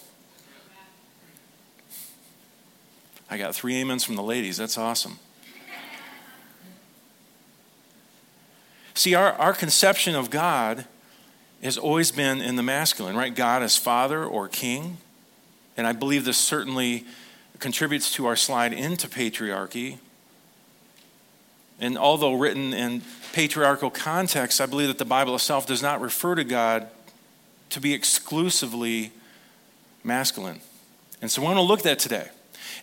I 3.30 3.38
got 3.38 3.54
three 3.54 3.82
amens 3.82 4.04
from 4.04 4.16
the 4.16 4.24
ladies. 4.24 4.58
That's 4.58 4.78
awesome. 4.78 5.20
See, 8.94 9.14
our, 9.14 9.34
our 9.34 9.54
conception 9.54 10.16
of 10.16 10.30
God 10.30 10.86
has 11.62 11.78
always 11.78 12.12
been 12.12 12.42
in 12.42 12.56
the 12.56 12.64
masculine, 12.64 13.16
right? 13.16 13.34
God 13.34 13.62
as 13.62 13.78
father 13.78 14.24
or 14.26 14.48
king. 14.48 14.98
And 15.76 15.86
I 15.86 15.92
believe 15.92 16.26
this 16.26 16.38
certainly 16.38 17.06
contributes 17.60 18.12
to 18.14 18.26
our 18.26 18.36
slide 18.36 18.74
into 18.74 19.08
patriarchy. 19.08 20.00
And 21.80 21.98
although 21.98 22.34
written 22.34 22.74
in 22.74 23.04
patriarchal 23.34 23.92
context, 23.92 24.60
I 24.60 24.66
believe 24.66 24.88
that 24.88 24.98
the 24.98 25.06
Bible 25.06 25.36
itself 25.36 25.68
does 25.68 25.84
not 25.84 26.02
refer 26.02 26.36
to 26.36 26.44
God 26.44 26.88
to 27.70 27.80
be 27.80 27.94
exclusively 27.94 29.12
masculine. 30.04 30.62
And 31.22 31.30
so 31.30 31.42
we're 31.42 31.50
going 31.50 31.58
to 31.58 31.62
look 31.62 31.80
at 31.80 31.86
that 31.86 32.00
today. 32.00 32.30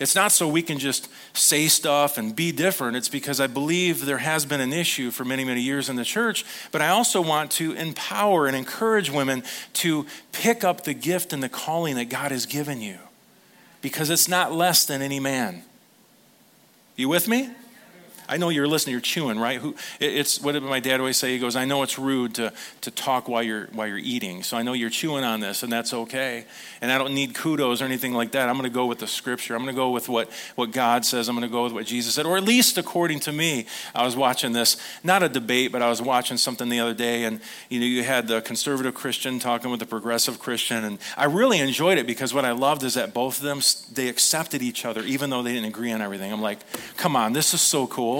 It's 0.00 0.14
not 0.14 0.32
so 0.32 0.48
we 0.48 0.62
can 0.62 0.78
just 0.78 1.08
say 1.32 1.68
stuff 1.68 2.18
and 2.18 2.34
be 2.34 2.52
different. 2.52 2.96
It's 2.96 3.08
because 3.08 3.40
I 3.40 3.46
believe 3.46 4.04
there 4.04 4.18
has 4.18 4.46
been 4.46 4.60
an 4.60 4.72
issue 4.72 5.10
for 5.10 5.24
many, 5.24 5.44
many 5.44 5.60
years 5.60 5.88
in 5.88 5.96
the 5.96 6.04
church. 6.04 6.44
But 6.72 6.82
I 6.82 6.88
also 6.88 7.20
want 7.20 7.50
to 7.52 7.72
empower 7.72 8.46
and 8.46 8.56
encourage 8.56 9.10
women 9.10 9.42
to 9.74 10.06
pick 10.32 10.64
up 10.64 10.84
the 10.84 10.94
gift 10.94 11.32
and 11.32 11.42
the 11.42 11.48
calling 11.48 11.96
that 11.96 12.06
God 12.06 12.30
has 12.30 12.46
given 12.46 12.80
you 12.80 12.98
because 13.82 14.10
it's 14.10 14.28
not 14.28 14.52
less 14.52 14.86
than 14.86 15.02
any 15.02 15.20
man. 15.20 15.62
You 16.96 17.08
with 17.08 17.28
me? 17.28 17.50
I 18.28 18.36
know 18.36 18.48
you're 18.48 18.66
listening, 18.66 18.92
you're 18.92 19.00
chewing, 19.00 19.38
right? 19.38 19.60
Who, 19.60 19.74
it's 20.00 20.40
what 20.40 20.52
did 20.52 20.62
my 20.62 20.80
dad 20.80 21.00
always 21.00 21.16
say? 21.16 21.32
He 21.32 21.38
goes, 21.38 21.56
I 21.56 21.64
know 21.64 21.82
it's 21.82 21.98
rude 21.98 22.34
to, 22.36 22.52
to 22.82 22.90
talk 22.90 23.28
while 23.28 23.42
you're, 23.42 23.66
while 23.72 23.86
you're 23.86 23.98
eating. 23.98 24.42
So 24.42 24.56
I 24.56 24.62
know 24.62 24.72
you're 24.72 24.90
chewing 24.90 25.24
on 25.24 25.40
this, 25.40 25.62
and 25.62 25.72
that's 25.72 25.92
okay. 25.92 26.44
And 26.80 26.90
I 26.90 26.98
don't 26.98 27.14
need 27.14 27.34
kudos 27.34 27.82
or 27.82 27.84
anything 27.84 28.14
like 28.14 28.32
that. 28.32 28.48
I'm 28.48 28.56
going 28.56 28.64
to 28.70 28.74
go 28.74 28.86
with 28.86 28.98
the 28.98 29.06
scripture. 29.06 29.54
I'm 29.54 29.62
going 29.62 29.74
to 29.74 29.78
go 29.78 29.90
with 29.90 30.08
what, 30.08 30.30
what 30.54 30.70
God 30.72 31.04
says. 31.04 31.28
I'm 31.28 31.36
going 31.36 31.48
to 31.48 31.52
go 31.52 31.64
with 31.64 31.72
what 31.72 31.86
Jesus 31.86 32.14
said, 32.14 32.26
or 32.26 32.36
at 32.36 32.44
least 32.44 32.78
according 32.78 33.20
to 33.20 33.32
me. 33.32 33.66
I 33.94 34.04
was 34.04 34.16
watching 34.16 34.52
this, 34.52 34.76
not 35.02 35.22
a 35.22 35.28
debate, 35.28 35.72
but 35.72 35.82
I 35.82 35.88
was 35.88 36.00
watching 36.00 36.36
something 36.36 36.68
the 36.68 36.80
other 36.80 36.94
day, 36.94 37.24
and 37.24 37.40
you 37.68 37.80
know, 37.80 37.86
you 37.86 38.04
had 38.04 38.28
the 38.28 38.40
conservative 38.40 38.94
Christian 38.94 39.38
talking 39.38 39.70
with 39.70 39.80
the 39.80 39.86
progressive 39.86 40.38
Christian, 40.38 40.84
and 40.84 40.98
I 41.16 41.24
really 41.24 41.58
enjoyed 41.58 41.98
it 41.98 42.06
because 42.06 42.32
what 42.32 42.44
I 42.44 42.52
loved 42.52 42.82
is 42.82 42.94
that 42.94 43.12
both 43.12 43.38
of 43.38 43.42
them, 43.42 43.60
they 43.92 44.08
accepted 44.08 44.62
each 44.62 44.84
other, 44.84 45.02
even 45.02 45.30
though 45.30 45.42
they 45.42 45.52
didn't 45.52 45.68
agree 45.68 45.92
on 45.92 46.00
everything. 46.00 46.32
I'm 46.32 46.42
like, 46.42 46.60
come 46.96 47.16
on, 47.16 47.32
this 47.32 47.54
is 47.54 47.60
so 47.60 47.86
cool. 47.86 48.13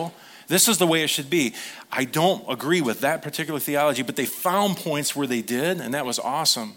This 0.46 0.68
is 0.68 0.78
the 0.78 0.86
way 0.86 1.02
it 1.02 1.08
should 1.08 1.30
be. 1.30 1.54
I 1.90 2.04
don't 2.04 2.44
agree 2.48 2.80
with 2.80 3.00
that 3.00 3.22
particular 3.22 3.60
theology, 3.60 4.02
but 4.02 4.16
they 4.16 4.26
found 4.26 4.76
points 4.76 5.16
where 5.16 5.26
they 5.26 5.42
did, 5.42 5.80
and 5.80 5.94
that 5.94 6.04
was 6.04 6.18
awesome. 6.18 6.76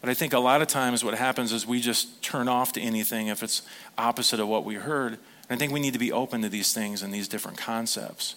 But 0.00 0.10
I 0.10 0.14
think 0.14 0.32
a 0.32 0.38
lot 0.38 0.62
of 0.62 0.68
times 0.68 1.04
what 1.04 1.14
happens 1.14 1.52
is 1.52 1.66
we 1.66 1.80
just 1.80 2.22
turn 2.22 2.48
off 2.48 2.72
to 2.74 2.80
anything 2.80 3.28
if 3.28 3.42
it's 3.42 3.62
opposite 3.96 4.40
of 4.40 4.48
what 4.48 4.64
we 4.64 4.74
heard. 4.74 5.12
And 5.48 5.50
I 5.50 5.56
think 5.56 5.72
we 5.72 5.80
need 5.80 5.94
to 5.94 5.98
be 5.98 6.12
open 6.12 6.42
to 6.42 6.48
these 6.48 6.72
things 6.72 7.02
and 7.02 7.12
these 7.12 7.28
different 7.28 7.58
concepts. 7.58 8.34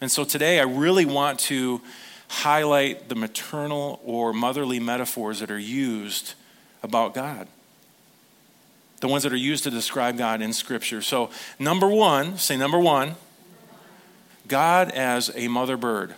And 0.00 0.10
so 0.10 0.24
today 0.24 0.60
I 0.60 0.64
really 0.64 1.04
want 1.04 1.38
to 1.40 1.80
highlight 2.28 3.08
the 3.08 3.14
maternal 3.14 4.00
or 4.04 4.32
motherly 4.32 4.78
metaphors 4.78 5.40
that 5.40 5.50
are 5.50 5.58
used 5.58 6.34
about 6.82 7.14
God 7.14 7.48
the 9.00 9.08
ones 9.08 9.22
that 9.22 9.32
are 9.32 9.36
used 9.36 9.64
to 9.64 9.70
describe 9.70 10.16
God 10.18 10.42
in 10.42 10.52
Scripture. 10.52 11.02
So, 11.02 11.30
number 11.58 11.88
one, 11.88 12.36
say 12.36 12.56
number 12.56 12.78
one, 12.78 13.16
God 14.46 14.90
as 14.90 15.30
a 15.34 15.48
mother 15.48 15.76
bird. 15.76 16.14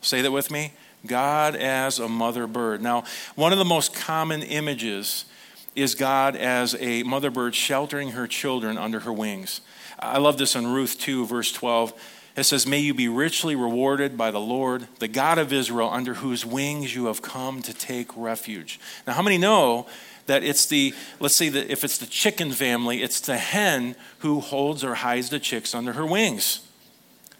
Say 0.00 0.22
that 0.22 0.30
with 0.30 0.50
me. 0.50 0.72
God 1.06 1.54
as 1.54 1.98
a 1.98 2.08
mother 2.08 2.46
bird. 2.46 2.82
Now, 2.82 3.04
one 3.34 3.52
of 3.52 3.58
the 3.58 3.64
most 3.64 3.94
common 3.94 4.42
images 4.42 5.26
is 5.74 5.94
God 5.94 6.36
as 6.36 6.76
a 6.80 7.02
mother 7.02 7.30
bird 7.30 7.54
sheltering 7.54 8.10
her 8.10 8.26
children 8.26 8.78
under 8.78 9.00
her 9.00 9.12
wings. 9.12 9.60
I 9.98 10.18
love 10.18 10.38
this 10.38 10.54
in 10.54 10.66
Ruth 10.66 10.98
2, 10.98 11.26
verse 11.26 11.52
12. 11.52 11.92
It 12.36 12.44
says, 12.44 12.66
May 12.66 12.80
you 12.80 12.94
be 12.94 13.08
richly 13.08 13.54
rewarded 13.54 14.16
by 14.16 14.30
the 14.30 14.40
Lord, 14.40 14.88
the 14.98 15.08
God 15.08 15.38
of 15.38 15.52
Israel, 15.52 15.90
under 15.90 16.14
whose 16.14 16.44
wings 16.44 16.94
you 16.94 17.06
have 17.06 17.22
come 17.22 17.62
to 17.62 17.74
take 17.74 18.16
refuge. 18.16 18.80
Now, 19.06 19.14
how 19.14 19.22
many 19.22 19.38
know 19.38 19.86
that 20.26 20.42
it's 20.42 20.66
the, 20.66 20.94
let's 21.20 21.36
say 21.36 21.48
that 21.48 21.70
if 21.70 21.84
it's 21.84 21.98
the 21.98 22.06
chicken 22.06 22.52
family, 22.52 23.02
it's 23.02 23.20
the 23.20 23.36
hen 23.36 23.96
who 24.18 24.40
holds 24.40 24.82
or 24.82 24.94
hides 24.94 25.30
the 25.30 25.38
chicks 25.38 25.74
under 25.74 25.92
her 25.92 26.06
wings. 26.06 26.60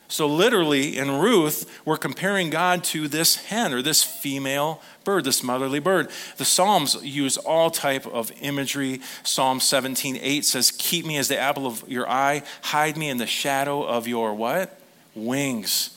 So, 0.06 0.28
literally, 0.28 0.98
in 0.98 1.10
Ruth, 1.18 1.80
we're 1.84 1.96
comparing 1.96 2.50
God 2.50 2.84
to 2.84 3.08
this 3.08 3.36
hen 3.36 3.72
or 3.72 3.80
this 3.80 4.02
female 4.02 4.82
bird, 5.02 5.24
this 5.24 5.42
motherly 5.42 5.80
bird. 5.80 6.10
The 6.36 6.44
Psalms 6.44 7.02
use 7.02 7.38
all 7.38 7.70
type 7.70 8.06
of 8.06 8.30
imagery. 8.40 9.00
Psalm 9.22 9.60
17, 9.60 10.18
8 10.20 10.44
says, 10.44 10.70
Keep 10.70 11.06
me 11.06 11.16
as 11.16 11.28
the 11.28 11.38
apple 11.38 11.66
of 11.66 11.88
your 11.88 12.08
eye, 12.08 12.42
hide 12.62 12.96
me 12.96 13.08
in 13.08 13.16
the 13.16 13.26
shadow 13.26 13.82
of 13.82 14.06
your 14.06 14.34
what? 14.34 14.78
Wings. 15.14 15.93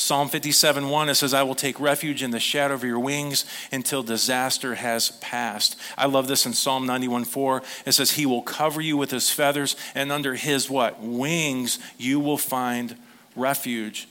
Psalm 0.00 0.30
57 0.30 0.88
1, 0.88 1.08
it 1.10 1.14
says, 1.14 1.34
I 1.34 1.42
will 1.42 1.54
take 1.54 1.78
refuge 1.78 2.22
in 2.22 2.30
the 2.30 2.40
shadow 2.40 2.72
of 2.72 2.82
your 2.82 2.98
wings 2.98 3.44
until 3.70 4.02
disaster 4.02 4.76
has 4.76 5.10
passed. 5.20 5.78
I 5.98 6.06
love 6.06 6.26
this 6.26 6.46
in 6.46 6.54
Psalm 6.54 6.86
91 6.86 7.26
4. 7.26 7.62
It 7.84 7.92
says, 7.92 8.12
He 8.12 8.24
will 8.24 8.40
cover 8.40 8.80
you 8.80 8.96
with 8.96 9.10
his 9.10 9.28
feathers, 9.30 9.76
and 9.94 10.10
under 10.10 10.36
his 10.36 10.70
what? 10.70 11.02
Wings 11.02 11.78
you 11.98 12.18
will 12.18 12.38
find 12.38 12.96
refuge. 13.36 14.08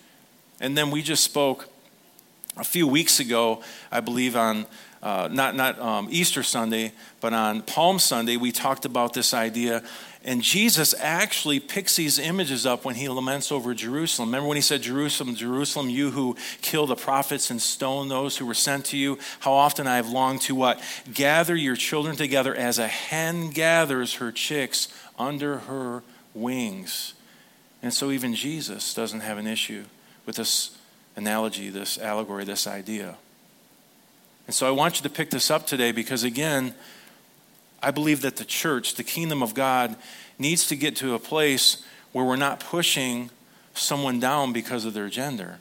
And 0.59 0.77
then 0.77 0.91
we 0.91 1.01
just 1.01 1.23
spoke 1.23 1.67
a 2.55 2.63
few 2.63 2.85
weeks 2.85 3.19
ago, 3.19 3.63
I 3.91 3.99
believe, 3.99 4.35
on 4.35 4.67
uh, 5.01 5.29
not, 5.31 5.55
not 5.55 5.79
um, 5.79 6.07
Easter 6.11 6.43
Sunday, 6.43 6.91
but 7.21 7.33
on 7.33 7.61
Palm 7.61 7.99
Sunday, 7.99 8.35
we 8.35 8.51
talked 8.51 8.85
about 8.85 9.13
this 9.13 9.33
idea. 9.33 9.81
And 10.25 10.41
Jesus 10.41 10.93
actually 10.99 11.61
picks 11.61 11.95
these 11.95 12.19
images 12.19 12.65
up 12.65 12.83
when 12.83 12.95
he 12.95 13.07
laments 13.07 13.51
over 13.51 13.73
Jerusalem. 13.73 14.29
Remember 14.29 14.49
when 14.49 14.57
he 14.57 14.61
said, 14.61 14.81
Jerusalem, 14.81 15.35
Jerusalem, 15.35 15.89
you 15.89 16.11
who 16.11 16.35
kill 16.61 16.85
the 16.85 16.97
prophets 16.97 17.49
and 17.49 17.61
stone 17.61 18.09
those 18.09 18.37
who 18.37 18.45
were 18.45 18.53
sent 18.53 18.85
to 18.87 18.97
you? 18.97 19.17
How 19.39 19.53
often 19.53 19.87
I 19.87 19.95
have 19.95 20.09
longed 20.09 20.41
to 20.41 20.55
what? 20.55 20.81
Gather 21.13 21.55
your 21.55 21.77
children 21.77 22.17
together 22.17 22.53
as 22.53 22.77
a 22.77 22.87
hen 22.87 23.51
gathers 23.51 24.15
her 24.15 24.33
chicks 24.33 24.89
under 25.17 25.59
her 25.59 26.03
wings. 26.33 27.13
And 27.81 27.93
so 27.93 28.11
even 28.11 28.35
Jesus 28.35 28.93
doesn't 28.93 29.21
have 29.21 29.37
an 29.37 29.47
issue 29.47 29.85
with 30.25 30.35
this 30.35 30.77
analogy, 31.15 31.69
this 31.69 31.97
allegory, 31.97 32.43
this 32.43 32.67
idea. 32.67 33.17
And 34.49 34.53
so 34.55 34.67
I 34.67 34.71
want 34.71 34.97
you 34.97 35.03
to 35.03 35.11
pick 35.11 35.29
this 35.29 35.51
up 35.51 35.67
today 35.67 35.91
because, 35.91 36.23
again, 36.23 36.73
I 37.83 37.91
believe 37.91 38.21
that 38.21 38.37
the 38.37 38.43
church, 38.43 38.95
the 38.95 39.03
kingdom 39.03 39.43
of 39.43 39.53
God, 39.53 39.95
needs 40.39 40.65
to 40.69 40.75
get 40.75 40.95
to 40.95 41.13
a 41.13 41.19
place 41.19 41.85
where 42.13 42.25
we're 42.25 42.35
not 42.35 42.59
pushing 42.59 43.29
someone 43.75 44.19
down 44.19 44.51
because 44.51 44.85
of 44.85 44.95
their 44.95 45.07
gender, 45.07 45.59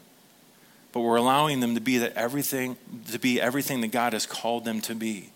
but 0.92 1.00
we're 1.00 1.16
allowing 1.16 1.60
them 1.60 1.74
to 1.74 1.82
be 1.82 1.98
that 1.98 2.14
everything 2.14 2.78
to 3.10 3.18
be 3.18 3.38
everything 3.38 3.82
that 3.82 3.88
God 3.88 4.14
has 4.14 4.24
called 4.24 4.64
them 4.64 4.80
to 4.80 4.94
be. 4.94 5.32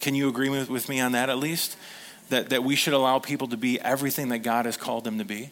Can 0.00 0.14
you 0.14 0.30
agree 0.30 0.48
with, 0.48 0.88
me 0.88 1.00
on 1.00 1.12
that 1.12 1.28
at 1.28 1.36
least? 1.36 1.76
That, 2.30 2.48
that 2.48 2.64
we 2.64 2.76
should 2.76 2.94
allow 2.94 3.18
people 3.18 3.48
to 3.48 3.58
be 3.58 3.78
everything 3.78 4.30
that 4.30 4.38
God 4.38 4.64
has 4.64 4.78
called 4.78 5.04
them 5.04 5.18
to 5.18 5.24
be? 5.26 5.50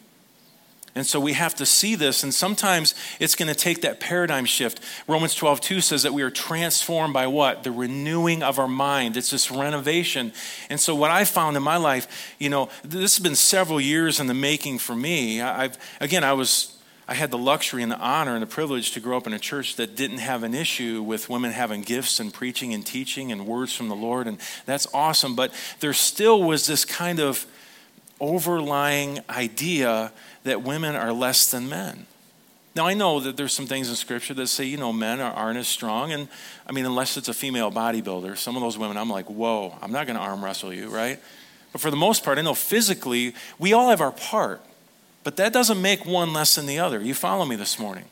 And 0.95 1.05
so 1.05 1.19
we 1.19 1.33
have 1.33 1.55
to 1.55 1.65
see 1.65 1.95
this, 1.95 2.23
and 2.23 2.33
sometimes 2.33 2.95
it's 3.19 3.35
going 3.35 3.47
to 3.47 3.55
take 3.55 3.81
that 3.81 3.99
paradigm 3.99 4.45
shift. 4.45 4.79
Romans 5.07 5.35
12, 5.35 5.61
2 5.61 5.81
says 5.81 6.03
that 6.03 6.13
we 6.13 6.23
are 6.23 6.31
transformed 6.31 7.13
by 7.13 7.27
what? 7.27 7.63
The 7.63 7.71
renewing 7.71 8.41
of 8.41 8.57
our 8.57 8.67
mind. 8.67 9.15
It's 9.15 9.29
this 9.29 9.51
renovation. 9.51 10.33
And 10.69 10.79
so, 10.79 10.95
what 10.95 11.11
I 11.11 11.25
found 11.25 11.57
in 11.57 11.63
my 11.63 11.77
life, 11.77 12.35
you 12.39 12.49
know, 12.49 12.69
this 12.83 13.17
has 13.17 13.23
been 13.23 13.35
several 13.35 13.79
years 13.79 14.19
in 14.19 14.27
the 14.27 14.33
making 14.33 14.79
for 14.79 14.95
me. 14.95 15.41
I've, 15.41 15.77
again, 15.99 16.23
I 16.23 16.33
was. 16.33 16.75
I 17.07 17.15
had 17.15 17.31
the 17.31 17.39
luxury 17.39 17.81
and 17.81 17.91
the 17.91 17.97
honor 17.97 18.35
and 18.35 18.43
the 18.43 18.45
privilege 18.45 18.91
to 18.91 18.99
grow 18.99 19.17
up 19.17 19.25
in 19.25 19.33
a 19.33 19.39
church 19.39 19.77
that 19.77 19.95
didn't 19.95 20.19
have 20.19 20.43
an 20.43 20.53
issue 20.53 21.01
with 21.01 21.27
women 21.27 21.49
having 21.49 21.81
gifts 21.81 22.19
and 22.19 22.31
preaching 22.31 22.71
and 22.71 22.85
teaching 22.85 23.31
and 23.31 23.47
words 23.47 23.73
from 23.73 23.89
the 23.89 23.95
Lord, 23.95 24.27
and 24.27 24.37
that's 24.67 24.85
awesome. 24.93 25.35
But 25.35 25.51
there 25.79 25.91
still 25.91 26.43
was 26.43 26.67
this 26.67 26.85
kind 26.85 27.19
of 27.19 27.47
overlying 28.19 29.19
idea 29.29 30.11
that 30.43 30.61
women 30.61 30.95
are 30.95 31.11
less 31.13 31.49
than 31.51 31.69
men. 31.69 32.05
Now, 32.75 32.85
I 32.87 32.93
know 32.93 33.19
that 33.19 33.35
there's 33.35 33.53
some 33.53 33.65
things 33.65 33.89
in 33.89 33.95
Scripture 33.95 34.33
that 34.35 34.47
say, 34.47 34.65
you 34.65 34.77
know, 34.77 34.93
men 34.93 35.19
aren't 35.19 35.57
as 35.57 35.67
strong. 35.67 36.11
And 36.11 36.27
I 36.67 36.71
mean, 36.71 36.85
unless 36.85 37.17
it's 37.17 37.27
a 37.27 37.33
female 37.33 37.71
bodybuilder, 37.71 38.37
some 38.37 38.55
of 38.55 38.61
those 38.61 38.77
women, 38.77 38.95
I'm 38.95 39.09
like, 39.09 39.25
whoa, 39.25 39.75
I'm 39.81 39.91
not 39.91 40.07
going 40.07 40.17
to 40.17 40.21
arm 40.21 40.43
wrestle 40.43 40.73
you, 40.73 40.87
right? 40.89 41.19
But 41.71 41.81
for 41.81 41.91
the 41.91 41.97
most 41.97 42.23
part, 42.23 42.37
I 42.37 42.41
know 42.41 42.53
physically, 42.53 43.33
we 43.57 43.73
all 43.73 43.89
have 43.89 44.01
our 44.01 44.11
part. 44.11 44.61
But 45.23 45.35
that 45.37 45.51
doesn't 45.51 45.81
make 45.81 46.05
one 46.05 46.31
less 46.31 46.55
than 46.55 46.65
the 46.65 46.79
other. 46.79 47.01
You 47.01 47.13
follow 47.13 47.45
me 47.45 47.55
this 47.55 47.77
morning? 47.77 48.05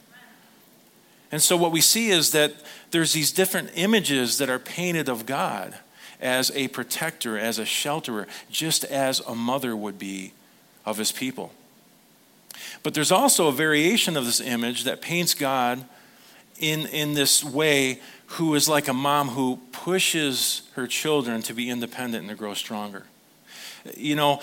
And 1.32 1.42
so 1.42 1.58
what 1.58 1.72
we 1.72 1.82
see 1.82 2.10
is 2.10 2.32
that 2.32 2.54
there's 2.92 3.14
these 3.14 3.32
different 3.32 3.72
images 3.76 4.38
that 4.38 4.50
are 4.50 4.60
painted 4.60 5.10
of 5.10 5.26
God 5.26 5.76
as 6.22 6.52
a 6.56 6.68
protector, 6.70 7.38
as 7.38 7.60
a 7.60 7.64
shelterer, 7.64 8.28
just 8.50 8.84
as 8.86 9.20
a 9.22 9.36
mother 9.36 9.76
would 9.76 10.00
be 10.00 10.34
of 10.86 10.98
his 10.98 11.12
people. 11.12 11.52
But 12.84 12.94
there's 12.94 13.12
also 13.12 13.48
a 13.48 13.52
variation 13.52 14.18
of 14.18 14.26
this 14.26 14.40
image 14.40 14.84
that 14.84 15.02
paints 15.02 15.34
God 15.34 15.84
in, 16.60 16.88
in 16.88 17.14
this 17.14 17.44
way 17.44 18.00
who 18.32 18.56
is 18.56 18.68
like 18.68 18.88
a 18.88 18.94
mom 18.94 19.30
who 19.30 19.60
pushes 19.72 20.64
her 20.74 20.88
children 20.88 21.42
to 21.44 21.54
be 21.54 21.70
independent 21.70 22.22
and 22.22 22.30
to 22.30 22.36
grow 22.36 22.54
stronger. 22.54 23.04
You 23.96 24.16
know, 24.16 24.42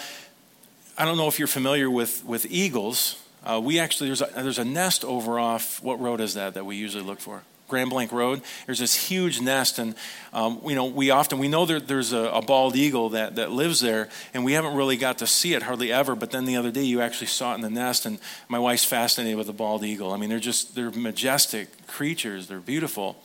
I 0.97 1.05
don't 1.05 1.16
know 1.16 1.29
if 1.29 1.38
you're 1.38 1.49
familiar 1.49 1.90
with, 1.90 2.25
with 2.25 2.47
eagles. 2.49 3.23
Uh, 3.44 3.61
we 3.62 3.79
actually, 3.79 4.09
there's 4.09 4.23
a, 4.23 4.31
there's 4.37 4.59
a 4.59 4.64
nest 4.64 5.05
over 5.05 5.38
off, 5.38 5.83
what 5.83 6.01
road 6.01 6.20
is 6.20 6.35
that 6.35 6.55
that 6.55 6.64
we 6.64 6.77
usually 6.77 7.05
look 7.05 7.20
for? 7.20 7.42
Grand 7.68 7.90
Blanc 7.90 8.12
Road. 8.12 8.42
There's 8.66 8.79
this 8.79 8.94
huge 8.94 9.40
nest, 9.40 9.79
and 9.79 9.94
um, 10.33 10.61
you 10.66 10.74
know 10.74 10.85
we 10.85 11.11
often 11.11 11.38
we 11.38 11.48
know 11.48 11.64
there, 11.66 11.81
there's 11.81 12.12
a, 12.12 12.24
a, 12.31 12.42
bald 12.42 12.77
eagle 12.77 13.11
that, 13.11 13.37
that 13.37 13.50
lives 13.50 13.81
there, 13.81 14.09
and 14.33 14.44
we 14.44 14.53
haven't 14.53 14.74
really 14.74 14.96
got 14.96 15.18
to 15.18 15.27
see 15.27 15.55
it 15.55 15.62
hardly 15.62 15.92
ever. 15.92 16.14
But 16.14 16.31
then 16.31 16.44
the 16.44 16.57
other 16.57 16.70
day 16.70 16.83
you 16.83 17.00
actually 17.00 17.29
saw 17.29 17.53
it 17.53 17.57
in 17.57 17.61
the 17.62 17.70
nest, 17.70 18.07
and 18.07 18.18
my 18.48 18.59
wife's 18.59 18.85
fascinated 18.85 19.37
with 19.38 19.46
the 19.46 19.53
bald 19.53 19.83
eagle. 19.85 20.12
I 20.12 20.16
mean, 20.16 20.29
they're 20.29 20.38
just 20.38 20.74
they're 20.74 20.90
majestic 20.90 21.87
creatures. 21.87 22.48
They're 22.48 22.61
beautiful, 22.61 23.16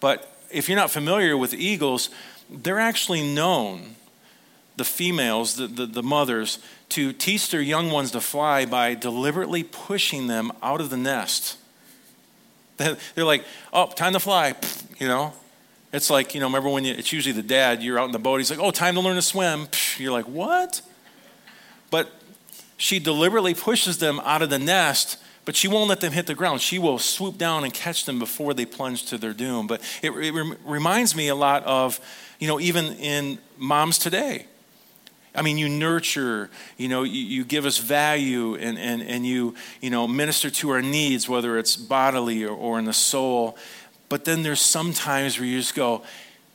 but 0.00 0.32
if 0.50 0.68
you're 0.68 0.78
not 0.78 0.90
familiar 0.90 1.36
with 1.36 1.52
eagles, 1.52 2.10
they're 2.50 2.80
actually 2.80 3.34
known 3.34 3.96
the 4.76 4.84
females, 4.84 5.56
the, 5.56 5.66
the, 5.66 5.86
the, 5.86 6.02
mothers, 6.02 6.58
to 6.90 7.12
teach 7.12 7.50
their 7.50 7.62
young 7.62 7.90
ones 7.90 8.10
to 8.12 8.20
fly 8.20 8.66
by 8.66 8.94
deliberately 8.94 9.62
pushing 9.62 10.26
them 10.26 10.52
out 10.62 10.80
of 10.80 10.90
the 10.90 10.96
nest. 10.96 11.56
They're 13.14 13.24
like, 13.24 13.44
oh, 13.72 13.86
time 13.86 14.12
to 14.12 14.20
fly, 14.20 14.54
you 14.98 15.08
know? 15.08 15.32
It's 15.92 16.10
like, 16.10 16.34
you 16.34 16.40
know, 16.40 16.46
remember 16.46 16.68
when 16.68 16.84
you, 16.84 16.92
it's 16.92 17.12
usually 17.12 17.32
the 17.32 17.42
dad, 17.42 17.82
you're 17.82 17.98
out 17.98 18.06
in 18.06 18.12
the 18.12 18.18
boat, 18.18 18.38
he's 18.38 18.50
like, 18.50 18.58
oh, 18.58 18.70
time 18.70 18.94
to 18.94 19.00
learn 19.00 19.16
to 19.16 19.22
swim. 19.22 19.68
You're 19.98 20.12
like, 20.12 20.26
what? 20.26 20.82
But 21.90 22.10
she 22.76 22.98
deliberately 22.98 23.54
pushes 23.54 23.96
them 23.96 24.20
out 24.24 24.42
of 24.42 24.50
the 24.50 24.58
nest, 24.58 25.16
but 25.46 25.56
she 25.56 25.68
won't 25.68 25.88
let 25.88 26.00
them 26.00 26.12
hit 26.12 26.26
the 26.26 26.34
ground. 26.34 26.60
She 26.60 26.78
will 26.78 26.98
swoop 26.98 27.38
down 27.38 27.64
and 27.64 27.72
catch 27.72 28.04
them 28.04 28.18
before 28.18 28.52
they 28.52 28.66
plunge 28.66 29.06
to 29.06 29.16
their 29.16 29.32
doom. 29.32 29.66
But 29.66 29.80
it, 30.02 30.10
it 30.10 30.58
reminds 30.66 31.16
me 31.16 31.28
a 31.28 31.34
lot 31.34 31.64
of, 31.64 31.98
you 32.38 32.48
know, 32.48 32.60
even 32.60 32.92
in 32.96 33.38
moms 33.56 33.98
today 33.98 34.46
I 35.36 35.42
mean, 35.42 35.58
you 35.58 35.68
nurture, 35.68 36.48
you 36.78 36.88
know, 36.88 37.02
you, 37.02 37.20
you, 37.20 37.44
give 37.44 37.66
us 37.66 37.78
value 37.78 38.54
and, 38.54 38.78
and, 38.78 39.02
and 39.02 39.26
you, 39.26 39.54
you 39.82 39.90
know, 39.90 40.08
minister 40.08 40.48
to 40.50 40.70
our 40.70 40.82
needs, 40.82 41.28
whether 41.28 41.58
it's 41.58 41.76
bodily 41.76 42.44
or, 42.44 42.56
or 42.56 42.78
in 42.78 42.86
the 42.86 42.94
soul. 42.94 43.58
But 44.08 44.24
then 44.24 44.42
there's 44.42 44.60
some 44.60 44.92
times 44.92 45.38
where 45.38 45.46
you 45.46 45.58
just 45.58 45.74
go, 45.74 46.02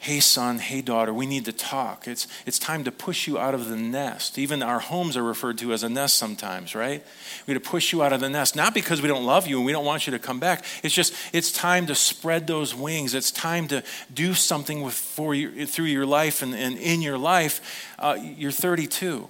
hey, 0.01 0.19
son, 0.19 0.57
hey, 0.57 0.81
daughter, 0.81 1.13
we 1.13 1.27
need 1.27 1.45
to 1.45 1.53
talk. 1.53 2.07
It's, 2.07 2.27
it's 2.47 2.57
time 2.57 2.83
to 2.85 2.91
push 2.91 3.27
you 3.27 3.37
out 3.37 3.53
of 3.53 3.69
the 3.69 3.75
nest. 3.75 4.39
Even 4.39 4.63
our 4.63 4.79
homes 4.79 5.15
are 5.15 5.21
referred 5.21 5.59
to 5.59 5.73
as 5.73 5.83
a 5.83 5.89
nest 5.89 6.17
sometimes, 6.17 6.73
right? 6.73 7.05
We 7.45 7.53
have 7.53 7.61
to 7.61 7.69
push 7.69 7.93
you 7.93 8.01
out 8.01 8.11
of 8.11 8.19
the 8.19 8.27
nest, 8.27 8.55
not 8.55 8.73
because 8.73 8.99
we 8.99 9.07
don't 9.07 9.23
love 9.23 9.45
you 9.45 9.57
and 9.57 9.65
we 9.65 9.71
don't 9.71 9.85
want 9.85 10.07
you 10.07 10.11
to 10.11 10.17
come 10.17 10.39
back. 10.39 10.65
It's 10.81 10.95
just, 10.95 11.13
it's 11.33 11.51
time 11.51 11.85
to 11.85 11.93
spread 11.93 12.47
those 12.47 12.73
wings. 12.73 13.13
It's 13.13 13.29
time 13.29 13.67
to 13.67 13.83
do 14.11 14.33
something 14.33 14.81
with, 14.81 14.95
for 14.95 15.35
you, 15.35 15.67
through 15.67 15.85
your 15.85 16.07
life 16.07 16.41
and, 16.41 16.55
and 16.55 16.79
in 16.79 17.03
your 17.03 17.19
life. 17.19 17.93
Uh, 17.99 18.17
you're 18.19 18.49
32. 18.49 19.27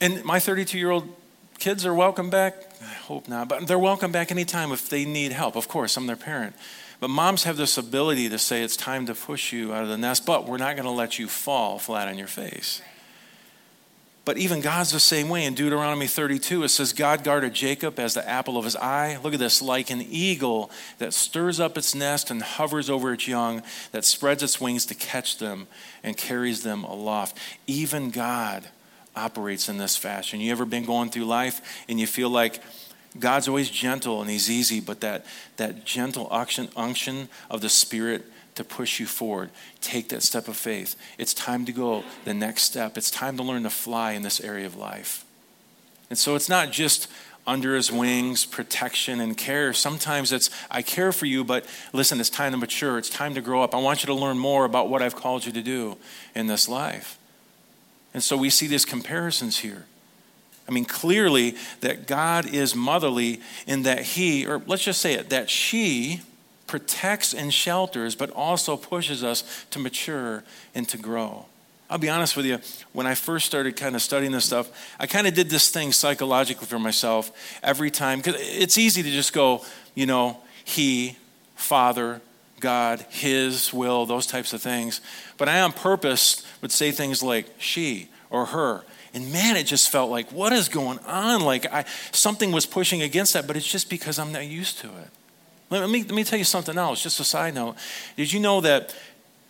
And 0.00 0.24
my 0.24 0.40
32 0.40 0.78
year 0.78 0.90
old 0.90 1.14
kids 1.58 1.84
are 1.84 1.92
welcome 1.92 2.30
back. 2.30 2.54
I 2.80 2.94
hope 2.94 3.28
not, 3.28 3.50
but 3.50 3.66
they're 3.66 3.78
welcome 3.78 4.10
back 4.10 4.30
anytime 4.30 4.72
if 4.72 4.88
they 4.88 5.04
need 5.04 5.32
help. 5.32 5.54
Of 5.54 5.68
course, 5.68 5.98
I'm 5.98 6.06
their 6.06 6.16
parent. 6.16 6.56
But 7.00 7.10
moms 7.10 7.44
have 7.44 7.56
this 7.56 7.76
ability 7.76 8.28
to 8.28 8.38
say 8.38 8.62
it's 8.62 8.76
time 8.76 9.06
to 9.06 9.14
push 9.14 9.52
you 9.52 9.74
out 9.74 9.82
of 9.82 9.88
the 9.88 9.98
nest, 9.98 10.24
but 10.24 10.46
we're 10.46 10.58
not 10.58 10.76
going 10.76 10.86
to 10.86 10.90
let 10.90 11.18
you 11.18 11.28
fall 11.28 11.78
flat 11.78 12.08
on 12.08 12.18
your 12.18 12.28
face. 12.28 12.80
But 14.24 14.38
even 14.38 14.62
God's 14.62 14.90
the 14.90 15.00
same 15.00 15.28
way. 15.28 15.44
In 15.44 15.54
Deuteronomy 15.54 16.06
32, 16.06 16.62
it 16.62 16.70
says, 16.70 16.94
God 16.94 17.24
guarded 17.24 17.52
Jacob 17.52 17.98
as 17.98 18.14
the 18.14 18.26
apple 18.26 18.56
of 18.56 18.64
his 18.64 18.74
eye. 18.76 19.18
Look 19.22 19.34
at 19.34 19.38
this, 19.38 19.60
like 19.60 19.90
an 19.90 20.00
eagle 20.00 20.70
that 20.98 21.12
stirs 21.12 21.60
up 21.60 21.76
its 21.76 21.94
nest 21.94 22.30
and 22.30 22.42
hovers 22.42 22.88
over 22.88 23.12
its 23.12 23.28
young, 23.28 23.62
that 23.92 24.04
spreads 24.04 24.42
its 24.42 24.60
wings 24.60 24.86
to 24.86 24.94
catch 24.94 25.36
them 25.36 25.66
and 26.02 26.16
carries 26.16 26.62
them 26.62 26.84
aloft. 26.84 27.36
Even 27.66 28.10
God 28.10 28.64
operates 29.14 29.68
in 29.68 29.76
this 29.76 29.96
fashion. 29.96 30.40
You 30.40 30.52
ever 30.52 30.64
been 30.64 30.86
going 30.86 31.10
through 31.10 31.26
life 31.26 31.84
and 31.86 32.00
you 32.00 32.06
feel 32.06 32.30
like, 32.30 32.62
God's 33.18 33.48
always 33.48 33.70
gentle 33.70 34.20
and 34.20 34.30
He's 34.30 34.50
easy, 34.50 34.80
but 34.80 35.00
that, 35.00 35.24
that 35.56 35.84
gentle 35.84 36.28
unction, 36.30 36.68
unction 36.76 37.28
of 37.50 37.60
the 37.60 37.68
Spirit 37.68 38.24
to 38.54 38.64
push 38.64 39.00
you 39.00 39.06
forward. 39.06 39.50
Take 39.80 40.08
that 40.10 40.22
step 40.22 40.48
of 40.48 40.56
faith. 40.56 40.96
It's 41.18 41.34
time 41.34 41.64
to 41.64 41.72
go 41.72 42.04
the 42.24 42.34
next 42.34 42.62
step. 42.62 42.96
It's 42.96 43.10
time 43.10 43.36
to 43.36 43.42
learn 43.42 43.64
to 43.64 43.70
fly 43.70 44.12
in 44.12 44.22
this 44.22 44.40
area 44.40 44.66
of 44.66 44.76
life. 44.76 45.24
And 46.10 46.18
so 46.18 46.34
it's 46.34 46.48
not 46.48 46.70
just 46.70 47.08
under 47.46 47.74
his 47.76 47.92
wings, 47.92 48.46
protection 48.46 49.20
and 49.20 49.36
care. 49.36 49.72
Sometimes 49.72 50.32
it's, 50.32 50.50
I 50.70 50.82
care 50.82 51.12
for 51.12 51.26
you, 51.26 51.44
but 51.44 51.66
listen, 51.92 52.18
it's 52.20 52.30
time 52.30 52.52
to 52.52 52.58
mature. 52.58 52.96
It's 52.96 53.10
time 53.10 53.34
to 53.34 53.40
grow 53.40 53.62
up. 53.62 53.74
I 53.74 53.78
want 53.78 54.02
you 54.02 54.06
to 54.06 54.14
learn 54.14 54.38
more 54.38 54.64
about 54.64 54.88
what 54.88 55.02
I've 55.02 55.16
called 55.16 55.44
you 55.44 55.52
to 55.52 55.62
do 55.62 55.96
in 56.34 56.46
this 56.46 56.68
life. 56.68 57.18
And 58.14 58.22
so 58.22 58.36
we 58.36 58.48
see 58.48 58.66
these 58.66 58.84
comparisons 58.84 59.58
here. 59.58 59.86
I 60.66 60.72
mean, 60.72 60.84
clearly 60.84 61.56
that 61.80 62.06
God 62.06 62.46
is 62.46 62.74
motherly 62.74 63.40
in 63.66 63.82
that 63.82 64.02
he, 64.02 64.46
or 64.46 64.62
let's 64.66 64.84
just 64.84 65.00
say 65.00 65.14
it, 65.14 65.30
that 65.30 65.50
she 65.50 66.22
protects 66.66 67.34
and 67.34 67.52
shelters, 67.52 68.14
but 68.14 68.30
also 68.30 68.76
pushes 68.76 69.22
us 69.22 69.66
to 69.70 69.78
mature 69.78 70.42
and 70.74 70.88
to 70.88 70.96
grow. 70.96 71.46
I'll 71.90 71.98
be 71.98 72.08
honest 72.08 72.36
with 72.36 72.46
you, 72.46 72.58
when 72.94 73.06
I 73.06 73.14
first 73.14 73.44
started 73.44 73.76
kind 73.76 73.94
of 73.94 74.00
studying 74.00 74.32
this 74.32 74.46
stuff, 74.46 74.70
I 74.98 75.06
kind 75.06 75.26
of 75.26 75.34
did 75.34 75.50
this 75.50 75.70
thing 75.70 75.92
psychologically 75.92 76.66
for 76.66 76.78
myself 76.78 77.30
every 77.62 77.90
time, 77.90 78.20
because 78.20 78.36
it's 78.38 78.78
easy 78.78 79.02
to 79.02 79.10
just 79.10 79.34
go, 79.34 79.62
you 79.94 80.06
know, 80.06 80.38
he, 80.64 81.18
Father, 81.54 82.22
God, 82.58 83.04
His 83.10 83.74
will, 83.74 84.06
those 84.06 84.26
types 84.26 84.54
of 84.54 84.62
things. 84.62 85.02
But 85.36 85.50
I 85.50 85.60
on 85.60 85.72
purpose 85.72 86.42
would 86.62 86.72
say 86.72 86.90
things 86.90 87.22
like 87.22 87.46
she 87.58 88.08
or 88.30 88.46
her. 88.46 88.84
And 89.14 89.32
man, 89.32 89.56
it 89.56 89.64
just 89.64 89.90
felt 89.90 90.10
like, 90.10 90.30
what 90.32 90.52
is 90.52 90.68
going 90.68 90.98
on? 91.06 91.40
Like 91.42 91.72
I, 91.72 91.84
something 92.10 92.50
was 92.50 92.66
pushing 92.66 93.00
against 93.00 93.32
that, 93.34 93.46
but 93.46 93.56
it's 93.56 93.70
just 93.70 93.88
because 93.88 94.18
I'm 94.18 94.32
not 94.32 94.46
used 94.46 94.78
to 94.80 94.88
it. 94.88 95.08
Let 95.70 95.88
me, 95.88 96.02
let 96.02 96.14
me 96.14 96.24
tell 96.24 96.38
you 96.38 96.44
something 96.44 96.76
else, 96.76 97.02
just 97.02 97.18
a 97.20 97.24
side 97.24 97.54
note. 97.54 97.76
Did 98.16 98.32
you 98.32 98.40
know 98.40 98.60
that 98.60 98.94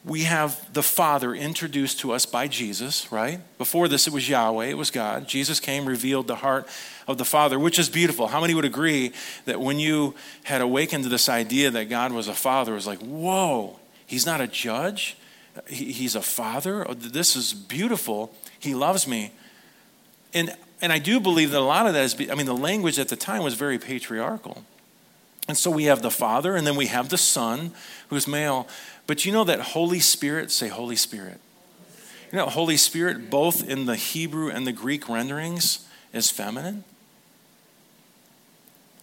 we 0.05 0.25
have 0.25 0.73
the 0.73 0.83
Father 0.83 1.35
introduced 1.35 2.01
to 2.01 2.13
us 2.13 2.27
by 2.27 2.47
Jesus, 2.47 3.11
right? 3.11 3.41
Before 3.57 3.89
this, 3.89 4.07
it 4.07 4.13
was 4.13 4.29
Yahweh, 4.29 4.67
it 4.67 4.77
was 4.77 4.91
God. 4.91 5.27
Jesus 5.27 5.61
came, 5.61 5.87
revealed 5.87 6.27
the 6.27 6.37
heart 6.37 6.69
of 7.09 7.17
the 7.17 7.25
Father, 7.25 7.59
which 7.59 7.79
is 7.79 7.89
beautiful. 7.89 8.27
How 8.27 8.41
many 8.41 8.55
would 8.55 8.67
agree 8.67 9.13
that 9.47 9.61
when 9.61 9.79
you 9.79 10.15
had 10.45 10.61
awakened 10.61 11.05
to 11.05 11.11
this 11.11 11.29
idea 11.29 11.71
that 11.71 11.89
God 11.89 12.13
was 12.13 12.29
a 12.29 12.35
Father, 12.35 12.73
it 12.73 12.77
was 12.77 12.87
like, 12.87 13.01
whoa, 13.01 13.79
He's 14.07 14.27
not 14.27 14.43
a 14.43 14.47
judge, 14.47 15.17
He's 15.69 16.15
a 16.15 16.23
Father? 16.23 16.89
Oh, 16.89 16.93
this 16.95 17.35
is 17.35 17.55
beautiful. 17.55 18.35
He 18.59 18.75
loves 18.75 19.09
me. 19.09 19.33
And, 20.35 20.55
and 20.83 20.93
I 20.93 20.99
do 20.99 21.21
believe 21.21 21.53
that 21.53 21.61
a 21.61 21.65
lot 21.65 21.87
of 21.87 21.95
that 21.95 22.05
is, 22.05 22.31
I 22.31 22.35
mean, 22.35 22.47
the 22.47 22.55
language 22.55 22.99
at 22.99 23.09
the 23.09 23.17
time 23.17 23.43
was 23.43 23.55
very 23.55 23.79
patriarchal. 23.79 24.65
And 25.47 25.57
so 25.57 25.71
we 25.71 25.85
have 25.85 26.03
the 26.03 26.11
Father, 26.11 26.57
and 26.57 26.67
then 26.67 26.77
we 26.77 26.87
have 26.87 27.09
the 27.09 27.19
Son, 27.19 27.73
who's 28.09 28.27
male. 28.27 28.67
But 29.07 29.25
you 29.25 29.33
know 29.33 29.45
that 29.45 29.61
Holy 29.61 30.01
Spirit, 30.01 30.51
say 30.51 30.69
Holy 30.69 30.97
Spirit. 30.97 31.41
You 32.33 32.39
know, 32.39 32.47
Holy 32.47 32.77
Spirit, 32.77 33.31
both 33.31 33.67
in 33.69 33.87
the 33.87 33.97
Hebrew 33.97 34.51
and 34.51 34.67
the 34.67 34.73
Greek 34.73 35.09
renderings, 35.09 35.87
is 36.13 36.31
feminine. 36.31 36.85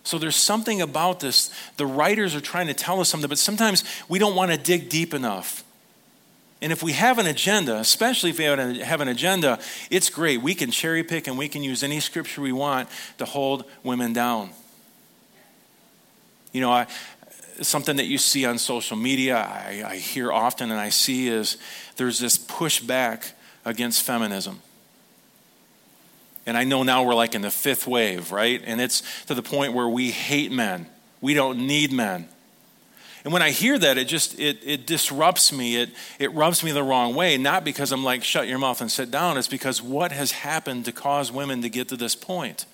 So 0.03 0.17
there's 0.17 0.35
something 0.35 0.81
about 0.81 1.19
this. 1.19 1.51
The 1.77 1.85
writers 1.85 2.35
are 2.35 2.41
trying 2.41 2.67
to 2.67 2.73
tell 2.73 2.99
us 2.99 3.09
something, 3.09 3.29
but 3.29 3.37
sometimes 3.37 3.83
we 4.09 4.17
don't 4.19 4.35
want 4.35 4.51
to 4.51 4.57
dig 4.57 4.89
deep 4.89 5.13
enough. 5.13 5.63
And 6.61 6.71
if 6.71 6.83
we 6.83 6.91
have 6.93 7.17
an 7.17 7.25
agenda, 7.25 7.77
especially 7.77 8.29
if 8.29 8.37
we 8.37 8.43
have 8.43 9.01
an 9.01 9.07
agenda, 9.07 9.59
it's 9.89 10.09
great. 10.09 10.41
We 10.41 10.53
can 10.53 10.69
cherry 10.69 11.03
pick 11.03 11.27
and 11.27 11.37
we 11.37 11.49
can 11.49 11.63
use 11.63 11.81
any 11.81 11.99
scripture 11.99 12.41
we 12.41 12.51
want 12.51 12.87
to 13.17 13.25
hold 13.25 13.65
women 13.83 14.13
down. 14.13 14.51
You 16.51 16.61
know, 16.61 16.71
I, 16.71 16.85
something 17.61 17.97
that 17.97 18.05
you 18.05 18.19
see 18.19 18.45
on 18.45 18.59
social 18.59 18.95
media, 18.95 19.37
I, 19.37 19.83
I 19.85 19.95
hear 19.97 20.31
often 20.31 20.69
and 20.69 20.79
I 20.79 20.89
see 20.89 21.27
is 21.29 21.57
there's 21.95 22.19
this 22.19 22.37
pushback 22.37 23.31
against 23.65 24.03
feminism. 24.03 24.61
And 26.45 26.57
I 26.57 26.63
know 26.63 26.83
now 26.83 27.03
we're 27.03 27.15
like 27.15 27.33
in 27.33 27.41
the 27.41 27.51
fifth 27.51 27.87
wave, 27.87 28.31
right? 28.31 28.61
And 28.65 28.81
it's 28.81 29.01
to 29.25 29.33
the 29.33 29.43
point 29.43 29.73
where 29.73 29.87
we 29.87 30.11
hate 30.11 30.51
men. 30.51 30.87
We 31.21 31.33
don't 31.33 31.65
need 31.65 31.91
men. 31.91 32.27
And 33.23 33.31
when 33.31 33.41
I 33.41 33.51
hear 33.51 33.77
that, 33.77 33.97
it 33.97 34.05
just 34.05 34.39
it, 34.39 34.59
it 34.63 34.87
disrupts 34.87 35.53
me. 35.53 35.75
It 35.77 35.89
it 36.17 36.33
rubs 36.33 36.63
me 36.63 36.71
the 36.71 36.83
wrong 36.83 37.13
way. 37.13 37.37
Not 37.37 37.63
because 37.63 37.91
I'm 37.91 38.03
like, 38.03 38.23
shut 38.23 38.47
your 38.47 38.57
mouth 38.57 38.81
and 38.81 38.91
sit 38.91 39.11
down. 39.11 39.37
It's 39.37 39.47
because 39.47 39.81
what 39.81 40.11
has 40.11 40.31
happened 40.31 40.85
to 40.85 40.91
cause 40.91 41.31
women 41.31 41.61
to 41.61 41.69
get 41.69 41.89
to 41.89 41.97
this 41.97 42.15
point. 42.15 42.65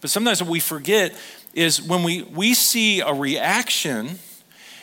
But 0.00 0.10
sometimes 0.10 0.42
what 0.42 0.50
we 0.50 0.60
forget 0.60 1.16
is 1.54 1.82
when 1.82 2.04
we, 2.04 2.22
we 2.22 2.54
see 2.54 3.00
a 3.00 3.12
reaction 3.12 4.18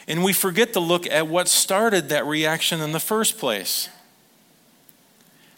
and 0.08 0.24
we 0.24 0.34
forget 0.34 0.74
to 0.74 0.80
look 0.80 1.08
at 1.08 1.28
what 1.28 1.48
started 1.48 2.10
that 2.10 2.26
reaction 2.26 2.82
in 2.82 2.92
the 2.92 3.00
first 3.00 3.38
place. 3.38 3.90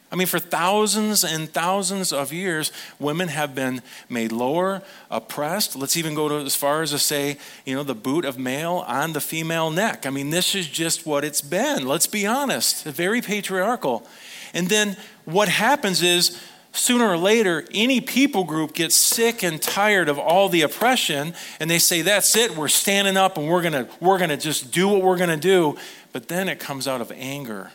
I 0.09 0.15
mean, 0.15 0.27
for 0.27 0.39
thousands 0.39 1.25
and 1.25 1.51
thousands 1.51 2.13
of 2.13 2.31
years, 2.31 2.71
women 2.97 3.27
have 3.27 3.53
been 3.53 3.81
made 4.09 4.31
lower, 4.31 4.81
oppressed. 5.11 5.75
Let's 5.75 5.97
even 5.97 6.15
go 6.15 6.29
to 6.29 6.35
as 6.35 6.55
far 6.55 6.81
as 6.81 6.91
to 6.91 6.99
say, 6.99 7.37
you 7.65 7.75
know, 7.75 7.83
the 7.83 7.95
boot 7.95 8.23
of 8.23 8.39
male 8.39 8.85
on 8.87 9.11
the 9.11 9.19
female 9.19 9.69
neck. 9.69 10.05
I 10.05 10.09
mean, 10.09 10.29
this 10.29 10.55
is 10.55 10.67
just 10.67 11.05
what 11.05 11.25
it's 11.25 11.41
been. 11.41 11.85
Let's 11.85 12.07
be 12.07 12.25
honest. 12.25 12.85
Very 12.85 13.21
patriarchal. 13.21 14.07
And 14.53 14.69
then 14.69 14.95
what 15.25 15.49
happens 15.49 16.01
is 16.01 16.41
sooner 16.71 17.05
or 17.05 17.17
later, 17.17 17.65
any 17.73 17.99
people 17.99 18.45
group 18.45 18.73
gets 18.73 18.95
sick 18.95 19.43
and 19.43 19.61
tired 19.61 20.07
of 20.07 20.17
all 20.17 20.47
the 20.47 20.61
oppression, 20.61 21.33
and 21.59 21.69
they 21.69 21.79
say, 21.79 22.01
That's 22.01 22.35
it, 22.37 22.55
we're 22.55 22.69
standing 22.69 23.17
up 23.17 23.37
and 23.37 23.49
we're 23.49 23.61
gonna, 23.61 23.89
we're 23.99 24.19
gonna 24.19 24.37
just 24.37 24.71
do 24.71 24.87
what 24.87 25.01
we're 25.01 25.17
gonna 25.17 25.35
do. 25.35 25.77
But 26.13 26.29
then 26.29 26.47
it 26.47 26.59
comes 26.59 26.87
out 26.87 27.01
of 27.01 27.11
anger 27.11 27.71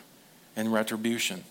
and 0.55 0.73
retribution. 0.73 1.43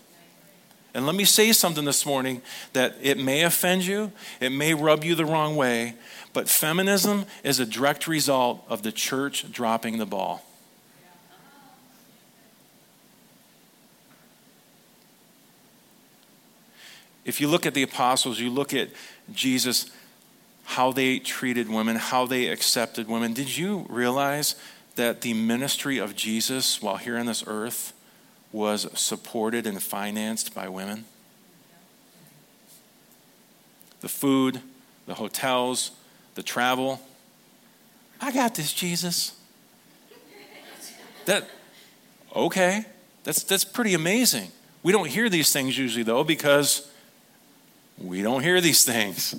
And 0.93 1.07
let 1.07 1.15
me 1.15 1.25
say 1.25 1.51
something 1.53 1.85
this 1.85 2.05
morning 2.05 2.41
that 2.73 2.95
it 3.01 3.17
may 3.17 3.41
offend 3.41 3.85
you, 3.85 4.11
it 4.39 4.51
may 4.51 4.73
rub 4.73 5.03
you 5.03 5.15
the 5.15 5.25
wrong 5.25 5.55
way, 5.55 5.95
but 6.33 6.47
feminism 6.47 7.25
is 7.43 7.59
a 7.59 7.65
direct 7.65 8.07
result 8.07 8.63
of 8.69 8.83
the 8.83 8.91
church 8.91 9.51
dropping 9.51 9.97
the 9.97 10.05
ball. 10.05 10.45
If 17.25 17.39
you 17.39 17.47
look 17.47 17.65
at 17.65 17.73
the 17.73 17.83
apostles, 17.83 18.39
you 18.39 18.49
look 18.49 18.73
at 18.73 18.89
Jesus, 19.33 19.89
how 20.65 20.91
they 20.91 21.19
treated 21.19 21.69
women, 21.69 21.95
how 21.95 22.25
they 22.25 22.47
accepted 22.47 23.07
women, 23.07 23.33
did 23.33 23.57
you 23.57 23.85
realize 23.89 24.55
that 24.95 25.21
the 25.21 25.33
ministry 25.33 25.97
of 25.97 26.15
Jesus 26.15 26.81
while 26.81 26.97
here 26.97 27.17
on 27.17 27.25
this 27.25 27.43
earth 27.47 27.92
was 28.53 28.87
supported 28.93 29.65
and 29.67 29.81
financed 29.81 30.55
by 30.55 30.69
women? 30.69 31.03
The 33.99 34.07
food, 34.07 34.61
the 35.07 35.15
hotels, 35.15 35.91
the 36.35 36.43
travel. 36.43 37.01
I 38.21 38.31
got 38.31 38.55
this, 38.55 38.71
Jesus. 38.71 39.35
That, 41.25 41.49
okay, 42.35 42.85
that's, 43.23 43.43
that's 43.43 43.65
pretty 43.65 43.95
amazing. 43.95 44.49
We 44.83 44.91
don't 44.91 45.07
hear 45.07 45.29
these 45.29 45.51
things 45.51 45.77
usually, 45.77 46.03
though, 46.03 46.23
because 46.23 46.89
we 47.97 48.21
don't 48.21 48.43
hear 48.43 48.61
these 48.61 48.83
things. 48.83 49.35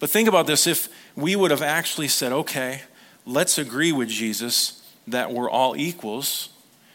But 0.00 0.10
think 0.10 0.28
about 0.28 0.46
this 0.46 0.66
if 0.66 0.88
we 1.14 1.36
would 1.36 1.50
have 1.50 1.62
actually 1.62 2.08
said, 2.08 2.32
okay, 2.32 2.82
let's 3.26 3.58
agree 3.58 3.92
with 3.92 4.08
Jesus 4.08 4.82
that 5.06 5.30
we're 5.30 5.50
all 5.50 5.76
equals 5.76 6.48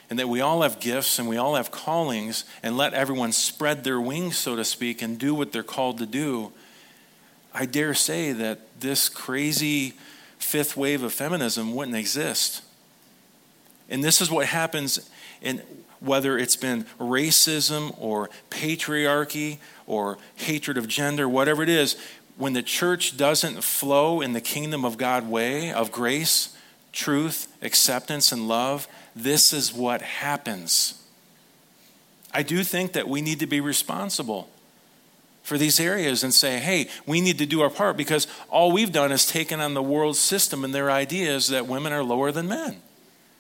and 0.10 0.18
that 0.18 0.28
we 0.28 0.42
all 0.42 0.62
have 0.62 0.80
gifts 0.80 1.20
and 1.20 1.28
we 1.28 1.38
all 1.38 1.56
have 1.56 1.72
callings 1.72 2.44
and 2.64 2.76
let 2.78 2.94
everyone 2.94 3.32
spread 3.32 3.84
their 3.84 4.02
wings, 4.02 4.38
so 4.38 4.56
to 4.56 4.66
speak, 4.66 5.02
and 5.02 5.20
do 5.20 5.36
what 5.36 5.52
they're 5.52 5.64
called 5.64 6.00
to 6.00 6.06
do, 6.06 6.52
I 7.54 7.66
dare 7.66 7.94
say 7.94 8.32
that 8.32 8.60
this 8.80 9.10
crazy 9.10 9.94
fifth 10.38 10.78
wave 10.78 11.04
of 11.04 11.14
feminism 11.14 11.76
wouldn't 11.76 11.98
exist. 11.98 12.62
And 13.90 14.04
this 14.04 14.22
is 14.22 14.32
what 14.32 14.48
happens 14.48 15.10
in 15.42 15.62
whether 16.00 16.38
it's 16.38 16.56
been 16.56 16.86
racism 17.00 17.94
or 18.00 18.30
patriarchy 18.50 19.58
or 19.86 20.18
hatred 20.36 20.78
of 20.78 20.88
gender, 20.88 21.28
whatever 21.28 21.62
it 21.62 21.70
is, 21.70 21.98
when 22.38 22.54
the 22.54 22.64
church 22.64 23.18
doesn't 23.18 23.64
flow 23.64 24.22
in 24.22 24.32
the 24.34 24.42
kingdom 24.42 24.86
of 24.86 24.98
God 24.98 25.30
way 25.30 25.74
of 25.74 25.92
grace, 25.92 26.56
truth, 26.94 27.54
acceptance, 27.62 28.32
and 28.32 28.48
love, 28.48 28.88
this 29.16 29.54
is 29.54 29.74
what 29.74 30.02
happens. 30.02 31.02
I 32.34 32.44
do 32.44 32.64
think 32.64 32.94
that 32.94 33.08
we 33.08 33.22
need 33.22 33.40
to 33.40 33.48
be 33.48 33.60
responsible 33.60 34.50
for 35.44 35.58
these 35.58 35.80
areas 35.80 36.24
and 36.24 36.34
say, 36.34 36.60
hey, 36.60 36.90
we 37.08 37.22
need 37.22 37.40
to 37.40 37.46
do 37.46 37.62
our 37.62 37.70
part 37.70 37.98
because 37.98 38.28
all 38.50 38.72
we've 38.72 38.92
done 38.92 39.12
is 39.12 39.26
taken 39.26 39.60
on 39.60 39.74
the 39.74 39.82
world 39.82 40.16
system 40.16 40.64
and 40.64 40.74
their 40.74 40.92
ideas 40.92 41.48
that 41.48 41.66
women 41.66 41.92
are 41.92 42.04
lower 42.04 42.32
than 42.32 42.48
men. 42.48 42.82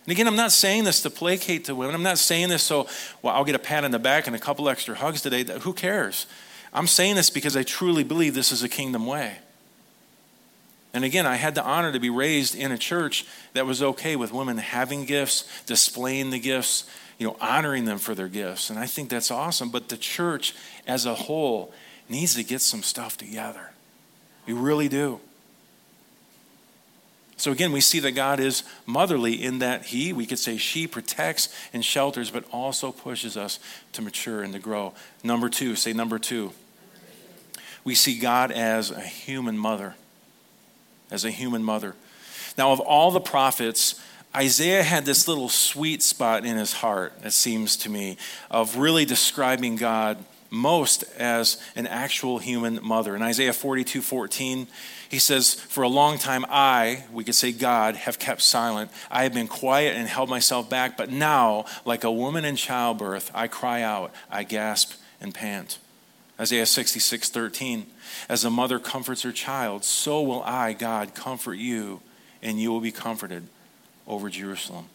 And 0.05 0.11
again, 0.11 0.27
I'm 0.27 0.35
not 0.35 0.51
saying 0.51 0.85
this 0.85 1.03
to 1.03 1.11
placate 1.11 1.65
to 1.65 1.75
women. 1.75 1.93
I'm 1.93 2.01
not 2.01 2.17
saying 2.17 2.49
this 2.49 2.63
so, 2.63 2.87
well, 3.21 3.35
I'll 3.35 3.43
get 3.43 3.53
a 3.53 3.59
pat 3.59 3.83
on 3.83 3.91
the 3.91 3.99
back 3.99 4.25
and 4.25 4.35
a 4.35 4.39
couple 4.39 4.67
extra 4.67 4.95
hugs 4.95 5.21
today. 5.21 5.45
Who 5.59 5.71
cares? 5.71 6.25
I'm 6.73 6.87
saying 6.87 7.15
this 7.15 7.29
because 7.29 7.55
I 7.55 7.61
truly 7.61 8.03
believe 8.03 8.33
this 8.33 8.51
is 8.51 8.63
a 8.63 8.69
kingdom 8.69 9.05
way. 9.05 9.37
And 10.93 11.05
again, 11.05 11.27
I 11.27 11.35
had 11.35 11.55
the 11.55 11.63
honor 11.63 11.91
to 11.91 11.99
be 11.99 12.09
raised 12.09 12.55
in 12.55 12.71
a 12.71 12.77
church 12.77 13.25
that 13.53 13.65
was 13.65 13.83
okay 13.83 14.15
with 14.15 14.33
women 14.33 14.57
having 14.57 15.05
gifts, 15.05 15.47
displaying 15.65 16.31
the 16.31 16.39
gifts, 16.39 16.89
you 17.19 17.27
know, 17.27 17.37
honoring 17.39 17.85
them 17.85 17.99
for 17.99 18.15
their 18.15 18.27
gifts. 18.27 18.69
And 18.69 18.79
I 18.79 18.87
think 18.87 19.09
that's 19.09 19.29
awesome. 19.29 19.69
But 19.69 19.89
the 19.89 19.97
church 19.97 20.55
as 20.87 21.05
a 21.05 21.13
whole 21.13 21.71
needs 22.07 22.33
to 22.35 22.43
get 22.43 22.61
some 22.61 22.81
stuff 22.81 23.17
together. 23.17 23.71
We 24.47 24.53
really 24.53 24.89
do. 24.89 25.19
So 27.37 27.51
again, 27.53 27.71
we 27.71 27.79
see 27.79 27.99
that 27.99 28.11
God 28.11 28.41
is 28.41 28.63
motherly 28.85 29.41
in 29.41 29.59
that 29.59 29.85
He, 29.85 30.11
we 30.11 30.25
could 30.25 30.39
say 30.39 30.57
she, 30.57 30.87
protects 30.87 31.55
and 31.71 31.85
shelters, 31.85 32.31
but 32.31 32.43
also 32.51 32.91
pushes 32.91 33.37
us 33.37 33.59
to 33.93 34.01
mature 34.01 34.41
and 34.41 34.51
to 34.53 34.59
grow. 34.59 34.93
Number 35.23 35.47
two, 35.47 35.75
say 35.75 35.93
number 35.93 36.19
two. 36.19 36.51
We 37.85 37.95
see 37.95 38.19
God 38.19 38.51
as 38.51 38.91
a 38.91 38.99
human 38.99 39.57
mother. 39.57 39.95
As 41.11 41.25
a 41.25 41.31
human 41.31 41.63
mother. 41.63 41.95
Now, 42.57 42.71
of 42.71 42.79
all 42.79 43.11
the 43.11 43.19
prophets, 43.19 44.01
Isaiah 44.35 44.83
had 44.83 45.05
this 45.05 45.27
little 45.27 45.49
sweet 45.49 46.03
spot 46.03 46.45
in 46.45 46.57
his 46.57 46.73
heart, 46.73 47.13
it 47.23 47.31
seems 47.31 47.77
to 47.77 47.89
me, 47.89 48.17
of 48.51 48.77
really 48.77 49.05
describing 49.05 49.75
God 49.75 50.23
most 50.51 51.03
as 51.17 51.61
an 51.75 51.87
actual 51.87 52.39
human 52.39 52.79
mother. 52.83 53.15
In 53.15 53.21
Isaiah 53.21 53.53
42 53.53 54.01
14, 54.01 54.67
he 55.09 55.19
says, 55.19 55.53
For 55.53 55.83
a 55.83 55.87
long 55.87 56.17
time, 56.17 56.45
I, 56.49 57.05
we 57.11 57.23
could 57.23 57.35
say 57.35 57.51
God, 57.51 57.95
have 57.95 58.19
kept 58.19 58.41
silent. 58.41 58.91
I 59.09 59.23
have 59.23 59.33
been 59.33 59.47
quiet 59.47 59.95
and 59.95 60.07
held 60.07 60.29
myself 60.29 60.69
back, 60.69 60.97
but 60.97 61.09
now, 61.09 61.65
like 61.85 62.03
a 62.03 62.11
woman 62.11 62.45
in 62.45 62.55
childbirth, 62.55 63.31
I 63.33 63.47
cry 63.47 63.81
out, 63.81 64.11
I 64.29 64.43
gasp 64.43 64.93
and 65.19 65.33
pant. 65.33 65.79
Isaiah 66.39 66.65
66 66.65 67.29
13, 67.29 67.85
As 68.29 68.45
a 68.45 68.49
mother 68.49 68.79
comforts 68.79 69.23
her 69.23 69.31
child, 69.31 69.83
so 69.83 70.21
will 70.21 70.41
I, 70.43 70.73
God, 70.73 71.13
comfort 71.13 71.55
you, 71.55 72.01
and 72.41 72.59
you 72.59 72.71
will 72.71 72.79
be 72.79 72.91
comforted 72.91 73.43
over 74.07 74.29
Jerusalem. 74.29 74.85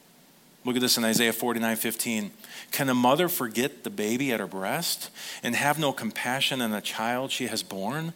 Look 0.64 0.76
at 0.76 0.82
this 0.82 0.96
in 0.96 1.04
Isaiah 1.04 1.32
49 1.32 1.76
15. 1.76 2.30
Can 2.70 2.88
a 2.88 2.94
mother 2.94 3.28
forget 3.28 3.84
the 3.84 3.90
baby 3.90 4.32
at 4.32 4.40
her 4.40 4.46
breast 4.46 5.10
and 5.42 5.54
have 5.54 5.78
no 5.78 5.92
compassion 5.92 6.62
on 6.62 6.70
the 6.70 6.80
child 6.80 7.30
she 7.30 7.46
has 7.48 7.62
born? 7.62 8.14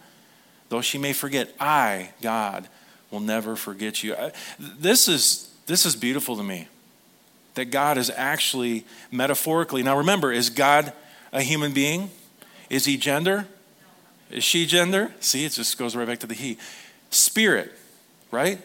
Though 0.69 0.81
she 0.81 0.97
may 0.97 1.13
forget, 1.13 1.53
I, 1.59 2.11
God, 2.21 2.67
will 3.11 3.19
never 3.19 3.55
forget 3.55 4.03
you. 4.03 4.15
This 4.59 5.07
is, 5.07 5.51
this 5.67 5.85
is 5.85 5.95
beautiful 5.95 6.35
to 6.37 6.43
me. 6.43 6.67
That 7.55 7.65
God 7.65 7.97
is 7.97 8.11
actually 8.15 8.85
metaphorically. 9.11 9.83
Now 9.83 9.97
remember, 9.97 10.31
is 10.31 10.49
God 10.49 10.93
a 11.31 11.41
human 11.41 11.73
being? 11.73 12.09
Is 12.69 12.85
he 12.85 12.97
gender? 12.97 13.47
Is 14.29 14.43
she 14.43 14.65
gender? 14.65 15.11
See, 15.19 15.45
it 15.45 15.53
just 15.53 15.77
goes 15.77 15.95
right 15.95 16.07
back 16.07 16.19
to 16.19 16.27
the 16.27 16.35
he. 16.35 16.57
Spirit, 17.09 17.73
right? 18.31 18.59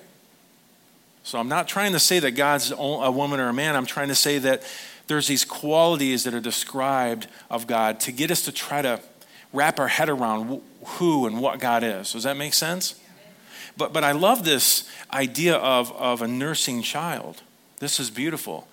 So 1.22 1.38
I'm 1.38 1.48
not 1.48 1.66
trying 1.68 1.92
to 1.92 1.98
say 1.98 2.18
that 2.18 2.32
God's 2.32 2.70
a 2.70 3.10
woman 3.10 3.40
or 3.40 3.48
a 3.48 3.54
man. 3.54 3.76
I'm 3.76 3.86
trying 3.86 4.08
to 4.08 4.14
say 4.14 4.38
that 4.38 4.62
there's 5.06 5.26
these 5.26 5.44
qualities 5.44 6.24
that 6.24 6.34
are 6.34 6.40
described 6.40 7.26
of 7.50 7.66
God 7.66 8.00
to 8.00 8.12
get 8.12 8.30
us 8.30 8.42
to 8.42 8.52
try 8.52 8.82
to 8.82 9.00
wrap 9.52 9.78
our 9.78 9.88
head 9.88 10.08
around 10.08 10.60
who 10.84 11.26
and 11.26 11.40
what 11.40 11.60
God 11.60 11.82
is. 11.82 12.12
Does 12.12 12.24
that 12.24 12.36
make 12.36 12.52
sense? 12.52 13.00
But, 13.76 13.92
but 13.92 14.04
I 14.04 14.12
love 14.12 14.44
this 14.44 14.88
idea 15.12 15.56
of, 15.56 15.90
of 15.92 16.22
a 16.22 16.28
nursing 16.28 16.82
child. 16.82 17.42
This 17.78 17.98
is 17.98 18.10
beautiful. 18.10 18.68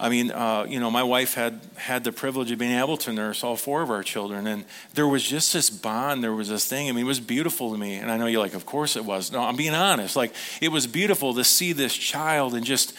I 0.00 0.08
mean, 0.08 0.30
uh, 0.30 0.64
you 0.68 0.78
know, 0.78 0.92
my 0.92 1.02
wife 1.02 1.34
had 1.34 1.60
had 1.76 2.04
the 2.04 2.12
privilege 2.12 2.52
of 2.52 2.58
being 2.58 2.78
able 2.78 2.96
to 2.98 3.12
nurse 3.12 3.42
all 3.42 3.56
four 3.56 3.82
of 3.82 3.90
our 3.90 4.04
children, 4.04 4.46
and 4.46 4.64
there 4.94 5.08
was 5.08 5.24
just 5.24 5.52
this 5.52 5.70
bond. 5.70 6.22
There 6.22 6.32
was 6.32 6.48
this 6.48 6.66
thing. 6.66 6.88
I 6.88 6.92
mean, 6.92 7.04
it 7.04 7.08
was 7.08 7.18
beautiful 7.18 7.72
to 7.72 7.78
me. 7.78 7.96
And 7.96 8.08
I 8.08 8.16
know 8.16 8.26
you're 8.26 8.40
like, 8.40 8.54
of 8.54 8.64
course 8.64 8.94
it 8.94 9.04
was. 9.04 9.32
No, 9.32 9.40
I'm 9.40 9.56
being 9.56 9.74
honest. 9.74 10.14
Like, 10.14 10.32
it 10.60 10.68
was 10.68 10.86
beautiful 10.86 11.34
to 11.34 11.42
see 11.42 11.72
this 11.72 11.96
child 11.96 12.54
and 12.54 12.64
just, 12.64 12.94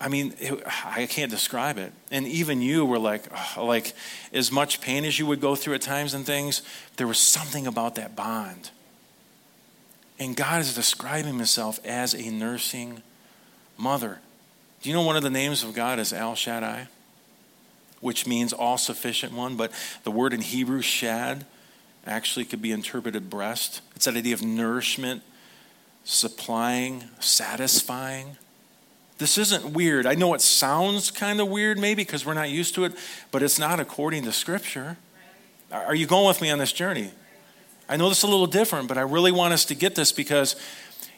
I 0.00 0.08
mean, 0.08 0.34
it, 0.38 0.62
I 0.84 1.06
can't 1.06 1.30
describe 1.30 1.76
it. 1.76 1.92
And 2.12 2.24
even 2.28 2.62
you 2.62 2.84
were 2.84 3.00
like, 3.00 3.24
like, 3.56 3.92
as 4.32 4.52
much 4.52 4.80
pain 4.80 5.04
as 5.04 5.18
you 5.18 5.26
would 5.26 5.40
go 5.40 5.56
through 5.56 5.74
at 5.74 5.82
times 5.82 6.14
and 6.14 6.24
things, 6.24 6.62
there 6.98 7.08
was 7.08 7.18
something 7.18 7.66
about 7.66 7.96
that 7.96 8.14
bond. 8.14 8.70
And 10.20 10.36
God 10.36 10.60
is 10.60 10.72
describing 10.72 11.36
Himself 11.36 11.80
as 11.84 12.14
a 12.14 12.30
nursing 12.30 13.02
mother. 13.76 14.20
Do 14.84 14.90
you 14.90 14.94
know 14.94 15.00
one 15.00 15.16
of 15.16 15.22
the 15.22 15.30
names 15.30 15.62
of 15.62 15.72
God 15.72 15.98
is 15.98 16.12
El 16.12 16.34
Shaddai, 16.34 16.88
which 18.00 18.26
means 18.26 18.52
all 18.52 18.76
sufficient 18.76 19.32
one? 19.32 19.56
But 19.56 19.72
the 20.02 20.10
word 20.10 20.34
in 20.34 20.42
Hebrew, 20.42 20.82
shad, 20.82 21.46
actually 22.04 22.44
could 22.44 22.60
be 22.60 22.70
interpreted 22.70 23.30
breast. 23.30 23.80
It's 23.96 24.04
that 24.04 24.14
idea 24.14 24.34
of 24.34 24.42
nourishment, 24.42 25.22
supplying, 26.04 27.04
satisfying. 27.18 28.36
This 29.16 29.38
isn't 29.38 29.72
weird. 29.72 30.04
I 30.04 30.16
know 30.16 30.34
it 30.34 30.42
sounds 30.42 31.10
kind 31.10 31.40
of 31.40 31.48
weird, 31.48 31.78
maybe, 31.78 32.02
because 32.02 32.26
we're 32.26 32.34
not 32.34 32.50
used 32.50 32.74
to 32.74 32.84
it, 32.84 32.92
but 33.30 33.42
it's 33.42 33.58
not 33.58 33.80
according 33.80 34.24
to 34.24 34.32
Scripture. 34.32 34.98
Are 35.72 35.94
you 35.94 36.06
going 36.06 36.28
with 36.28 36.42
me 36.42 36.50
on 36.50 36.58
this 36.58 36.72
journey? 36.72 37.10
I 37.88 37.96
know 37.96 38.10
this 38.10 38.18
is 38.18 38.24
a 38.24 38.28
little 38.28 38.46
different, 38.46 38.88
but 38.88 38.98
I 38.98 39.02
really 39.02 39.32
want 39.32 39.54
us 39.54 39.64
to 39.66 39.74
get 39.74 39.94
this 39.94 40.12
because 40.12 40.56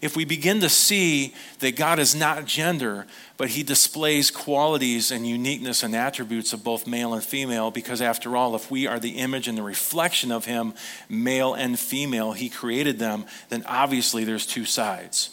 if 0.03 0.17
we 0.17 0.25
begin 0.25 0.61
to 0.61 0.69
see 0.69 1.35
that 1.61 1.77
God 1.77 1.99
is 1.99 2.15
not 2.15 2.45
gender, 2.45 3.07
but 3.37 3.51
he 3.51 3.63
displays 3.63 4.31
qualities 4.31 5.11
and 5.11 5.27
uniqueness 5.27 5.83
and 5.83 5.95
attributes 5.95 6.53
of 6.53 6.63
both 6.63 6.87
male 6.87 7.15
and 7.15 7.23
female, 7.23 7.71
because 7.71 8.03
after 8.03 8.37
all, 8.37 8.55
if 8.55 8.71
we 8.71 8.87
are 8.87 9.01
the 9.01 9.19
image 9.19 9.49
and 9.49 9.57
the 9.57 9.63
reflection 9.63 10.31
of 10.31 10.45
him, 10.45 10.75
male 11.09 11.55
and 11.55 11.79
female, 11.79 12.33
he 12.33 12.49
created 12.49 12.99
them, 12.99 13.25
then 13.49 13.65
obviously 13.67 14.25
there's 14.25 14.47
two 14.47 14.65
sides. 14.65 15.31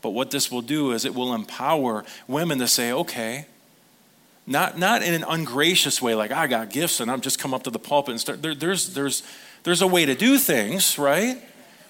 But 0.00 0.10
what 0.10 0.30
this 0.30 0.52
will 0.52 0.62
do 0.62 0.92
is 0.92 1.04
it 1.04 1.14
will 1.14 1.34
empower 1.34 2.04
women 2.28 2.58
to 2.60 2.68
say, 2.68 2.92
okay, 2.92 3.46
not, 4.46 4.78
not 4.78 5.02
in 5.02 5.12
an 5.14 5.24
ungracious 5.28 6.00
way, 6.00 6.14
like 6.14 6.30
I 6.30 6.46
got 6.46 6.70
gifts 6.70 7.00
and 7.00 7.10
I'm 7.10 7.20
just 7.20 7.40
come 7.40 7.52
up 7.52 7.64
to 7.64 7.70
the 7.70 7.80
pulpit 7.80 8.12
and 8.12 8.20
start. 8.20 8.42
There, 8.42 8.54
there's, 8.54 8.94
there's, 8.94 9.24
there's 9.64 9.82
a 9.82 9.86
way 9.88 10.06
to 10.06 10.14
do 10.14 10.38
things, 10.38 10.98
right? 10.98 11.42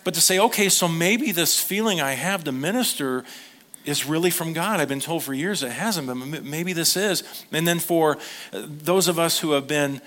But 0.07 0.15
to 0.15 0.21
say, 0.21 0.39
okay, 0.39 0.69
so 0.69 0.87
maybe 0.87 1.33
this 1.33 1.59
feeling 1.59 2.01
I 2.01 2.13
have 2.13 2.45
to 2.45 2.53
minister 2.53 3.25
is 3.85 4.07
really 4.07 4.31
from 4.31 4.53
God. 4.53 4.79
I've 4.79 4.89
been 4.89 5.01
told 5.01 5.25
for 5.25 5.35
years 5.35 5.65
it 5.65 5.73
hasn't, 5.73 6.07
but 6.07 6.45
maybe 6.45 6.73
this 6.73 6.97
is. 6.97 7.25
And 7.51 7.67
then 7.67 7.81
for 7.81 8.17
uh, 8.53 8.63
those 8.69 9.09
of 9.09 9.19
us 9.19 9.41
who 9.41 9.51
have 9.51 9.67
been, 9.67 10.01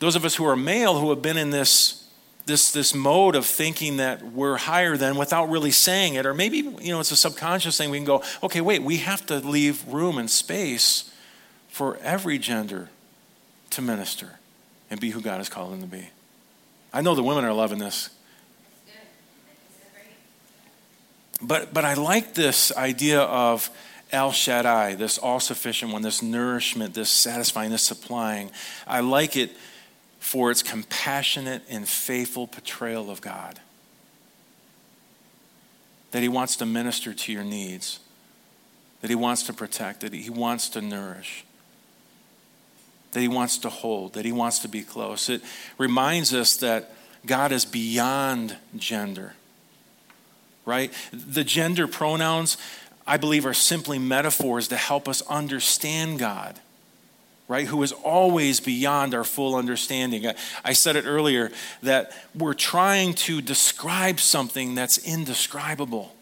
those 0.00 0.16
of 0.16 0.24
us 0.24 0.34
who 0.34 0.44
are 0.44 0.56
male 0.56 0.98
who 0.98 1.08
have 1.10 1.22
been 1.22 1.36
in 1.36 1.50
this 1.50 2.00
this 2.46 2.72
this 2.72 2.96
mode 2.96 3.36
of 3.36 3.46
thinking 3.46 3.98
that 3.98 4.24
we're 4.24 4.56
higher 4.56 4.96
than 4.96 5.14
without 5.14 5.48
really 5.48 5.70
saying 5.70 6.14
it, 6.14 6.26
or 6.26 6.34
maybe 6.34 6.56
you 6.56 6.92
know 6.92 6.98
it's 6.98 7.12
a 7.12 7.16
subconscious 7.16 7.78
thing. 7.78 7.90
We 7.90 7.98
can 7.98 8.04
go, 8.04 8.24
okay, 8.42 8.60
wait, 8.60 8.82
we 8.82 8.96
have 8.96 9.24
to 9.26 9.38
leave 9.38 9.86
room 9.86 10.18
and 10.18 10.28
space 10.28 11.12
for 11.68 11.96
every 11.98 12.38
gender 12.38 12.90
to 13.70 13.80
minister 13.80 14.40
and 14.90 14.98
be 14.98 15.10
who 15.10 15.20
God 15.20 15.36
has 15.36 15.48
called 15.48 15.74
them 15.74 15.80
to 15.80 15.86
be. 15.86 16.08
I 16.92 17.02
know 17.02 17.14
the 17.14 17.22
women 17.22 17.44
are 17.44 17.52
loving 17.52 17.78
this 17.78 18.10
But, 21.40 21.74
but 21.74 21.84
I 21.84 21.94
like 21.94 22.34
this 22.34 22.74
idea 22.76 23.20
of 23.20 23.70
El 24.12 24.32
Shaddai, 24.32 24.94
this 24.94 25.18
all 25.18 25.40
sufficient 25.40 25.92
one, 25.92 26.02
this 26.02 26.22
nourishment, 26.22 26.94
this 26.94 27.10
satisfying, 27.10 27.70
this 27.70 27.82
supplying. 27.82 28.50
I 28.86 29.00
like 29.00 29.36
it 29.36 29.50
for 30.20 30.50
its 30.50 30.62
compassionate 30.62 31.62
and 31.68 31.88
faithful 31.88 32.46
portrayal 32.46 33.10
of 33.10 33.20
God. 33.20 33.60
That 36.12 36.22
He 36.22 36.28
wants 36.28 36.56
to 36.56 36.66
minister 36.66 37.12
to 37.12 37.32
your 37.32 37.42
needs, 37.42 37.98
that 39.00 39.10
He 39.10 39.16
wants 39.16 39.42
to 39.44 39.52
protect, 39.52 40.00
that 40.00 40.14
He 40.14 40.30
wants 40.30 40.68
to 40.70 40.80
nourish, 40.80 41.44
that 43.10 43.20
He 43.20 43.28
wants 43.28 43.58
to 43.58 43.68
hold, 43.68 44.12
that 44.12 44.24
He 44.24 44.32
wants 44.32 44.60
to 44.60 44.68
be 44.68 44.82
close. 44.82 45.28
It 45.28 45.42
reminds 45.76 46.32
us 46.32 46.56
that 46.58 46.94
God 47.26 47.50
is 47.50 47.64
beyond 47.64 48.56
gender 48.76 49.34
right? 50.66 50.92
The 51.12 51.44
gender 51.44 51.86
pronouns, 51.86 52.56
I 53.06 53.16
believe, 53.16 53.46
are 53.46 53.54
simply 53.54 53.98
metaphors 53.98 54.68
to 54.68 54.76
help 54.76 55.08
us 55.08 55.22
understand 55.22 56.18
God, 56.18 56.58
right? 57.48 57.66
Who 57.66 57.82
is 57.82 57.92
always 57.92 58.60
beyond 58.60 59.14
our 59.14 59.24
full 59.24 59.54
understanding. 59.54 60.26
I, 60.64 60.72
said 60.72 60.96
it 60.96 61.04
earlier 61.06 61.50
that 61.82 62.12
we're 62.34 62.54
trying 62.54 63.14
to 63.14 63.40
describe 63.40 64.20
something 64.20 64.74
that's 64.74 64.98
indescribable, 64.98 66.14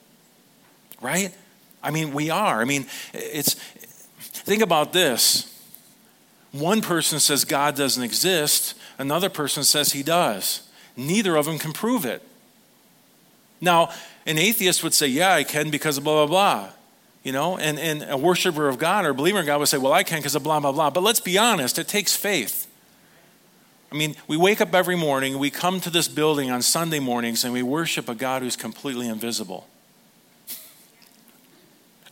right? 1.00 1.34
I 1.82 1.90
mean, 1.90 2.12
we 2.12 2.30
are. 2.30 2.60
I 2.60 2.64
mean, 2.64 2.86
it's, 3.12 3.54
think 4.18 4.62
about 4.62 4.92
this. 4.92 5.48
One 6.52 6.82
person 6.82 7.18
says 7.18 7.44
God 7.44 7.76
doesn't 7.76 8.02
exist, 8.02 8.74
another 8.98 9.30
person 9.30 9.64
says 9.64 9.92
he 9.92 10.02
does. 10.02 10.68
Neither 10.96 11.36
of 11.36 11.46
them 11.46 11.58
can 11.58 11.72
prove 11.72 12.04
it. 12.04 12.22
Now, 13.62 13.90
an 14.26 14.38
atheist 14.38 14.82
would 14.82 14.92
say, 14.92 15.06
Yeah, 15.06 15.32
I 15.32 15.44
can 15.44 15.70
because 15.70 15.96
of 15.96 16.04
blah, 16.04 16.26
blah, 16.26 16.60
blah. 16.60 16.70
You 17.22 17.30
know, 17.30 17.56
and, 17.56 17.78
and 17.78 18.04
a 18.10 18.16
worshiper 18.16 18.68
of 18.68 18.78
God 18.78 19.06
or 19.06 19.10
a 19.10 19.14
believer 19.14 19.38
in 19.38 19.46
God 19.46 19.60
would 19.60 19.68
say, 19.68 19.78
Well, 19.78 19.92
I 19.92 20.02
can 20.02 20.18
because 20.18 20.34
of 20.34 20.42
blah, 20.42 20.60
blah, 20.60 20.72
blah. 20.72 20.90
But 20.90 21.02
let's 21.02 21.20
be 21.20 21.38
honest, 21.38 21.78
it 21.78 21.88
takes 21.88 22.14
faith. 22.14 22.66
I 23.90 23.94
mean, 23.94 24.16
we 24.26 24.36
wake 24.36 24.60
up 24.60 24.74
every 24.74 24.96
morning, 24.96 25.38
we 25.38 25.50
come 25.50 25.78
to 25.80 25.90
this 25.90 26.08
building 26.08 26.50
on 26.50 26.62
Sunday 26.62 26.98
mornings, 26.98 27.44
and 27.44 27.52
we 27.52 27.62
worship 27.62 28.08
a 28.08 28.14
God 28.14 28.42
who's 28.42 28.56
completely 28.56 29.06
invisible. 29.06 29.68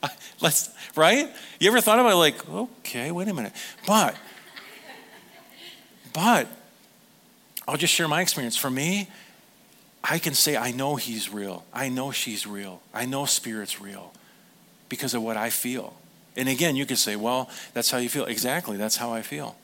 Let's, 0.40 0.70
right? 0.94 1.28
You 1.58 1.68
ever 1.70 1.80
thought 1.80 1.98
about 1.98 2.12
it 2.12 2.16
like, 2.16 2.48
okay, 2.48 3.10
wait 3.10 3.28
a 3.28 3.34
minute. 3.34 3.52
But, 3.86 4.14
but, 6.12 6.48
I'll 7.66 7.78
just 7.78 7.94
share 7.94 8.08
my 8.08 8.20
experience. 8.20 8.58
For 8.58 8.68
me, 8.68 9.08
I 10.02 10.18
can 10.18 10.34
say, 10.34 10.56
I 10.56 10.72
know 10.72 10.96
he's 10.96 11.32
real. 11.32 11.64
I 11.72 11.88
know 11.88 12.10
she's 12.10 12.46
real. 12.46 12.82
I 12.94 13.04
know 13.06 13.26
spirit's 13.26 13.80
real 13.80 14.12
because 14.88 15.14
of 15.14 15.22
what 15.22 15.36
I 15.36 15.50
feel. 15.50 15.94
And 16.36 16.48
again, 16.48 16.76
you 16.76 16.86
could 16.86 16.98
say, 16.98 17.16
well, 17.16 17.50
that's 17.74 17.90
how 17.90 17.98
you 17.98 18.08
feel. 18.08 18.24
Exactly, 18.24 18.76
that's 18.76 18.96
how 18.96 19.12
I 19.12 19.22
feel. 19.22 19.56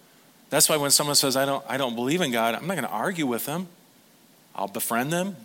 That's 0.51 0.69
why 0.69 0.77
when 0.77 0.91
someone 0.91 1.17
says, 1.17 1.37
I 1.37 1.45
don't, 1.45 1.65
I 1.69 1.77
don't 1.77 1.95
believe 1.95 2.21
in 2.21 2.31
God, 2.31 2.55
I'm 2.55 2.67
not 2.67 2.75
going 2.75 2.87
to 2.87 2.91
argue 2.91 3.27
with 3.27 3.47
them. 3.47 3.69
I'll 4.55 4.69
befriend 4.69 5.13
them. 5.13 5.37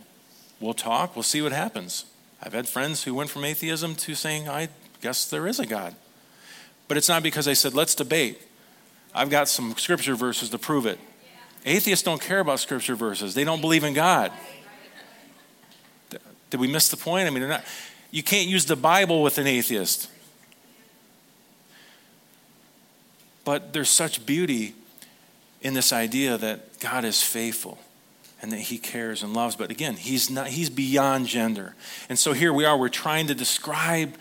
We'll 0.59 0.73
talk. 0.73 1.15
We'll 1.15 1.23
see 1.23 1.41
what 1.41 1.51
happens. 1.51 2.05
I've 2.41 2.53
had 2.53 2.67
friends 2.67 3.03
who 3.03 3.13
went 3.13 3.29
from 3.29 3.43
atheism 3.43 3.95
to 3.95 4.15
saying, 4.15 4.47
I 4.47 4.69
guess 5.01 5.29
there 5.29 5.47
is 5.47 5.59
a 5.59 5.65
God. 5.65 5.95
But 6.87 6.97
it's 6.97 7.09
not 7.09 7.23
because 7.23 7.47
I 7.47 7.53
said, 7.53 7.73
let's 7.73 7.95
debate. 7.95 8.41
I've 9.13 9.29
got 9.29 9.47
some 9.47 9.75
scripture 9.77 10.15
verses 10.15 10.49
to 10.49 10.57
prove 10.57 10.85
it. 10.85 10.99
Atheists 11.65 12.03
don't 12.03 12.21
care 12.21 12.39
about 12.39 12.59
scripture 12.59 12.95
verses, 12.95 13.33
they 13.33 13.43
don't 13.43 13.61
believe 13.61 13.83
in 13.83 13.93
God. 13.93 14.31
Did 16.51 16.59
we 16.59 16.67
miss 16.67 16.89
the 16.89 16.97
point? 16.97 17.27
I 17.27 17.31
mean, 17.31 17.47
not, 17.47 17.63
you 18.11 18.21
can't 18.21 18.47
use 18.47 18.65
the 18.65 18.75
Bible 18.75 19.23
with 19.23 19.39
an 19.39 19.47
atheist. 19.47 20.09
But 23.43 23.73
there's 23.73 23.89
such 23.89 24.25
beauty 24.25 24.75
in 25.61 25.73
this 25.73 25.91
idea 25.91 26.37
that 26.37 26.79
God 26.79 27.05
is 27.05 27.23
faithful 27.23 27.79
and 28.41 28.51
that 28.51 28.59
he 28.59 28.77
cares 28.77 29.23
and 29.23 29.33
loves. 29.33 29.55
But 29.55 29.71
again, 29.71 29.95
he's 29.95 30.29
not 30.29 30.47
he's 30.47 30.69
beyond 30.69 31.27
gender. 31.27 31.75
And 32.09 32.19
so 32.19 32.33
here 32.33 32.51
we 32.53 32.65
are, 32.65 32.77
we're 32.77 32.89
trying 32.89 33.27
to 33.27 33.35
describe 33.35 34.15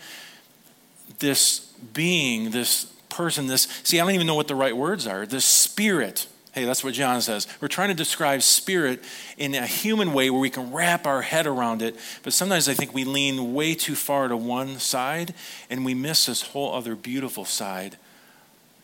this 1.19 1.59
being, 1.93 2.51
this 2.51 2.85
person, 3.09 3.47
this 3.47 3.67
see, 3.83 3.99
I 3.99 4.03
don't 4.03 4.15
even 4.15 4.27
know 4.27 4.35
what 4.35 4.47
the 4.47 4.55
right 4.55 4.75
words 4.75 5.05
are, 5.05 5.25
this 5.25 5.45
spirit. 5.45 6.27
Hey, 6.53 6.65
that's 6.65 6.83
what 6.83 6.93
John 6.93 7.21
says. 7.21 7.47
We're 7.61 7.69
trying 7.69 7.89
to 7.89 7.95
describe 7.95 8.41
spirit 8.41 9.01
in 9.37 9.55
a 9.55 9.65
human 9.65 10.11
way 10.11 10.29
where 10.29 10.41
we 10.41 10.49
can 10.49 10.73
wrap 10.73 11.07
our 11.07 11.21
head 11.21 11.47
around 11.47 11.81
it, 11.81 11.95
but 12.23 12.33
sometimes 12.33 12.67
I 12.67 12.73
think 12.73 12.93
we 12.93 13.05
lean 13.05 13.53
way 13.53 13.73
too 13.73 13.95
far 13.95 14.27
to 14.27 14.35
one 14.35 14.77
side 14.79 15.33
and 15.69 15.85
we 15.85 15.93
miss 15.93 16.25
this 16.25 16.41
whole 16.41 16.73
other 16.73 16.95
beautiful 16.95 17.45
side 17.45 17.97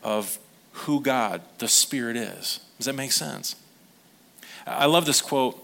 of 0.02 0.38
who 0.72 1.02
God, 1.02 1.42
the 1.58 1.68
Spirit, 1.68 2.16
is. 2.16 2.60
Does 2.78 2.86
that 2.86 2.94
make 2.94 3.12
sense? 3.12 3.56
I 4.66 4.86
love 4.86 5.04
this 5.04 5.20
quote 5.20 5.62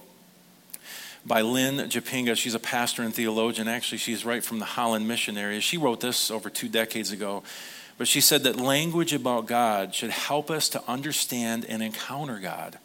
by 1.26 1.42
Lynn 1.42 1.88
Japinga. 1.88 2.36
She's 2.36 2.54
a 2.54 2.58
pastor 2.58 3.02
and 3.02 3.14
theologian. 3.14 3.68
Actually, 3.68 3.98
she's 3.98 4.24
right 4.24 4.44
from 4.44 4.58
the 4.58 4.64
Holland 4.64 5.08
missionary. 5.08 5.60
She 5.60 5.76
wrote 5.76 6.00
this 6.00 6.30
over 6.30 6.50
two 6.50 6.68
decades 6.68 7.12
ago. 7.12 7.42
But 7.96 8.08
she 8.08 8.20
said 8.20 8.42
that 8.42 8.56
language 8.56 9.12
about 9.12 9.46
God 9.46 9.94
should 9.94 10.10
help 10.10 10.50
us 10.50 10.68
to 10.70 10.82
understand 10.88 11.64
and 11.68 11.82
encounter 11.82 12.40
God. 12.40 12.78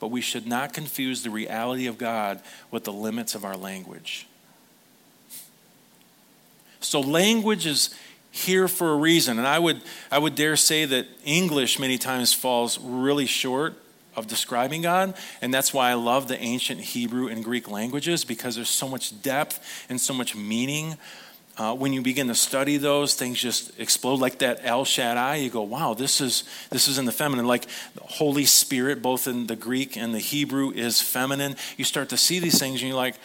But 0.00 0.08
we 0.08 0.20
should 0.20 0.46
not 0.46 0.72
confuse 0.72 1.22
the 1.22 1.30
reality 1.30 1.86
of 1.86 1.98
God 1.98 2.40
with 2.70 2.84
the 2.84 2.92
limits 2.92 3.34
of 3.34 3.44
our 3.44 3.56
language. 3.56 4.26
So, 6.80 7.00
language 7.00 7.66
is 7.66 7.94
here 8.30 8.68
for 8.68 8.92
a 8.92 8.96
reason. 8.96 9.38
And 9.38 9.46
I 9.46 9.58
would, 9.58 9.82
I 10.10 10.18
would 10.18 10.34
dare 10.34 10.56
say 10.56 10.84
that 10.84 11.06
English 11.24 11.78
many 11.78 11.98
times 11.98 12.32
falls 12.32 12.78
really 12.78 13.26
short 13.26 13.76
of 14.18 14.26
describing 14.26 14.82
God. 14.82 15.14
And 15.40 15.52
that's 15.52 15.72
why 15.72 15.90
I 15.90 15.94
love 15.94 16.28
the 16.28 16.38
ancient 16.38 16.80
Hebrew 16.80 17.28
and 17.28 17.44
Greek 17.44 17.70
languages 17.70 18.24
because 18.24 18.56
there's 18.56 18.68
so 18.68 18.88
much 18.88 19.22
depth 19.22 19.86
and 19.88 20.00
so 20.00 20.12
much 20.12 20.34
meaning. 20.34 20.96
Uh, 21.56 21.74
when 21.74 21.92
you 21.92 22.02
begin 22.02 22.28
to 22.28 22.34
study 22.36 22.76
those, 22.76 23.14
things 23.14 23.40
just 23.40 23.78
explode 23.80 24.20
like 24.20 24.38
that 24.38 24.60
El 24.62 24.84
Shaddai. 24.84 25.36
You 25.36 25.50
go, 25.50 25.62
wow, 25.62 25.92
this 25.92 26.20
is 26.20 26.44
this 26.70 26.86
is 26.86 26.98
in 26.98 27.04
the 27.04 27.12
feminine. 27.12 27.46
Like 27.46 27.66
the 27.94 28.02
Holy 28.02 28.44
Spirit, 28.44 29.02
both 29.02 29.26
in 29.26 29.48
the 29.48 29.56
Greek 29.56 29.96
and 29.96 30.14
the 30.14 30.20
Hebrew, 30.20 30.70
is 30.70 31.02
feminine. 31.02 31.56
You 31.76 31.84
start 31.84 32.10
to 32.10 32.16
see 32.16 32.38
these 32.38 32.60
things, 32.60 32.80
and 32.80 32.88
you're 32.88 32.96
like, 32.96 33.16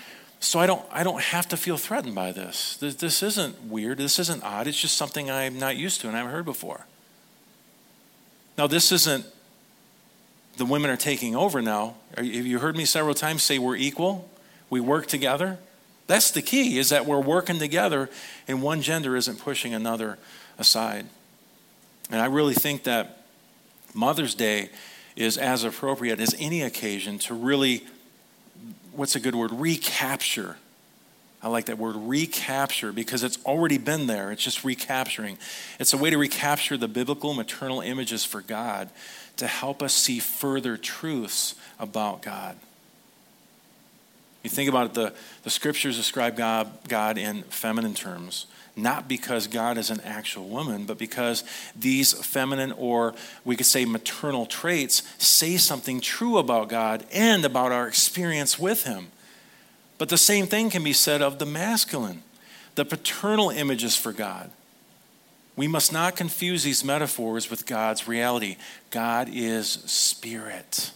so 0.44 0.60
I 0.60 0.66
don't, 0.66 0.84
I 0.92 1.04
don't 1.04 1.22
have 1.22 1.48
to 1.50 1.58
feel 1.58 1.78
threatened 1.78 2.16
by 2.16 2.34
this. 2.34 2.76
this. 2.78 2.96
This 2.96 3.24
isn't 3.24 3.64
weird. 3.64 3.98
This 3.98 4.20
isn't 4.20 4.44
odd. 4.44 4.68
It's 4.68 4.80
just 4.80 4.98
something 4.98 5.32
I'm 5.32 5.58
not 5.58 5.78
used 5.78 6.02
to 6.02 6.08
and 6.08 6.18
I 6.18 6.20
haven't 6.20 6.34
heard 6.34 6.44
before. 6.44 6.86
Now, 8.58 8.68
this 8.68 8.92
isn't 8.92 9.26
the 10.58 10.66
women 10.66 10.92
are 10.92 10.98
taking 10.98 11.36
over 11.36 11.62
now. 11.62 11.96
Have 12.16 12.26
you 12.26 12.60
heard 12.60 12.76
me 12.76 12.86
several 12.86 13.16
times 13.16 13.44
say 13.44 13.58
we're 13.60 13.76
equal? 13.76 14.30
We 14.70 14.80
work 14.80 15.08
together? 15.08 15.60
That's 16.08 16.32
the 16.32 16.42
key, 16.42 16.78
is 16.78 16.90
that 16.90 17.06
we're 17.06 17.20
working 17.20 17.60
together 17.60 18.10
and 18.48 18.62
one 18.62 18.82
gender 18.82 19.16
isn't 19.16 19.40
pushing 19.40 19.74
another 19.74 20.18
aside. 20.58 21.06
And 22.12 22.22
I 22.22 22.26
really 22.26 22.54
think 22.54 22.84
that 22.84 23.26
Mother's 23.94 24.36
Day 24.36 24.70
is 25.16 25.38
as 25.38 25.64
appropriate 25.64 26.20
as 26.20 26.36
any 26.40 26.62
occasion 26.62 27.20
to 27.20 27.34
really 27.34 27.86
what's 28.92 29.16
a 29.16 29.20
good 29.20 29.36
word? 29.36 29.52
Recapture. 29.52 30.58
I 31.42 31.50
like 31.50 31.66
that 31.66 31.78
word 31.78 31.96
recapture 31.98 32.94
because 32.94 33.24
it's 33.24 33.38
already 33.46 33.78
been 33.78 34.08
there. 34.08 34.32
It's 34.32 34.44
just 34.44 34.64
recapturing. 34.64 35.38
It's 35.80 35.94
a 35.94 35.98
way 35.98 36.10
to 36.10 36.18
recapture 36.18 36.78
the 36.78 36.88
biblical 36.88 37.34
maternal 37.34 37.82
images 37.82 38.24
for 38.24 38.42
God 38.42 38.90
to 39.38 39.48
help 39.48 39.82
us 39.82 39.94
see 39.94 40.20
further 40.20 40.78
truths 40.78 41.56
about 41.80 42.22
God. 42.22 42.56
You 44.44 44.50
think 44.50 44.70
about 44.70 44.88
it, 44.88 44.94
the, 44.94 45.14
the 45.44 45.50
scriptures 45.50 45.96
describe 45.96 46.36
God, 46.36 46.70
God 46.88 47.18
in 47.18 47.44
feminine 47.44 47.94
terms 47.94 48.48
not 48.76 49.08
because 49.08 49.48
God 49.48 49.78
is 49.78 49.90
an 49.90 50.02
actual 50.02 50.48
woman, 50.48 50.86
but 50.86 50.98
because 50.98 51.44
these 51.76 52.14
feminine 52.14 52.72
or 52.72 53.14
we 53.46 53.56
could 53.56 53.66
say 53.66 53.86
maternal 53.86 54.46
traits 54.46 55.04
say 55.18 55.58
something 55.58 56.02
true 56.02 56.38
about 56.38 56.70
God 56.70 57.06
and 57.12 57.46
about 57.46 57.72
our 57.72 57.88
experience 57.88 58.58
with 58.58 58.84
Him. 58.84 59.08
But 59.98 60.10
the 60.10 60.18
same 60.18 60.48
thing 60.48 60.70
can 60.70 60.84
be 60.84 60.94
said 60.94 61.22
of 61.22 61.40
the 61.40 61.46
masculine, 61.46 62.24
the 62.76 62.86
paternal 62.86 63.52
images 63.52 63.96
for 63.96 64.12
God. 64.12 64.50
We 65.56 65.68
must 65.68 65.94
not 65.94 66.16
confuse 66.16 66.64
these 66.64 66.84
metaphors 66.84 67.50
with 67.50 67.66
God's 67.66 68.08
reality. 68.08 68.58
God 68.90 69.30
is 69.32 69.68
spirit. 69.68 70.92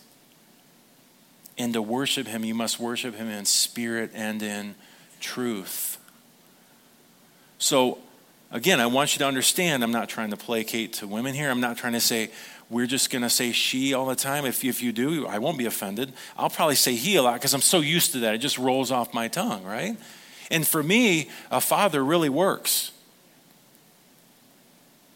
And 1.58 1.74
to 1.74 1.82
worship 1.82 2.28
Him, 2.28 2.44
you 2.44 2.56
must 2.56 2.80
worship 2.80 3.16
Him 3.16 3.28
in 3.28 3.46
spirit 3.46 4.12
and 4.14 4.42
in 4.42 4.76
truth. 5.20 5.98
So, 7.60 8.00
again, 8.52 8.80
I 8.80 8.88
want 8.88 9.14
you 9.14 9.20
to 9.20 9.26
understand 9.26 9.84
I'm 9.84 9.92
not 9.92 10.10
trying 10.10 10.32
to 10.32 10.38
placate 10.38 10.94
to 10.94 11.08
women 11.08 11.36
here. 11.36 11.50
I'm 11.50 11.62
not 11.62 11.78
trying 11.78 11.94
to 11.94 12.00
say, 12.00 12.32
we're 12.70 12.88
just 12.88 13.12
going 13.12 13.22
to 13.22 13.30
say 13.30 13.52
she 13.52 13.94
all 13.94 14.06
the 14.06 14.16
time. 14.16 14.46
If, 14.46 14.64
if 14.64 14.82
you 14.84 14.92
do, 14.92 15.26
I 15.26 15.40
won't 15.40 15.58
be 15.58 15.66
offended. 15.66 16.14
I'll 16.38 16.50
probably 16.50 16.76
say 16.76 16.96
he 16.96 17.16
a 17.16 17.24
lot 17.24 17.36
because 17.36 17.54
I'm 17.54 17.62
so 17.62 17.80
used 17.80 18.12
to 18.14 18.20
that. 18.20 18.34
It 18.34 18.40
just 18.40 18.58
rolls 18.58 18.92
off 18.92 19.14
my 19.14 19.28
tongue, 19.28 19.64
right? 19.64 19.96
And 20.52 20.68
for 20.68 20.84
me, 20.84 21.30
a 21.50 21.62
father 21.62 22.04
really 22.04 22.30
works. 22.30 22.92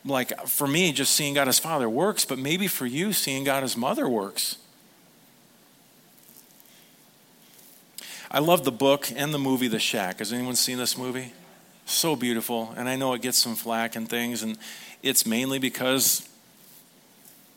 Like 0.03 0.47
for 0.47 0.67
me, 0.67 0.91
just 0.91 1.13
seeing 1.13 1.33
God 1.33 1.47
as 1.47 1.59
father 1.59 1.89
works, 1.89 2.25
but 2.25 2.39
maybe 2.39 2.67
for 2.67 2.85
you, 2.85 3.13
seeing 3.13 3.43
God 3.43 3.63
as 3.63 3.77
mother 3.77 4.07
works. 4.09 4.57
I 8.31 8.39
love 8.39 8.63
the 8.63 8.71
book 8.71 9.11
and 9.15 9.33
the 9.33 9.39
movie 9.39 9.67
The 9.67 9.79
Shack. 9.79 10.19
Has 10.19 10.31
anyone 10.31 10.55
seen 10.55 10.77
this 10.77 10.97
movie? 10.97 11.33
so 11.91 12.15
beautiful. 12.15 12.73
And 12.77 12.87
I 12.89 12.95
know 12.95 13.13
it 13.13 13.21
gets 13.21 13.37
some 13.37 13.55
flack 13.55 13.95
and 13.95 14.09
things, 14.09 14.43
and 14.43 14.57
it's 15.03 15.25
mainly 15.25 15.59
because 15.59 16.27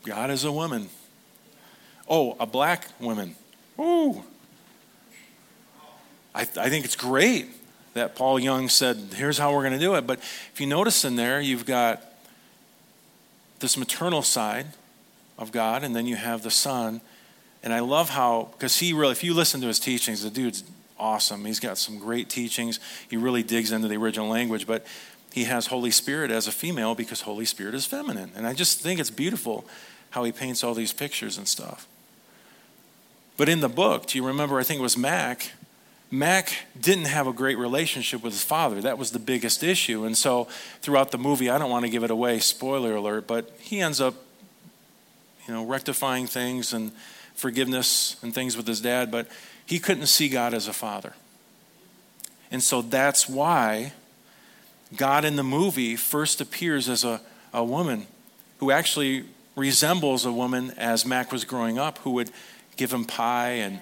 God 0.03 0.29
is 0.29 0.43
a 0.43 0.51
woman. 0.51 0.89
Oh, 2.07 2.35
a 2.39 2.45
black 2.45 2.87
woman. 2.99 3.35
Ooh. 3.79 4.23
I, 6.33 6.41
I 6.41 6.69
think 6.69 6.85
it's 6.85 6.95
great 6.95 7.47
that 7.93 8.15
Paul 8.15 8.39
Young 8.39 8.67
said, 8.67 8.97
here's 9.15 9.37
how 9.37 9.53
we're 9.53 9.61
going 9.61 9.73
to 9.73 9.79
do 9.79 9.95
it. 9.95 10.05
But 10.05 10.19
if 10.19 10.59
you 10.59 10.67
notice 10.67 11.05
in 11.05 11.15
there, 11.15 11.39
you've 11.39 11.65
got 11.65 12.04
this 13.65 13.77
maternal 13.77 14.21
side 14.21 14.67
of 15.39 15.51
God, 15.51 15.83
and 15.83 15.95
then 15.95 16.05
you 16.05 16.15
have 16.15 16.43
the 16.43 16.51
son. 16.51 17.01
And 17.63 17.73
I 17.73 17.79
love 17.79 18.09
how, 18.09 18.49
because 18.51 18.77
he 18.77 18.93
really, 18.93 19.13
if 19.13 19.23
you 19.23 19.33
listen 19.33 19.59
to 19.61 19.67
his 19.67 19.79
teachings, 19.79 20.21
the 20.21 20.29
dude's 20.29 20.63
awesome. 20.99 21.43
He's 21.45 21.59
got 21.59 21.79
some 21.79 21.97
great 21.97 22.29
teachings. 22.29 22.79
He 23.09 23.17
really 23.17 23.41
digs 23.41 23.71
into 23.71 23.87
the 23.87 23.95
original 23.95 24.27
language, 24.27 24.67
but 24.67 24.85
he 25.33 25.45
has 25.45 25.65
Holy 25.65 25.89
Spirit 25.89 26.29
as 26.29 26.47
a 26.47 26.51
female 26.51 26.93
because 26.93 27.21
Holy 27.21 27.43
Spirit 27.43 27.73
is 27.73 27.87
feminine. 27.87 28.31
And 28.35 28.45
I 28.45 28.53
just 28.53 28.81
think 28.81 28.99
it's 28.99 29.09
beautiful 29.09 29.65
how 30.11 30.23
he 30.23 30.31
paints 30.31 30.63
all 30.63 30.75
these 30.75 30.93
pictures 30.93 31.35
and 31.39 31.47
stuff. 31.47 31.87
But 33.35 33.49
in 33.49 33.61
the 33.61 33.67
book, 33.67 34.05
do 34.05 34.19
you 34.19 34.25
remember? 34.27 34.59
I 34.59 34.63
think 34.63 34.79
it 34.79 34.83
was 34.83 34.95
Mack. 34.95 35.53
Mack 36.17 36.53
didn't 36.79 37.05
have 37.05 37.27
a 37.27 37.33
great 37.33 37.57
relationship 37.57 38.23
with 38.23 38.33
his 38.33 38.43
father. 38.43 38.81
That 38.81 38.97
was 38.97 39.11
the 39.11 39.19
biggest 39.19 39.63
issue. 39.63 40.05
And 40.05 40.17
so 40.17 40.47
throughout 40.81 41.11
the 41.11 41.17
movie, 41.17 41.49
I 41.49 41.57
don't 41.57 41.69
want 41.69 41.83
to 41.85 41.91
give 41.91 42.03
it 42.03 42.11
away, 42.11 42.39
spoiler 42.39 42.95
alert, 42.95 43.27
but 43.27 43.51
he 43.59 43.81
ends 43.81 43.99
up, 43.99 44.15
you 45.47 45.53
know, 45.53 45.65
rectifying 45.65 46.27
things 46.27 46.73
and 46.73 46.91
forgiveness 47.35 48.15
and 48.23 48.33
things 48.33 48.55
with 48.55 48.67
his 48.67 48.81
dad. 48.81 49.11
But 49.11 49.27
he 49.65 49.79
couldn't 49.79 50.07
see 50.07 50.29
God 50.29 50.53
as 50.53 50.67
a 50.67 50.73
father. 50.73 51.13
And 52.51 52.63
so 52.63 52.81
that's 52.81 53.27
why 53.27 53.91
God 54.95 55.25
in 55.25 55.35
the 55.35 55.43
movie 55.43 55.95
first 55.95 56.39
appears 56.39 56.87
as 56.87 57.03
a, 57.03 57.19
a 57.53 57.63
woman 57.63 58.07
who 58.59 58.71
actually 58.71 59.25
resembles 59.55 60.25
a 60.25 60.31
woman 60.31 60.71
as 60.77 61.05
Mack 61.05 61.31
was 61.31 61.43
growing 61.43 61.77
up, 61.77 61.97
who 61.99 62.11
would 62.11 62.31
give 62.77 62.93
him 62.93 63.05
pie 63.05 63.51
and 63.51 63.79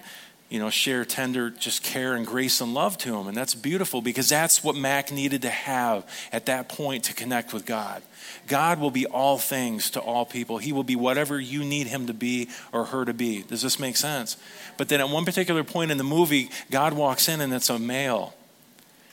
you 0.48 0.58
know 0.58 0.70
share 0.70 1.04
tender 1.04 1.50
just 1.50 1.82
care 1.82 2.14
and 2.14 2.26
grace 2.26 2.60
and 2.60 2.74
love 2.74 2.98
to 2.98 3.14
him. 3.16 3.26
And 3.26 3.36
that's 3.36 3.54
beautiful 3.54 4.02
because 4.02 4.28
that's 4.28 4.62
what 4.62 4.76
mack 4.76 5.10
needed 5.10 5.42
to 5.42 5.50
have 5.50 6.06
at 6.32 6.46
that 6.46 6.68
point 6.68 7.04
to 7.04 7.14
connect 7.14 7.52
with 7.52 7.66
god. 7.66 8.02
God 8.46 8.78
will 8.78 8.90
be 8.90 9.06
all 9.06 9.38
things 9.38 9.90
to 9.90 10.00
all 10.00 10.24
people. 10.26 10.58
He 10.58 10.72
will 10.72 10.84
be 10.84 10.96
whatever 10.96 11.40
you 11.40 11.64
need 11.64 11.86
him 11.86 12.06
to 12.06 12.14
be 12.14 12.48
or 12.72 12.86
her 12.86 13.04
to 13.04 13.14
be. 13.14 13.42
Does 13.42 13.62
this 13.62 13.78
make 13.78 13.96
sense? 13.96 14.36
But 14.76 14.88
then 14.88 15.00
at 15.00 15.08
one 15.08 15.24
particular 15.24 15.64
point 15.64 15.90
in 15.90 15.98
the 15.98 16.04
movie 16.04 16.50
god 16.70 16.92
walks 16.92 17.28
in 17.28 17.40
and 17.40 17.52
it's 17.52 17.70
a 17.70 17.78
male. 17.78 18.34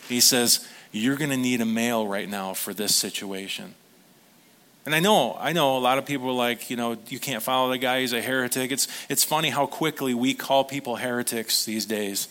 He 0.07 0.19
says 0.19 0.67
you're 0.91 1.15
going 1.15 1.29
to 1.29 1.37
need 1.37 1.61
a 1.61 1.65
male 1.65 2.05
right 2.05 2.29
now 2.29 2.53
for 2.53 2.73
this 2.73 2.93
situation 2.93 3.75
and 4.85 4.95
I 4.95 4.99
know, 4.99 5.37
I 5.39 5.53
know 5.53 5.77
a 5.77 5.79
lot 5.79 5.97
of 5.97 6.05
people 6.05 6.29
are 6.29 6.33
like, 6.33 6.69
you 6.69 6.75
know, 6.75 6.97
you 7.07 7.19
can't 7.19 7.43
follow 7.43 7.69
the 7.69 7.77
guy, 7.77 8.01
he's 8.01 8.13
a 8.13 8.21
heretic. 8.21 8.71
It's, 8.71 8.87
it's 9.09 9.23
funny 9.23 9.49
how 9.49 9.67
quickly 9.67 10.13
we 10.13 10.33
call 10.33 10.63
people 10.63 10.95
heretics 10.95 11.65
these 11.65 11.85
days. 11.85 12.27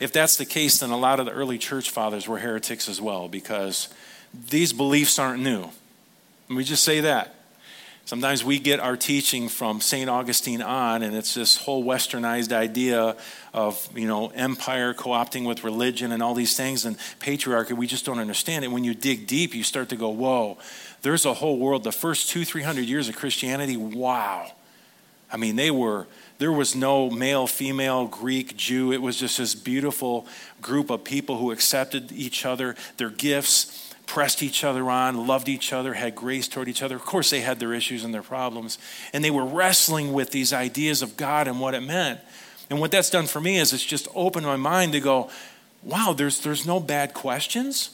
If 0.00 0.12
that's 0.12 0.36
the 0.36 0.44
case, 0.44 0.78
then 0.78 0.90
a 0.90 0.96
lot 0.96 1.20
of 1.20 1.26
the 1.26 1.32
early 1.32 1.58
church 1.58 1.90
fathers 1.90 2.26
were 2.26 2.38
heretics 2.38 2.88
as 2.88 3.00
well, 3.00 3.28
because 3.28 3.88
these 4.50 4.72
beliefs 4.72 5.18
aren't 5.18 5.42
new. 5.42 5.70
Let 6.48 6.56
me 6.56 6.64
just 6.64 6.82
say 6.82 7.00
that. 7.00 7.34
Sometimes 8.06 8.44
we 8.44 8.58
get 8.58 8.80
our 8.80 8.98
teaching 8.98 9.48
from 9.48 9.80
St. 9.80 10.10
Augustine 10.10 10.60
on, 10.60 11.02
and 11.02 11.16
it's 11.16 11.32
this 11.32 11.56
whole 11.56 11.82
westernized 11.82 12.52
idea 12.52 13.16
of, 13.54 13.88
you 13.96 14.06
know, 14.06 14.28
empire 14.34 14.92
co-opting 14.92 15.46
with 15.46 15.64
religion 15.64 16.12
and 16.12 16.22
all 16.22 16.34
these 16.34 16.54
things 16.54 16.84
and 16.84 16.98
patriarchy. 17.18 17.72
We 17.72 17.86
just 17.86 18.04
don't 18.04 18.18
understand 18.18 18.62
it. 18.62 18.70
When 18.70 18.84
you 18.84 18.92
dig 18.94 19.26
deep, 19.26 19.54
you 19.54 19.62
start 19.62 19.88
to 19.88 19.96
go, 19.96 20.10
whoa, 20.10 20.58
there's 21.04 21.26
a 21.26 21.34
whole 21.34 21.58
world. 21.58 21.84
The 21.84 21.92
first 21.92 22.30
two, 22.30 22.44
three 22.44 22.62
hundred 22.62 22.86
years 22.86 23.08
of 23.08 23.14
Christianity, 23.14 23.76
wow. 23.76 24.50
I 25.30 25.36
mean, 25.36 25.56
they 25.56 25.70
were, 25.70 26.06
there 26.38 26.52
was 26.52 26.74
no 26.74 27.10
male, 27.10 27.46
female, 27.46 28.06
Greek, 28.06 28.56
Jew. 28.56 28.92
It 28.92 29.02
was 29.02 29.16
just 29.18 29.38
this 29.38 29.54
beautiful 29.54 30.26
group 30.62 30.90
of 30.90 31.04
people 31.04 31.38
who 31.38 31.50
accepted 31.50 32.10
each 32.10 32.46
other, 32.46 32.74
their 32.96 33.10
gifts, 33.10 33.94
pressed 34.06 34.42
each 34.42 34.64
other 34.64 34.88
on, 34.90 35.26
loved 35.26 35.48
each 35.48 35.72
other, 35.72 35.94
had 35.94 36.14
grace 36.14 36.48
toward 36.48 36.68
each 36.68 36.82
other. 36.82 36.96
Of 36.96 37.04
course, 37.04 37.30
they 37.30 37.40
had 37.40 37.58
their 37.60 37.74
issues 37.74 38.04
and 38.04 38.14
their 38.14 38.22
problems. 38.22 38.78
And 39.12 39.22
they 39.22 39.30
were 39.30 39.44
wrestling 39.44 40.12
with 40.12 40.30
these 40.30 40.52
ideas 40.52 41.02
of 41.02 41.16
God 41.16 41.48
and 41.48 41.60
what 41.60 41.74
it 41.74 41.82
meant. 41.82 42.20
And 42.70 42.80
what 42.80 42.90
that's 42.90 43.10
done 43.10 43.26
for 43.26 43.40
me 43.40 43.58
is 43.58 43.72
it's 43.72 43.84
just 43.84 44.08
opened 44.14 44.46
my 44.46 44.56
mind 44.56 44.92
to 44.92 45.00
go, 45.00 45.30
wow, 45.82 46.14
there's, 46.16 46.40
there's 46.40 46.66
no 46.66 46.80
bad 46.80 47.12
questions. 47.12 47.90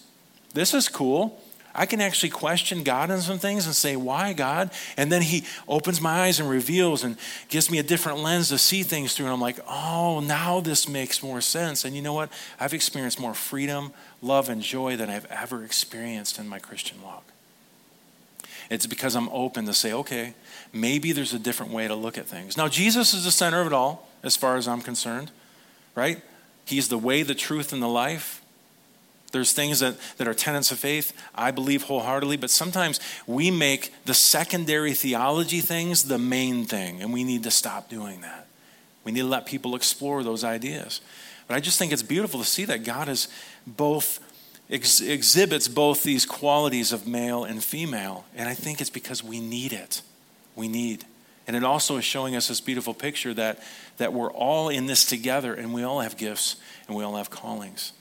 This 0.55 0.75
is 0.75 0.89
cool. 0.89 1.41
I 1.75 1.87
can 1.87 2.01
actually 2.01 2.31
question 2.31 2.83
God 2.83 3.11
on 3.11 3.21
some 3.21 3.39
things 3.39 3.67
and 3.67 3.75
say, 3.75 3.97
Why, 3.97 4.33
God? 4.33 4.71
And 4.97 5.11
then 5.11 5.23
He 5.23 5.45
opens 5.69 6.01
my 6.01 6.23
eyes 6.23 6.41
and 6.41 6.49
reveals 6.49 7.05
and 7.05 7.17
gives 7.49 7.71
me 7.71 7.79
a 7.79 7.83
different 7.83 8.19
lens 8.19 8.49
to 8.49 8.59
see 8.59 8.83
things 8.83 9.15
through. 9.15 9.27
And 9.27 9.35
I'm 9.35 9.41
like, 9.41 9.61
Oh, 9.69 10.21
now 10.21 10.61
this 10.61 10.89
makes 10.89 11.23
more 11.23 11.41
sense. 11.41 11.85
And 11.85 11.95
you 11.95 12.03
know 12.03 12.13
what? 12.13 12.31
I've 12.59 12.75
experienced 12.75 13.21
more 13.21 13.35
freedom, 13.35 13.93
love, 14.21 14.49
and 14.49 14.63
joy 14.63 14.97
than 14.97 15.11
I've 15.11 15.27
ever 15.27 15.65
experienced 15.65 16.39
in 16.39 16.49
my 16.49 16.59
Christian 16.59 17.01
walk. 17.03 17.25
It's 18.69 18.87
because 18.87 19.15
I'm 19.15 19.29
open 19.29 19.67
to 19.67 19.75
say, 19.75 19.93
Okay, 19.93 20.35
maybe 20.73 21.13
there's 21.13 21.35
a 21.35 21.39
different 21.39 21.73
way 21.73 21.87
to 21.87 21.95
look 21.95 22.19
at 22.19 22.27
things. 22.27 22.57
Now, 22.57 22.69
Jesus 22.69 23.15
is 23.15 23.25
the 23.25 23.31
center 23.31 23.61
of 23.61 23.69
it 23.69 23.73
all, 23.73 24.09
as 24.23 24.37
far 24.37 24.57
as 24.57 24.67
I'm 24.67 24.81
concerned, 24.81 25.31
right? 25.95 26.21
He's 26.65 26.89
the 26.89 26.99
way, 26.99 27.23
the 27.23 27.35
truth, 27.35 27.73
and 27.73 27.83
the 27.83 27.89
life. 27.89 28.40
There's 29.33 29.53
things 29.53 29.81
that, 29.81 29.97
that 30.17 30.27
are 30.27 30.35
tenets 30.35 30.73
of 30.73 30.79
faith, 30.79 31.13
I 31.35 31.51
believe 31.51 31.85
wholeheartedly, 31.85 32.37
but 32.37 32.51
sometimes 32.51 32.99
we 33.27 33.51
make 33.51 33.93
the 34.05 34.15
secondary 34.15 34.93
theology 34.93 35.61
things 35.61 36.05
the 36.05 36.19
main 36.19 36.65
thing, 36.65 37.01
and 37.01 37.13
we 37.13 37.23
need 37.25 37.45
to 37.45 37.51
stop 37.51 37.89
doing 37.89 38.23
that. 38.23 38.49
We 39.05 39.13
need 39.13 39.21
to 39.21 39.27
let 39.27 39.47
people 39.47 39.77
explore 39.77 40.23
those 40.23 40.45
ideas. 40.45 41.01
But 41.47 41.55
I 41.55 41.61
just 41.61 41.79
think 41.79 41.93
it's 41.93 42.03
beautiful 42.03 42.41
to 42.41 42.47
see 42.47 42.65
that 42.67 42.85
God 42.85 43.09
is 43.09 43.29
both 43.67 44.21
ex- 44.69 45.01
exhibits 45.01 45.69
both 45.69 46.03
these 46.03 46.27
qualities 46.27 46.93
of 46.93 47.07
male 47.07 47.45
and 47.45 47.63
female, 47.63 48.25
and 48.35 48.49
I 48.49 48.55
think 48.55 48.81
it's 48.81 48.91
because 48.91 49.23
we 49.23 49.41
need 49.41 49.73
it. 49.73 50.03
We 50.57 50.69
need. 50.69 51.05
And 51.47 51.57
it 51.57 51.65
also 51.65 51.97
is 51.97 52.05
showing 52.05 52.37
us 52.37 52.49
this 52.49 52.61
beautiful 52.61 52.95
picture 52.95 53.35
that, 53.35 53.61
that 53.97 54.13
we're 54.13 54.31
all 54.31 54.69
in 54.69 54.87
this 54.87 55.05
together 55.05 55.55
and 55.55 55.75
we 55.75 55.83
all 55.83 56.01
have 56.01 56.17
gifts 56.17 56.57
and 56.87 56.97
we 56.97 57.03
all 57.03 57.17
have 57.17 57.31
callings. 57.31 57.93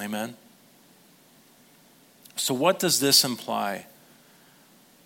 Amen. 0.00 0.36
So, 2.36 2.52
what 2.52 2.78
does 2.78 3.00
this 3.00 3.24
imply 3.24 3.86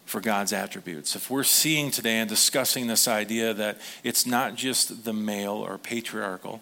for 0.04 0.20
God's 0.20 0.52
attributes? 0.52 1.14
If 1.14 1.30
we're 1.30 1.44
seeing 1.44 1.90
today 1.92 2.18
and 2.18 2.28
discussing 2.28 2.88
this 2.88 3.06
idea 3.06 3.54
that 3.54 3.78
it's 4.02 4.26
not 4.26 4.56
just 4.56 5.04
the 5.04 5.12
male 5.12 5.54
or 5.54 5.78
patriarchal, 5.78 6.60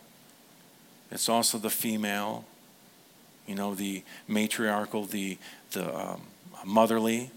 it's 1.11 1.29
also 1.29 1.57
the 1.57 1.71
female, 1.71 2.45
you 3.47 3.55
know, 3.55 3.75
the 3.75 4.03
matriarchal, 4.29 5.05
the, 5.05 5.39
the 5.73 5.97
um, 5.99 6.21
motherly. 6.65 7.31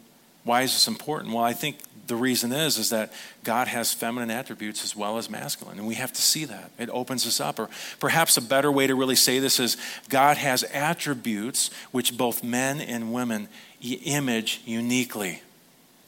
Why 0.44 0.64
is 0.64 0.74
this 0.74 0.88
important? 0.90 1.34
Well, 1.34 1.44
I 1.44 1.54
think 1.54 1.78
the 2.08 2.16
reason 2.16 2.52
is 2.52 2.78
is 2.78 2.90
that 2.90 3.12
God 3.44 3.68
has 3.68 3.94
feminine 3.94 4.32
attributes 4.32 4.84
as 4.84 4.96
well 4.96 5.18
as 5.18 5.30
masculine, 5.30 5.78
and 5.78 5.88
we 5.88 5.96
have 5.96 6.14
to 6.14 6.22
see 6.22 6.46
that. 6.46 6.72
It 6.78 6.90
opens 6.90 7.26
us 7.26 7.40
up. 7.40 7.60
Or 7.60 7.70
perhaps 8.00 8.38
a 8.38 8.42
better 8.42 8.72
way 8.72 8.88
to 8.88 8.96
really 8.96 9.16
say 9.16 9.40
this 9.40 9.60
is 9.60 9.78
God 10.10 10.38
has 10.38 10.64
attributes 10.64 11.70
which 11.92 12.18
both 12.18 12.44
men 12.44 12.82
and 12.82 13.14
women 13.14 13.48
image 13.82 14.62
uniquely. 14.66 15.42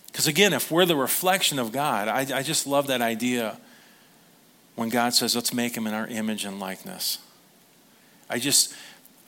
Because 0.08 0.28
again, 0.28 0.54
if 0.54 0.70
we're 0.70 0.86
the 0.86 0.96
reflection 0.96 1.58
of 1.58 1.72
God, 1.72 2.08
I, 2.08 2.38
I 2.38 2.44
just 2.44 2.68
love 2.68 2.88
that 2.88 3.02
idea 3.02 3.58
when 4.76 4.90
God 4.90 5.14
says, 5.14 5.36
"Let's 5.36 5.54
make 5.54 5.76
him 5.76 5.88
in 5.88 5.94
our 5.94 6.08
image 6.08 6.46
and 6.46 6.60
likeness." 6.60 7.18
I 8.30 8.40
just 8.40 8.74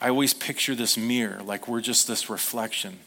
I 0.00 0.08
always 0.08 0.34
picture 0.34 0.74
this 0.74 0.96
mirror 0.96 1.42
like 1.42 1.68
we're 1.68 1.80
just 1.80 2.06
this 2.06 2.28
reflection 2.28 2.98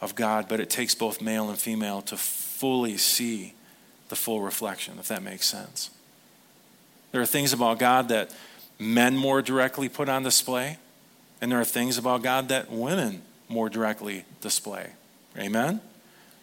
of 0.00 0.14
God, 0.14 0.46
but 0.48 0.60
it 0.60 0.68
takes 0.68 0.94
both 0.94 1.22
male 1.22 1.48
and 1.48 1.58
female 1.58 2.02
to 2.02 2.16
fully 2.62 2.96
see 2.96 3.54
the 4.08 4.14
full 4.14 4.40
reflection, 4.40 4.96
if 5.00 5.08
that 5.08 5.20
makes 5.20 5.46
sense. 5.46 5.90
There 7.10 7.20
are 7.20 7.26
things 7.26 7.52
about 7.52 7.80
God 7.80 8.08
that 8.10 8.32
men 8.78 9.16
more 9.16 9.42
directly 9.42 9.88
put 9.88 10.08
on 10.08 10.22
display, 10.22 10.78
and 11.40 11.50
there 11.50 11.60
are 11.60 11.64
things 11.64 11.98
about 11.98 12.22
God 12.22 12.50
that 12.50 12.70
women 12.70 13.22
more 13.48 13.68
directly 13.68 14.24
display. 14.40 14.90
Amen? 15.36 15.80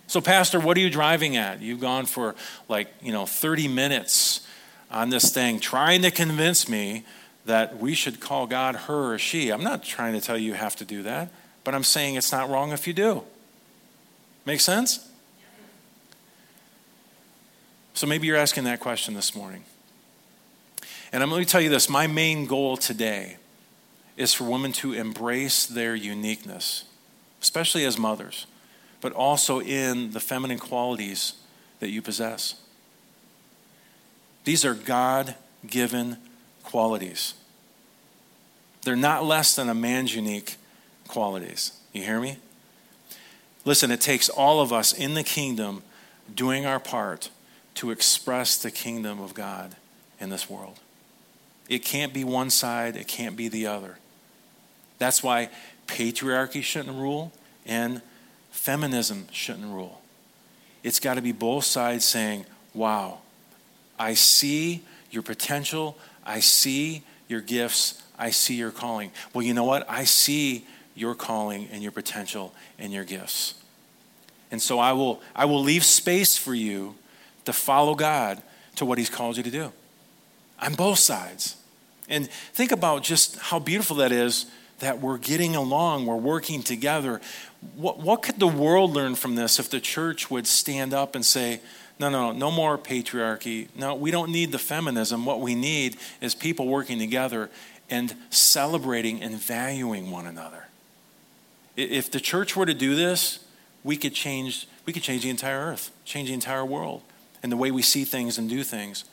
So, 0.07 0.19
Pastor, 0.19 0.59
what 0.59 0.75
are 0.75 0.81
you 0.81 0.89
driving 0.89 1.37
at? 1.37 1.61
You've 1.61 1.79
gone 1.79 2.05
for 2.05 2.35
like, 2.67 2.89
you 3.01 3.13
know, 3.13 3.25
30 3.25 3.69
minutes 3.69 4.45
on 4.91 5.11
this 5.11 5.33
thing 5.33 5.61
trying 5.61 6.01
to 6.01 6.11
convince 6.11 6.67
me 6.67 7.05
that 7.45 7.79
we 7.79 7.93
should 7.93 8.19
call 8.19 8.45
God 8.45 8.75
her 8.75 9.13
or 9.13 9.17
she. 9.17 9.51
I'm 9.51 9.63
not 9.63 9.85
trying 9.85 10.15
to 10.15 10.19
tell 10.19 10.37
you 10.37 10.47
you 10.47 10.53
have 10.55 10.75
to 10.75 10.85
do 10.85 11.01
that, 11.03 11.29
but 11.63 11.73
I'm 11.73 11.85
saying 11.85 12.15
it's 12.15 12.33
not 12.33 12.49
wrong 12.49 12.73
if 12.73 12.87
you 12.87 12.93
do. 12.93 13.23
Make 14.45 14.59
sense? 14.59 15.08
So 17.99 18.07
maybe 18.07 18.27
you're 18.27 18.37
asking 18.37 18.63
that 18.63 18.79
question 18.79 19.13
this 19.13 19.35
morning. 19.35 19.65
And 21.11 21.21
I'm 21.21 21.29
going 21.29 21.43
to 21.43 21.51
tell 21.51 21.59
you 21.59 21.67
this 21.67 21.89
my 21.89 22.07
main 22.07 22.45
goal 22.45 22.77
today 22.77 23.35
is 24.15 24.33
for 24.33 24.45
women 24.45 24.71
to 24.71 24.93
embrace 24.93 25.65
their 25.65 25.95
uniqueness, 25.95 26.85
especially 27.41 27.83
as 27.83 27.97
mothers, 27.97 28.47
but 29.01 29.11
also 29.11 29.59
in 29.59 30.11
the 30.11 30.21
feminine 30.21 30.59
qualities 30.59 31.33
that 31.81 31.89
you 31.89 32.01
possess. 32.01 32.55
These 34.45 34.63
are 34.63 34.75
God 34.75 35.35
given 35.67 36.19
qualities. 36.63 37.33
They're 38.83 38.95
not 38.95 39.25
less 39.25 39.57
than 39.57 39.67
a 39.67 39.75
man's 39.75 40.15
unique 40.15 40.55
qualities. 41.09 41.73
You 41.91 42.03
hear 42.03 42.21
me? 42.21 42.37
Listen, 43.65 43.91
it 43.91 43.99
takes 43.99 44.29
all 44.29 44.61
of 44.61 44.71
us 44.71 44.93
in 44.93 45.15
the 45.15 45.23
kingdom 45.23 45.83
doing 46.33 46.65
our 46.65 46.79
part 46.79 47.29
to 47.75 47.91
express 47.91 48.57
the 48.57 48.71
kingdom 48.71 49.21
of 49.21 49.33
God 49.33 49.75
in 50.19 50.29
this 50.29 50.49
world. 50.49 50.79
It 51.67 51.85
can't 51.85 52.13
be 52.13 52.23
one 52.23 52.49
side, 52.49 52.95
it 52.95 53.07
can't 53.07 53.35
be 53.35 53.47
the 53.47 53.67
other. 53.67 53.97
That's 54.97 55.23
why 55.23 55.49
patriarchy 55.87 56.61
shouldn't 56.61 56.97
rule 56.97 57.31
and 57.65 58.01
feminism 58.51 59.27
shouldn't 59.31 59.71
rule. 59.73 60.01
It's 60.83 60.99
got 60.99 61.15
to 61.15 61.21
be 61.21 61.31
both 61.31 61.65
sides 61.65 62.05
saying, 62.05 62.45
wow, 62.73 63.19
I 63.97 64.13
see 64.13 64.83
your 65.11 65.23
potential, 65.23 65.97
I 66.25 66.39
see 66.39 67.03
your 67.27 67.41
gifts, 67.41 68.01
I 68.17 68.31
see 68.31 68.55
your 68.55 68.71
calling. 68.71 69.11
Well, 69.33 69.43
you 69.43 69.53
know 69.53 69.63
what? 69.63 69.89
I 69.89 70.03
see 70.03 70.65
your 70.95 71.15
calling 71.15 71.67
and 71.71 71.81
your 71.81 71.91
potential 71.91 72.53
and 72.77 72.91
your 72.91 73.05
gifts. 73.05 73.55
And 74.51 74.61
so 74.61 74.79
I 74.79 74.93
will, 74.93 75.21
I 75.35 75.45
will 75.45 75.61
leave 75.61 75.83
space 75.83 76.35
for 76.35 76.53
you 76.53 76.95
to 77.45 77.53
follow 77.53 77.95
God 77.95 78.41
to 78.75 78.85
what 78.85 78.97
He's 78.97 79.09
called 79.09 79.37
you 79.37 79.43
to 79.43 79.51
do 79.51 79.71
on 80.61 80.73
both 80.73 80.99
sides. 80.99 81.55
And 82.07 82.29
think 82.29 82.71
about 82.71 83.03
just 83.03 83.37
how 83.37 83.59
beautiful 83.59 83.97
that 83.97 84.11
is 84.11 84.47
that 84.79 84.99
we're 84.99 85.17
getting 85.17 85.55
along, 85.55 86.05
we're 86.05 86.15
working 86.15 86.63
together. 86.63 87.21
What, 87.75 87.99
what 87.99 88.23
could 88.23 88.39
the 88.39 88.47
world 88.47 88.91
learn 88.91 89.15
from 89.15 89.35
this 89.35 89.59
if 89.59 89.69
the 89.69 89.79
church 89.79 90.31
would 90.31 90.47
stand 90.47 90.93
up 90.93 91.15
and 91.15 91.25
say, 91.25 91.59
no, 91.99 92.09
no, 92.09 92.31
no 92.31 92.49
more 92.49 92.77
patriarchy. 92.77 93.67
No, 93.75 93.93
we 93.93 94.09
don't 94.09 94.31
need 94.31 94.53
the 94.53 94.59
feminism. 94.59 95.25
What 95.25 95.41
we 95.41 95.53
need 95.53 95.97
is 96.21 96.33
people 96.33 96.67
working 96.67 96.97
together 96.97 97.49
and 97.89 98.15
celebrating 98.29 99.21
and 99.21 99.35
valuing 99.35 100.09
one 100.09 100.25
another. 100.25 100.67
If 101.75 102.09
the 102.09 102.21
church 102.21 102.55
were 102.55 102.65
to 102.65 102.73
do 102.73 102.95
this, 102.95 103.43
we 103.83 103.97
could 103.97 104.13
change, 104.13 104.67
we 104.85 104.93
could 104.93 105.03
change 105.03 105.23
the 105.23 105.29
entire 105.29 105.59
earth, 105.59 105.91
change 106.05 106.29
the 106.29 106.33
entire 106.33 106.65
world, 106.65 107.01
and 107.41 107.51
the 107.51 107.57
way 107.57 107.71
we 107.71 107.81
see 107.81 108.03
things 108.03 108.37
and 108.37 108.49
do 108.49 108.63
things. 108.63 109.05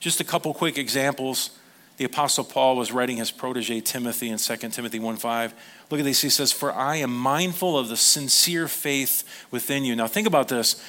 Just 0.00 0.20
a 0.20 0.24
couple 0.24 0.52
quick 0.54 0.78
examples. 0.78 1.50
The 1.96 2.04
Apostle 2.04 2.44
Paul 2.44 2.76
was 2.76 2.92
writing 2.92 3.16
his 3.16 3.30
protege 3.30 3.80
Timothy 3.80 4.28
in 4.28 4.38
2 4.38 4.56
Timothy 4.72 5.00
1:5. 5.00 5.52
Look 5.90 6.00
at 6.00 6.04
this. 6.04 6.22
He 6.22 6.30
says, 6.30 6.52
For 6.52 6.72
I 6.72 6.96
am 6.96 7.14
mindful 7.16 7.76
of 7.76 7.88
the 7.88 7.96
sincere 7.96 8.68
faith 8.68 9.24
within 9.50 9.84
you. 9.84 9.96
Now 9.96 10.06
think 10.06 10.28
about 10.28 10.48
this. 10.48 10.82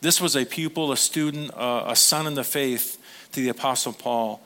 This 0.00 0.20
was 0.20 0.36
a 0.36 0.44
pupil, 0.44 0.92
a 0.92 0.96
student, 0.96 1.52
uh, 1.54 1.84
a 1.86 1.96
son 1.96 2.26
in 2.26 2.34
the 2.34 2.44
faith 2.44 2.98
to 3.32 3.40
the 3.40 3.48
Apostle 3.48 3.92
Paul. 3.92 4.40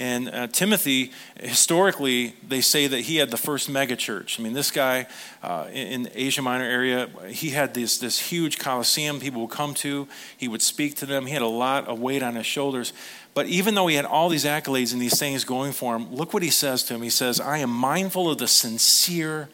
And 0.00 0.30
uh, 0.30 0.46
Timothy, 0.46 1.12
historically, 1.38 2.34
they 2.48 2.62
say 2.62 2.86
that 2.86 3.00
he 3.00 3.16
had 3.16 3.30
the 3.30 3.36
first 3.36 3.70
megachurch. 3.70 4.40
I 4.40 4.42
mean, 4.42 4.54
this 4.54 4.70
guy 4.70 5.06
uh, 5.42 5.66
in, 5.70 6.04
the 6.04 6.22
Asia 6.22 6.40
Minor 6.40 6.64
area, 6.64 7.10
he 7.28 7.50
had 7.50 7.74
this, 7.74 7.98
this 7.98 8.18
huge 8.18 8.58
coliseum 8.58 9.20
people 9.20 9.42
would 9.42 9.50
come 9.50 9.74
to. 9.74 10.08
He 10.38 10.48
would 10.48 10.62
speak 10.62 10.96
to 10.96 11.06
them. 11.06 11.26
He 11.26 11.34
had 11.34 11.42
a 11.42 11.46
lot 11.46 11.86
of 11.86 12.00
weight 12.00 12.22
on 12.22 12.34
his 12.34 12.46
shoulders. 12.46 12.94
But 13.34 13.46
even 13.48 13.74
though 13.74 13.88
he 13.88 13.96
had 13.96 14.06
all 14.06 14.30
these 14.30 14.46
accolades 14.46 14.94
and 14.94 15.02
these 15.02 15.18
things 15.18 15.44
going 15.44 15.72
for 15.72 15.94
him, 15.94 16.10
look 16.14 16.32
what 16.32 16.42
he 16.42 16.50
says 16.50 16.82
to 16.84 16.94
him. 16.94 17.02
He 17.02 17.10
says, 17.10 17.38
I 17.38 17.58
am 17.58 17.68
mindful 17.68 18.30
of 18.30 18.38
the 18.38 18.48
sincere 18.48 19.50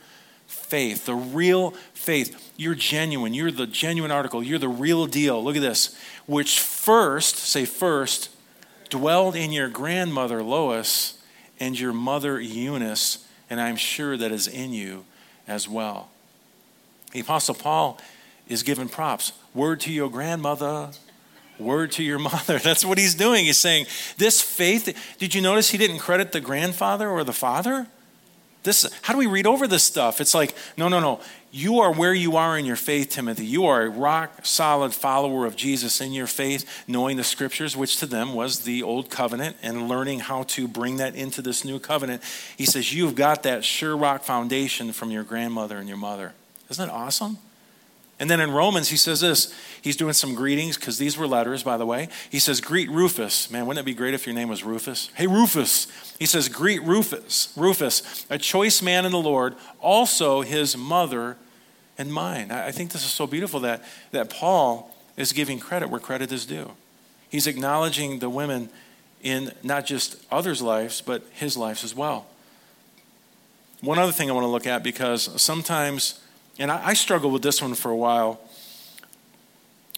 faith, 0.46 1.06
the 1.06 1.14
real 1.16 1.72
faith. 1.92 2.52
You're 2.56 2.76
genuine. 2.76 3.34
You're 3.34 3.50
the 3.50 3.66
genuine 3.66 4.12
article. 4.12 4.44
You're 4.44 4.60
the 4.60 4.68
real 4.68 5.06
deal. 5.06 5.42
Look 5.42 5.56
at 5.56 5.62
this. 5.62 5.98
Which 6.26 6.60
first, 6.60 7.38
say 7.38 7.64
first, 7.64 8.30
dwelled 8.88 9.36
in 9.36 9.52
your 9.52 9.68
grandmother 9.68 10.42
Lois 10.42 11.22
and 11.58 11.78
your 11.78 11.92
mother 11.92 12.40
Eunice, 12.40 13.26
and 13.48 13.60
I'm 13.60 13.76
sure 13.76 14.16
that 14.16 14.32
is 14.32 14.46
in 14.46 14.72
you 14.72 15.04
as 15.46 15.68
well. 15.68 16.08
The 17.12 17.20
Apostle 17.20 17.54
Paul 17.54 17.98
is 18.48 18.62
giving 18.62 18.88
props. 18.88 19.32
Word 19.54 19.80
to 19.80 19.92
your 19.92 20.10
grandmother, 20.10 20.90
word 21.58 21.92
to 21.92 22.02
your 22.02 22.18
mother. 22.30 22.58
That's 22.58 22.84
what 22.84 22.98
he's 22.98 23.14
doing. 23.14 23.46
He's 23.46 23.58
saying, 23.58 23.86
This 24.18 24.40
faith, 24.42 25.16
did 25.18 25.34
you 25.34 25.40
notice 25.40 25.70
he 25.70 25.78
didn't 25.78 25.98
credit 25.98 26.32
the 26.32 26.40
grandfather 26.40 27.08
or 27.08 27.24
the 27.24 27.32
father? 27.32 27.86
This, 28.62 28.90
how 29.02 29.12
do 29.12 29.18
we 29.20 29.28
read 29.28 29.46
over 29.46 29.68
this 29.68 29.84
stuff? 29.84 30.20
It's 30.20 30.34
like, 30.34 30.52
no, 30.76 30.88
no, 30.88 30.98
no. 30.98 31.20
You 31.56 31.80
are 31.80 31.90
where 31.90 32.12
you 32.12 32.36
are 32.36 32.58
in 32.58 32.66
your 32.66 32.76
faith, 32.76 33.08
Timothy. 33.08 33.46
You 33.46 33.64
are 33.64 33.80
a 33.80 33.88
rock 33.88 34.44
solid 34.44 34.92
follower 34.92 35.46
of 35.46 35.56
Jesus 35.56 36.02
in 36.02 36.12
your 36.12 36.26
faith, 36.26 36.84
knowing 36.86 37.16
the 37.16 37.24
scriptures, 37.24 37.74
which 37.74 37.96
to 38.00 38.04
them 38.04 38.34
was 38.34 38.64
the 38.64 38.82
old 38.82 39.08
covenant, 39.08 39.56
and 39.62 39.88
learning 39.88 40.20
how 40.20 40.42
to 40.42 40.68
bring 40.68 40.98
that 40.98 41.14
into 41.14 41.40
this 41.40 41.64
new 41.64 41.78
covenant. 41.78 42.22
He 42.58 42.66
says, 42.66 42.92
You've 42.92 43.14
got 43.14 43.42
that 43.44 43.64
sure 43.64 43.96
rock 43.96 44.22
foundation 44.22 44.92
from 44.92 45.10
your 45.10 45.22
grandmother 45.22 45.78
and 45.78 45.88
your 45.88 45.96
mother. 45.96 46.34
Isn't 46.68 46.88
that 46.88 46.92
awesome? 46.92 47.38
And 48.20 48.28
then 48.28 48.40
in 48.40 48.50
Romans, 48.50 48.90
he 48.90 48.98
says 48.98 49.20
this. 49.20 49.54
He's 49.80 49.96
doing 49.96 50.12
some 50.12 50.34
greetings 50.34 50.76
because 50.76 50.98
these 50.98 51.16
were 51.16 51.26
letters, 51.26 51.62
by 51.62 51.78
the 51.78 51.86
way. 51.86 52.10
He 52.28 52.38
says, 52.38 52.60
Greet 52.60 52.90
Rufus. 52.90 53.50
Man, 53.50 53.64
wouldn't 53.64 53.82
it 53.82 53.86
be 53.86 53.94
great 53.94 54.12
if 54.12 54.26
your 54.26 54.34
name 54.34 54.50
was 54.50 54.62
Rufus? 54.62 55.10
Hey, 55.14 55.26
Rufus. 55.26 55.86
He 56.18 56.26
says, 56.26 56.50
Greet 56.50 56.82
Rufus, 56.82 57.50
Rufus, 57.56 58.26
a 58.28 58.36
choice 58.36 58.82
man 58.82 59.06
in 59.06 59.12
the 59.12 59.18
Lord, 59.18 59.54
also 59.80 60.42
his 60.42 60.76
mother 60.76 61.38
and 61.98 62.12
mine. 62.12 62.50
I 62.50 62.70
think 62.70 62.92
this 62.92 63.04
is 63.04 63.10
so 63.10 63.26
beautiful 63.26 63.60
that, 63.60 63.82
that 64.10 64.30
Paul 64.30 64.94
is 65.16 65.32
giving 65.32 65.58
credit 65.58 65.88
where 65.88 66.00
credit 66.00 66.32
is 66.32 66.46
due. 66.46 66.72
He's 67.28 67.46
acknowledging 67.46 68.18
the 68.18 68.30
women 68.30 68.68
in 69.22 69.52
not 69.62 69.86
just 69.86 70.16
others' 70.30 70.62
lives, 70.62 71.00
but 71.00 71.24
his 71.32 71.56
lives 71.56 71.82
as 71.84 71.94
well. 71.94 72.26
One 73.80 73.98
other 73.98 74.12
thing 74.12 74.30
I 74.30 74.32
want 74.32 74.44
to 74.44 74.50
look 74.50 74.66
at 74.66 74.82
because 74.82 75.40
sometimes 75.40 76.20
and 76.58 76.70
I, 76.70 76.88
I 76.88 76.94
struggled 76.94 77.32
with 77.32 77.42
this 77.42 77.60
one 77.60 77.74
for 77.74 77.90
a 77.90 77.96
while. 77.96 78.40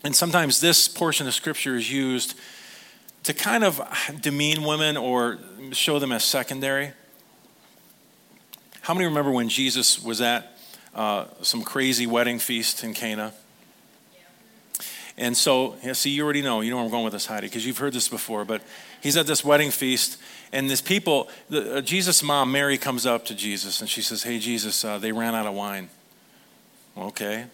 And 0.05 0.15
sometimes 0.15 0.61
this 0.61 0.89
portion 0.89 1.27
of 1.27 1.35
scripture 1.35 1.77
is 1.77 1.91
used 1.91 2.35
to 3.25 3.35
kind 3.35 3.65
of 3.65 3.81
demean 4.21 4.63
women 4.63 4.97
or 4.97 5.39
show 5.73 5.99
them 5.99 6.13
as 6.13 6.25
secondary. 6.25 6.93
How 8.83 8.95
many 8.95 9.07
remember 9.07 9.31
when 9.31 9.49
Jesus 9.49 10.03
was 10.03 10.21
at 10.21 10.58
uh, 10.99 11.27
some 11.43 11.63
crazy 11.63 12.07
wedding 12.07 12.39
feast 12.41 12.83
in 12.83 12.93
Cana? 12.93 13.33
And 15.17 15.37
so, 15.37 15.77
yeah, 15.83 15.95
see, 15.95 16.11
you 16.11 16.25
already 16.25 16.43
know. 16.43 16.61
You 16.61 16.71
know 16.71 16.77
where 16.77 16.85
I'm 16.85 16.91
going 16.91 17.05
with 17.05 17.13
this, 17.13 17.27
Heidi, 17.27 17.47
because 17.47 17.65
you've 17.65 17.79
heard 17.79 17.93
this 17.93 18.09
before. 18.09 18.45
But 18.45 18.63
he's 19.01 19.17
at 19.17 19.27
this 19.27 19.45
wedding 19.45 19.71
feast, 19.71 20.21
and 20.53 20.69
this 20.69 20.81
people, 20.81 21.29
the, 21.49 21.77
uh, 21.77 21.81
Jesus' 21.81 22.23
mom, 22.23 22.53
Mary, 22.53 22.79
comes 22.79 23.07
up 23.07 23.25
to 23.27 23.35
Jesus, 23.35 23.81
and 23.81 23.89
she 23.89 24.03
says, 24.03 24.25
Hey, 24.25 24.39
Jesus, 24.39 24.85
uh, 24.85 24.99
they 24.99 25.11
ran 25.11 25.35
out 25.35 25.47
of 25.47 25.55
wine. 25.55 25.89
Okay. 26.97 27.47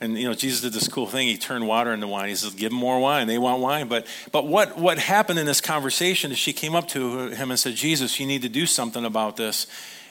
And 0.00 0.18
you 0.18 0.28
know, 0.28 0.34
Jesus 0.34 0.60
did 0.60 0.72
this 0.72 0.88
cool 0.88 1.06
thing. 1.06 1.26
He 1.28 1.38
turned 1.38 1.66
water 1.66 1.92
into 1.92 2.06
wine. 2.06 2.28
He 2.28 2.34
says, 2.34 2.52
"Give 2.52 2.70
them 2.70 2.78
more 2.78 3.00
wine. 3.00 3.26
They 3.26 3.38
want 3.38 3.62
wine." 3.62 3.88
But 3.88 4.06
but 4.30 4.46
what 4.46 4.76
what 4.76 4.98
happened 4.98 5.38
in 5.38 5.46
this 5.46 5.62
conversation 5.62 6.30
is 6.32 6.36
she 6.36 6.52
came 6.52 6.74
up 6.74 6.86
to 6.88 7.30
him 7.30 7.50
and 7.50 7.58
said, 7.58 7.74
"Jesus, 7.76 8.20
you 8.20 8.26
need 8.26 8.42
to 8.42 8.50
do 8.50 8.66
something 8.66 9.06
about 9.06 9.38
this." 9.38 9.66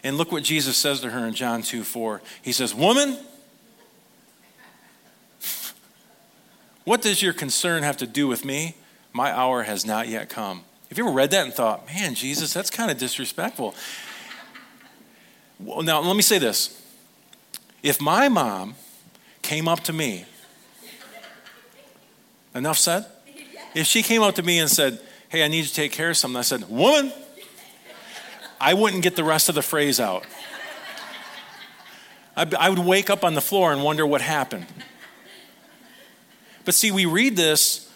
And 0.06 0.20
look 0.20 0.32
what 0.32 0.44
Jesus 0.44 0.78
says 0.78 1.00
to 1.00 1.10
her 1.10 1.26
in 1.26 1.34
John 1.34 1.64
2 1.64 1.84
4. 1.84 2.22
He 2.44 2.52
says, 2.52 2.76
Woman, 2.76 3.18
what 6.84 7.02
does 7.02 7.24
your 7.24 7.34
concern 7.34 7.82
have 7.82 7.98
to 7.98 8.06
do 8.06 8.28
with 8.28 8.46
me? 8.46 8.76
My 9.14 9.32
hour 9.32 9.64
has 9.64 9.84
not 9.84 10.08
yet 10.08 10.30
come. 10.30 10.62
Have 10.90 11.00
you 11.00 11.06
ever 11.06 11.14
read 11.14 11.32
that 11.32 11.46
and 11.46 11.54
thought, 11.54 11.88
man, 11.88 12.14
Jesus, 12.14 12.54
that's 12.54 12.70
kind 12.70 12.92
of 12.92 13.00
disrespectful? 13.00 13.74
Well, 15.60 15.82
now, 15.82 16.02
let 16.02 16.16
me 16.16 16.22
say 16.22 16.38
this 16.38 16.80
if 17.82 18.00
my 18.00 18.30
mom 18.30 18.76
came 19.42 19.68
up 19.68 19.80
to 19.82 19.94
me, 19.94 20.26
enough 22.54 22.78
said? 22.78 23.08
If 23.74 23.88
she 23.88 24.04
came 24.04 24.22
up 24.22 24.36
to 24.36 24.44
me 24.44 24.60
and 24.60 24.70
said, 24.70 25.00
Hey, 25.30 25.44
I 25.44 25.48
need 25.48 25.58
you 25.58 25.64
to 25.64 25.74
take 25.74 25.94
care 25.94 26.12
of 26.12 26.18
something, 26.18 26.38
I 26.38 26.44
said, 26.44 26.70
Woman, 26.70 27.12
I 28.60 28.74
wouldn't 28.74 29.04
get 29.04 29.16
the 29.16 29.24
rest 29.24 29.50
of 29.50 29.56
the 29.56 29.62
phrase 29.62 30.00
out. 30.00 30.26
I 32.38 32.70
would 32.70 32.80
wake 32.80 33.10
up 33.10 33.24
on 33.24 33.34
the 33.34 33.42
floor 33.42 33.72
and 33.72 33.82
wonder 33.82 34.06
what 34.06 34.22
happened. 34.22 34.68
But 36.66 36.74
see, 36.74 36.92
we 36.92 37.06
read 37.06 37.38
this 37.38 37.90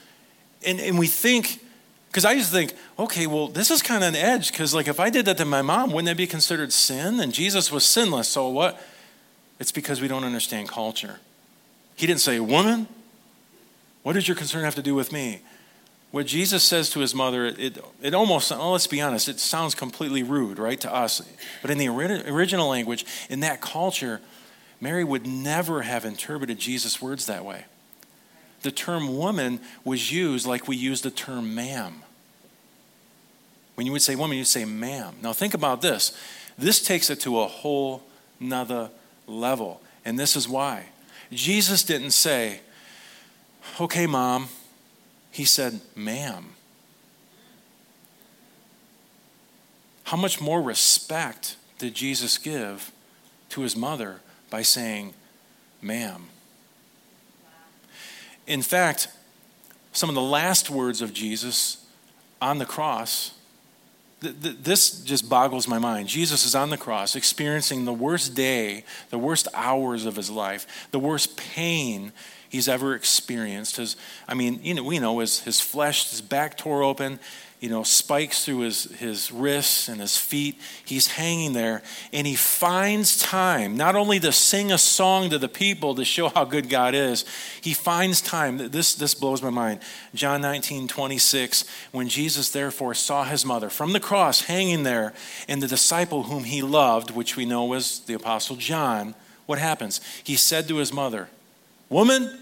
and, 0.65 0.79
and 0.79 0.97
we 0.97 1.07
think, 1.07 1.59
because 2.07 2.25
I 2.25 2.33
used 2.33 2.49
to 2.49 2.53
think, 2.53 2.73
okay, 2.97 3.27
well, 3.27 3.47
this 3.47 3.71
is 3.71 3.81
kind 3.81 4.03
of 4.03 4.09
an 4.09 4.15
edge, 4.15 4.51
because 4.51 4.73
like 4.73 4.87
if 4.87 4.99
I 4.99 5.09
did 5.09 5.25
that 5.25 5.37
to 5.37 5.45
my 5.45 5.61
mom, 5.61 5.91
wouldn't 5.91 6.05
that 6.05 6.17
be 6.17 6.27
considered 6.27 6.71
sin? 6.71 7.19
And 7.19 7.33
Jesus 7.33 7.71
was 7.71 7.83
sinless, 7.83 8.27
so 8.29 8.47
what? 8.49 8.81
It's 9.59 9.71
because 9.71 10.01
we 10.01 10.07
don't 10.07 10.23
understand 10.23 10.69
culture. 10.69 11.19
He 11.95 12.07
didn't 12.07 12.21
say, 12.21 12.39
Woman, 12.39 12.87
what 14.03 14.13
does 14.13 14.27
your 14.27 14.37
concern 14.37 14.63
have 14.63 14.75
to 14.75 14.81
do 14.81 14.95
with 14.95 15.11
me? 15.11 15.41
What 16.11 16.25
Jesus 16.25 16.63
says 16.63 16.89
to 16.91 16.99
his 16.99 17.13
mother, 17.13 17.45
it, 17.45 17.77
it 18.01 18.13
almost, 18.15 18.51
oh, 18.51 18.71
let's 18.71 18.87
be 18.87 18.99
honest, 18.99 19.29
it 19.29 19.39
sounds 19.39 19.75
completely 19.75 20.23
rude, 20.23 20.57
right, 20.57 20.79
to 20.81 20.91
us. 20.91 21.21
But 21.61 21.69
in 21.69 21.77
the 21.77 21.87
original 21.87 22.67
language, 22.67 23.05
in 23.29 23.41
that 23.41 23.61
culture, 23.61 24.19
Mary 24.81 25.03
would 25.03 25.27
never 25.27 25.83
have 25.83 26.05
interpreted 26.05 26.57
Jesus' 26.57 26.99
words 26.99 27.27
that 27.27 27.45
way. 27.45 27.65
The 28.63 28.71
term 28.71 29.17
woman 29.17 29.59
was 29.83 30.11
used 30.11 30.47
like 30.47 30.67
we 30.67 30.75
use 30.75 31.01
the 31.01 31.11
term 31.11 31.53
ma'am. 31.53 32.01
When 33.75 33.85
you 33.85 33.91
would 33.91 34.01
say 34.01 34.15
woman, 34.15 34.37
you'd 34.37 34.45
say 34.45 34.65
ma'am. 34.65 35.15
Now 35.21 35.31
think 35.31 35.53
about 35.53 35.81
this. 35.81 36.17
This 36.57 36.81
takes 36.81 37.09
it 37.09 37.21
to 37.21 37.39
a 37.39 37.47
whole 37.47 38.03
nother 38.39 38.89
level. 39.27 39.81
And 40.03 40.17
this 40.17 40.35
is 40.35 40.49
why. 40.49 40.87
Jesus 41.31 41.83
didn't 41.83 42.11
say, 42.11 42.61
okay, 43.79 44.07
mom. 44.07 44.49
He 45.39 45.45
said, 45.45 45.79
ma'am. 45.95 46.47
How 50.03 50.17
much 50.17 50.41
more 50.41 50.61
respect 50.61 51.55
did 51.77 51.95
Jesus 51.95 52.37
give 52.37 52.91
to 53.47 53.61
his 53.61 53.73
mother 53.73 54.19
by 54.49 54.63
saying, 54.63 55.13
ma'am? 55.81 56.25
In 58.47 58.61
fact, 58.61 59.07
some 59.93 60.09
of 60.09 60.15
the 60.15 60.21
last 60.21 60.69
words 60.69 61.01
of 61.01 61.13
Jesus 61.13 61.85
on 62.41 62.57
the 62.57 62.65
cross 62.65 63.31
this 64.21 64.99
just 64.99 65.29
boggles 65.29 65.65
my 65.65 65.79
mind. 65.79 66.09
Jesus 66.09 66.45
is 66.45 66.53
on 66.53 66.69
the 66.69 66.77
cross 66.77 67.15
experiencing 67.15 67.85
the 67.85 67.93
worst 67.93 68.35
day, 68.35 68.83
the 69.11 69.17
worst 69.17 69.47
hours 69.53 70.05
of 70.05 70.17
his 70.17 70.29
life, 70.29 70.89
the 70.91 70.99
worst 70.99 71.37
pain 71.37 72.11
he's 72.49 72.67
ever 72.67 72.93
experienced. 72.95 73.77
His, 73.77 73.95
I 74.27 74.33
mean, 74.33 74.59
you 74.63 74.73
know, 74.73 74.83
we 74.83 74.99
know 74.99 75.19
his, 75.19 75.39
his 75.41 75.61
flesh, 75.61 76.09
his 76.09 76.21
back 76.21 76.57
tore 76.57 76.83
open. 76.83 77.19
you 77.59 77.69
know, 77.69 77.83
spikes 77.83 78.45
through 78.45 78.59
his, 78.59 78.85
his 78.99 79.31
wrists 79.33 79.89
and 79.89 79.99
his 79.99 80.17
feet. 80.17 80.57
He's 80.85 81.07
hanging 81.07 81.51
there, 81.51 81.81
and 82.13 82.25
he 82.25 82.35
finds 82.35 83.17
time 83.17 83.75
not 83.75 83.95
only 83.95 84.19
to 84.21 84.31
sing 84.31 84.71
a 84.71 84.77
song 84.77 85.29
to 85.29 85.37
the 85.37 85.49
people 85.49 85.93
to 85.95 86.05
show 86.05 86.29
how 86.29 86.45
good 86.45 86.69
God 86.69 86.95
is, 86.95 87.25
he 87.61 87.73
finds 87.73 88.21
time. 88.21 88.57
This, 88.69 88.95
this 88.95 89.13
blows 89.13 89.41
my 89.41 89.49
mind. 89.49 89.81
John 90.15 90.39
19, 90.41 90.87
26, 90.87 91.65
when 91.91 92.07
Jesus 92.07 92.49
therefore 92.49 92.93
saw 92.93 93.25
his 93.25 93.45
mother 93.45 93.69
from 93.69 93.91
the 93.91 93.99
cross 93.99 94.43
hanging 94.43 94.83
there, 94.83 95.13
and 95.49 95.61
the 95.61 95.67
disciple 95.67 96.23
whom 96.23 96.45
he 96.45 96.61
loved, 96.61 97.11
which 97.11 97.35
we 97.35 97.45
know 97.45 97.65
was 97.65 97.99
the 98.01 98.13
Apostle 98.13 98.55
John, 98.55 99.15
what 99.47 99.59
happens? 99.59 99.99
He 100.23 100.35
said 100.35 100.67
to 100.69 100.77
his 100.77 100.93
mother, 100.93 101.27
Woman, 101.89 102.37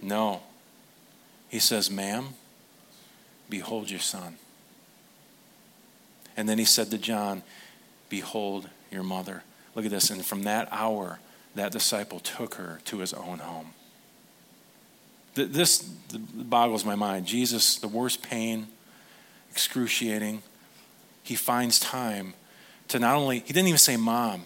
no. 0.00 0.42
He 1.48 1.58
says, 1.58 1.90
Ma'am, 1.90 2.34
Behold 3.48 3.90
your 3.90 4.00
son. 4.00 4.36
And 6.36 6.48
then 6.48 6.58
he 6.58 6.64
said 6.64 6.90
to 6.90 6.98
John, 6.98 7.42
Behold 8.08 8.68
your 8.90 9.02
mother. 9.02 9.42
Look 9.74 9.84
at 9.84 9.90
this. 9.90 10.10
And 10.10 10.24
from 10.24 10.42
that 10.44 10.68
hour, 10.70 11.18
that 11.54 11.72
disciple 11.72 12.20
took 12.20 12.54
her 12.54 12.80
to 12.86 12.98
his 12.98 13.12
own 13.12 13.38
home. 13.38 13.72
This 15.34 15.82
boggles 15.82 16.84
my 16.84 16.94
mind. 16.94 17.26
Jesus, 17.26 17.76
the 17.76 17.88
worst 17.88 18.22
pain, 18.22 18.68
excruciating, 19.50 20.42
he 21.22 21.36
finds 21.36 21.78
time 21.78 22.34
to 22.88 22.98
not 22.98 23.14
only, 23.16 23.40
he 23.40 23.52
didn't 23.52 23.68
even 23.68 23.78
say 23.78 23.96
mom, 23.96 24.44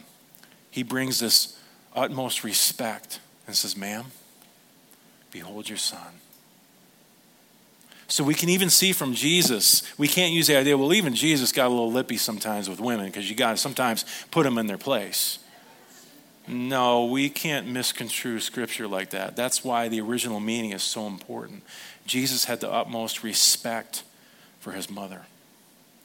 he 0.71 0.83
brings 0.83 1.19
this 1.19 1.59
utmost 1.95 2.45
respect 2.45 3.21
and 3.47 3.57
says, 3.57 3.77
Ma'am, 3.77 4.07
behold 5.33 5.69
your 5.69 5.79
son. 5.79 6.21
So 8.07 8.23
we 8.23 8.35
can 8.35 8.51
even 8.51 8.69
see 8.69 8.93
from 8.93 9.15
Jesus, 9.15 9.83
we 9.97 10.07
can't 10.07 10.35
use 10.35 10.47
the 10.47 10.57
idea, 10.57 10.77
well, 10.77 10.93
even 10.93 11.15
Jesus 11.15 11.51
got 11.51 11.69
a 11.69 11.71
little 11.71 11.91
lippy 11.91 12.19
sometimes 12.19 12.69
with 12.69 12.79
women 12.79 13.07
because 13.07 13.29
you 13.29 13.35
got 13.35 13.53
to 13.53 13.57
sometimes 13.57 14.05
put 14.31 14.45
them 14.45 14.59
in 14.59 14.67
their 14.67 14.79
place. 14.79 15.39
No, 16.47 17.07
we 17.07 17.31
can't 17.31 17.67
misconstrue 17.69 18.41
scripture 18.41 18.87
like 18.87 19.11
that. 19.11 19.35
That's 19.35 19.65
why 19.65 19.89
the 19.89 20.01
original 20.01 20.41
meaning 20.41 20.73
is 20.73 20.83
so 20.83 21.07
important. 21.07 21.63
Jesus 22.05 22.45
had 22.45 22.61
the 22.61 22.71
utmost 22.71 23.23
respect 23.23 24.03
for 24.61 24.73
his 24.73 24.91
mother 24.91 25.23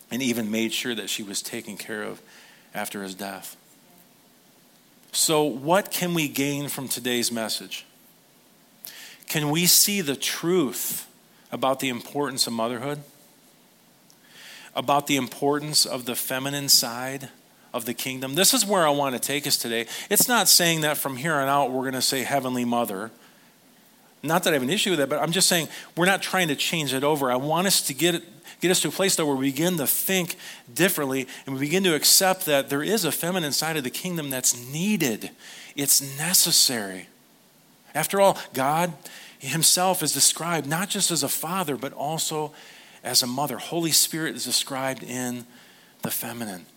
and 0.10 0.22
even 0.22 0.50
made 0.50 0.72
sure 0.72 0.96
that 0.96 1.10
she 1.10 1.24
was 1.24 1.42
taken 1.42 1.76
care 1.76 2.04
of 2.04 2.22
after 2.74 3.04
his 3.04 3.16
death. 3.16 3.58
So, 5.12 5.44
what 5.44 5.92
can 5.92 6.14
we 6.14 6.28
gain 6.28 6.70
from 6.70 6.88
today's 6.88 7.32
message? 7.32 7.86
Can 9.28 9.50
we 9.50 9.66
see 9.66 10.02
the 10.02 10.16
truth 10.16 11.08
about 11.52 11.80
the 11.80 11.90
importance 11.90 12.48
of 12.48 12.54
motherhood, 12.54 13.02
about 14.76 15.08
the 15.08 15.16
importance 15.16 15.86
of 15.86 16.06
the 16.06 16.16
feminine 16.16 16.70
side 16.70 17.30
of 17.74 17.86
the 17.86 17.94
kingdom. 17.94 18.36
This 18.36 18.54
is 18.54 18.66
where 18.66 18.86
I 18.86 18.90
want 18.90 19.16
to 19.16 19.20
take 19.20 19.46
us 19.48 19.58
today. 19.58 19.86
It's 20.10 20.28
not 20.28 20.48
saying 20.48 20.82
that 20.82 20.98
from 20.98 21.18
here 21.18 21.34
on 21.36 21.48
out 21.48 21.72
we're 21.72 21.82
going 21.82 21.94
to 21.94 22.02
say 22.02 22.24
Heavenly 22.24 22.66
Mother. 22.66 23.12
Not 24.24 24.44
that 24.44 24.52
I 24.52 24.54
have 24.54 24.64
an 24.64 24.70
issue 24.70 24.92
with 24.92 25.00
that, 25.00 25.10
but 25.10 25.20
I'm 25.22 25.32
just 25.32 25.48
saying 25.48 25.68
we're 25.96 26.06
not 26.06 26.22
trying 26.22 26.48
to 26.48 26.56
change 26.56 26.94
it 26.94 27.04
over. 27.04 27.32
I 27.32 27.36
want 27.36 27.68
us 27.68 27.82
to 27.88 27.94
get 27.94 28.24
get 28.60 28.72
us 28.72 28.82
to 28.82 28.88
a 28.88 28.92
place 28.92 29.16
though 29.16 29.28
where 29.28 29.36
we 29.36 29.52
begin 29.52 29.78
to 29.78 29.86
think 29.86 30.36
differently 30.74 31.28
and 31.46 31.54
we 31.54 31.62
begin 31.62 31.84
to 31.84 31.94
accept 31.94 32.46
that 32.48 32.70
there 32.70 32.82
is 32.82 33.06
a 33.06 33.12
feminine 33.12 33.52
side 33.52 33.78
of 33.78 33.84
the 33.84 33.92
kingdom 33.92 34.32
that's 34.32 34.58
needed. 34.72 35.30
It's 35.76 36.02
necessary. 36.18 37.08
After 37.98 38.22
all, 38.22 38.38
God 38.54 38.94
himself 39.40 40.04
is 40.04 40.14
described 40.14 40.68
not 40.68 40.88
just 40.88 41.10
as 41.10 41.24
a 41.24 41.30
father, 41.30 41.76
but 41.76 41.94
also 41.94 42.54
as 43.04 43.24
a 43.24 43.28
mother. 43.28 43.58
Holy 43.58 43.90
Spirit 43.90 44.36
is 44.36 44.46
described 44.46 45.02
in 45.02 45.48
the 46.04 46.12
feminine. 46.12 46.68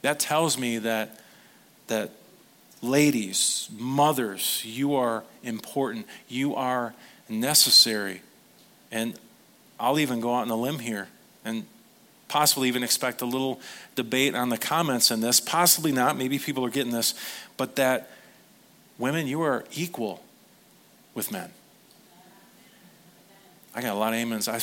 That 0.00 0.18
tells 0.18 0.58
me 0.58 0.78
that, 0.78 1.20
that 1.86 2.10
ladies, 2.82 3.68
mothers, 3.78 4.64
you 4.64 4.96
are 4.96 5.22
important. 5.44 6.06
You 6.26 6.56
are 6.56 6.94
necessary. 7.28 8.22
And 8.90 9.14
I'll 9.78 10.00
even 10.00 10.18
go 10.18 10.34
out 10.34 10.42
on 10.42 10.50
a 10.50 10.56
limb 10.56 10.80
here 10.80 11.06
and 11.44 11.64
possibly 12.26 12.66
even 12.66 12.82
expect 12.82 13.22
a 13.22 13.26
little 13.26 13.60
debate 13.94 14.34
on 14.34 14.48
the 14.48 14.58
comments 14.58 15.12
in 15.12 15.20
this. 15.20 15.38
Possibly 15.38 15.92
not. 15.92 16.18
Maybe 16.18 16.40
people 16.40 16.64
are 16.64 16.70
getting 16.70 16.92
this. 16.92 17.14
But 17.56 17.76
that 17.76 18.10
women, 19.02 19.26
you 19.26 19.42
are 19.42 19.64
equal 19.72 20.22
with 21.12 21.32
men. 21.32 21.50
I 23.74 23.82
got 23.82 23.94
a 23.94 23.98
lot 23.98 24.14
of 24.14 24.20
amens. 24.20 24.48
I, 24.48 24.60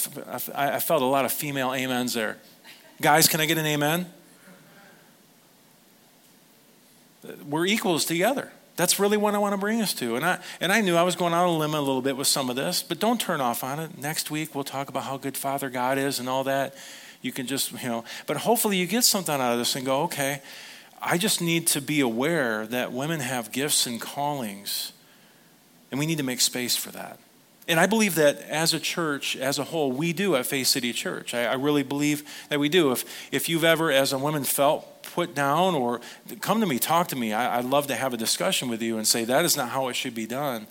I, 0.55 0.75
I 0.75 0.79
felt 0.79 1.01
a 1.01 1.05
lot 1.05 1.25
of 1.25 1.33
female 1.33 1.69
amens 1.69 2.13
there. 2.13 2.37
Guys, 3.01 3.27
can 3.27 3.41
I 3.41 3.45
get 3.45 3.57
an 3.57 3.65
amen? 3.65 4.11
We're 7.47 7.65
equals 7.65 8.05
together. 8.05 8.51
That's 8.77 8.97
really 8.97 9.17
what 9.17 9.35
I 9.35 9.39
want 9.39 9.53
to 9.53 9.57
bring 9.57 9.81
us 9.81 9.93
to. 9.95 10.15
And 10.15 10.25
I, 10.25 10.39
and 10.61 10.71
I 10.71 10.79
knew 10.79 10.95
I 10.95 11.03
was 11.03 11.17
going 11.17 11.33
out 11.33 11.45
on 11.45 11.55
a 11.55 11.57
limb 11.57 11.73
a 11.73 11.81
little 11.81 12.01
bit 12.01 12.15
with 12.15 12.27
some 12.27 12.49
of 12.49 12.55
this, 12.55 12.81
but 12.81 12.97
don't 12.97 13.19
turn 13.19 13.41
off 13.41 13.61
on 13.61 13.77
it. 13.79 13.97
Next 13.97 14.31
week, 14.31 14.55
we'll 14.55 14.63
talk 14.63 14.87
about 14.87 15.03
how 15.03 15.17
good 15.17 15.35
Father 15.35 15.69
God 15.69 15.97
is 15.97 16.17
and 16.17 16.29
all 16.29 16.45
that. 16.45 16.75
You 17.21 17.33
can 17.33 17.45
just, 17.45 17.73
you 17.83 17.89
know, 17.89 18.05
but 18.25 18.37
hopefully 18.37 18.77
you 18.77 18.87
get 18.87 19.03
something 19.03 19.35
out 19.35 19.51
of 19.51 19.59
this 19.59 19.75
and 19.75 19.85
go, 19.85 20.03
okay, 20.03 20.41
I 21.01 21.17
just 21.17 21.41
need 21.41 21.67
to 21.67 21.81
be 21.81 22.01
aware 22.01 22.67
that 22.67 22.91
women 22.91 23.19
have 23.19 23.51
gifts 23.51 23.85
and 23.87 23.99
callings 23.99 24.93
and 25.91 25.99
we 25.99 26.05
need 26.05 26.17
to 26.17 26.23
make 26.23 26.41
space 26.41 26.75
for 26.75 26.91
that. 26.91 27.19
And 27.67 27.79
I 27.79 27.85
believe 27.85 28.15
that 28.15 28.41
as 28.41 28.73
a 28.73 28.79
church, 28.79 29.35
as 29.35 29.59
a 29.59 29.63
whole, 29.63 29.91
we 29.91 30.11
do 30.11 30.35
at 30.35 30.45
Faith 30.45 30.67
City 30.67 30.91
Church. 30.91 31.35
I, 31.35 31.45
I, 31.45 31.53
really 31.53 31.83
believe 31.83 32.23
that 32.49 32.59
we 32.59 32.67
do. 32.67 32.91
If, 32.91 33.05
if 33.31 33.47
you've 33.47 33.63
ever, 33.63 33.91
as 33.91 34.11
a 34.11 34.17
woman, 34.17 34.43
felt 34.43 35.03
put 35.03 35.35
down 35.35 35.75
or 35.75 36.01
come 36.41 36.61
to 36.61 36.65
me, 36.65 36.79
talk 36.79 37.09
to 37.09 37.15
me, 37.15 37.31
I, 37.31 37.59
I'd 37.59 37.65
love 37.65 37.85
to 37.87 37.95
have 37.95 38.11
a 38.11 38.17
discussion 38.17 38.69
with 38.69 38.81
you 38.81 38.97
and 38.97 39.07
say 39.07 39.23
that 39.25 39.45
is 39.45 39.55
not 39.55 39.69
how 39.69 39.87
it 39.87 39.95
should 39.95 40.15
be 40.15 40.25
done. 40.25 40.65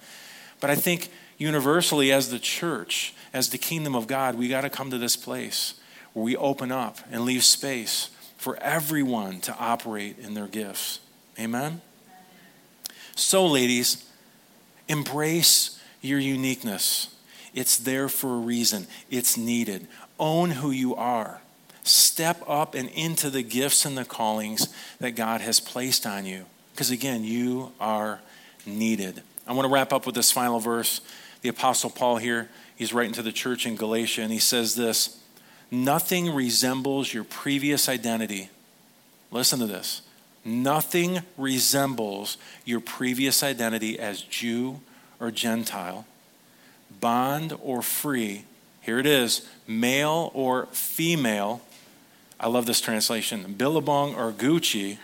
But 0.61 0.71
I 0.71 0.75
think 0.75 1.09
universally, 1.37 2.11
as 2.11 2.31
the 2.31 2.41
church, 2.41 3.15
as 3.33 3.51
the 3.51 3.59
kingdom 3.59 3.95
of 3.95 4.09
God, 4.09 4.35
we 4.35 4.49
got 4.49 4.63
to 4.63 4.71
come 4.71 4.91
to 4.91 4.99
this 4.99 5.15
place 5.15 5.75
where 6.15 6.25
we 6.25 6.37
open 6.37 6.73
up 6.73 6.99
and 7.13 7.25
leave 7.25 7.45
space 7.45 8.11
for 8.49 8.57
everyone 8.63 9.41
to 9.41 9.55
operate 9.59 10.19
in 10.19 10.33
their 10.33 10.47
gifts. 10.47 11.01
Amen? 11.39 11.83
So, 13.15 13.47
ladies, 13.47 14.09
Embrace 14.89 15.79
your 16.01 16.19
uniqueness. 16.19 17.15
It's 17.53 17.77
there 17.77 18.09
for 18.09 18.37
a 18.37 18.39
reason, 18.39 18.87
it's 19.11 19.37
needed. 19.37 19.87
Own 20.19 20.51
who 20.51 20.71
you 20.71 20.95
are. 20.95 21.43
Step 21.83 22.43
up 22.49 22.75
and 22.75 22.89
into 22.91 23.29
the 23.29 23.43
gifts 23.43 23.85
and 23.85 23.99
the 23.99 24.07
callings 24.07 24.69
that 24.99 25.11
God 25.11 25.43
has 25.43 25.61
placed 25.61 26.07
on 26.07 26.25
you. 26.25 26.47
Because 26.73 26.91
again, 26.91 27.25
you 27.25 27.73
are 27.79 28.21
needed. 28.65 29.23
I 29.47 29.53
want 29.53 29.67
to 29.67 29.73
wrap 29.73 29.93
up 29.93 30.07
with 30.07 30.15
this 30.15 30.33
final 30.33 30.59
verse. 30.59 31.03
The 31.43 31.51
Apostle 31.51 31.91
Paul 31.91 32.17
here, 32.17 32.49
he's 32.77 32.95
writing 32.95 33.13
to 33.13 33.23
the 33.23 33.33
church 33.33 33.67
in 33.67 33.77
Galatia, 33.77 34.23
and 34.23 34.33
he 34.33 34.39
says 34.39 34.75
this 34.75 35.23
Nothing 35.71 36.35
resembles 36.35 37.13
your 37.13 37.25
previous 37.25 37.89
identity. 37.89 38.49
Listen 39.31 39.59
to 39.59 39.67
this. 39.67 40.03
Nothing 40.45 41.21
resembles 41.37 42.39
your 42.65 42.81
previous 42.81 43.43
identity 43.43 43.99
as 43.99 44.23
Jew 44.23 44.81
or 45.21 45.31
Gentile, 45.31 46.07
bond 47.01 47.53
or 47.63 47.83
free. 47.83 48.45
Here 48.81 48.99
it 48.99 49.07
is 49.07 49.47
male 49.67 50.31
or 50.33 50.67
female. 50.67 51.61
I 52.41 52.49
love 52.49 52.65
this 52.65 52.81
translation 52.81 53.53
Billabong 53.53 54.15
or 54.15 54.33
Gucci. 54.33 54.99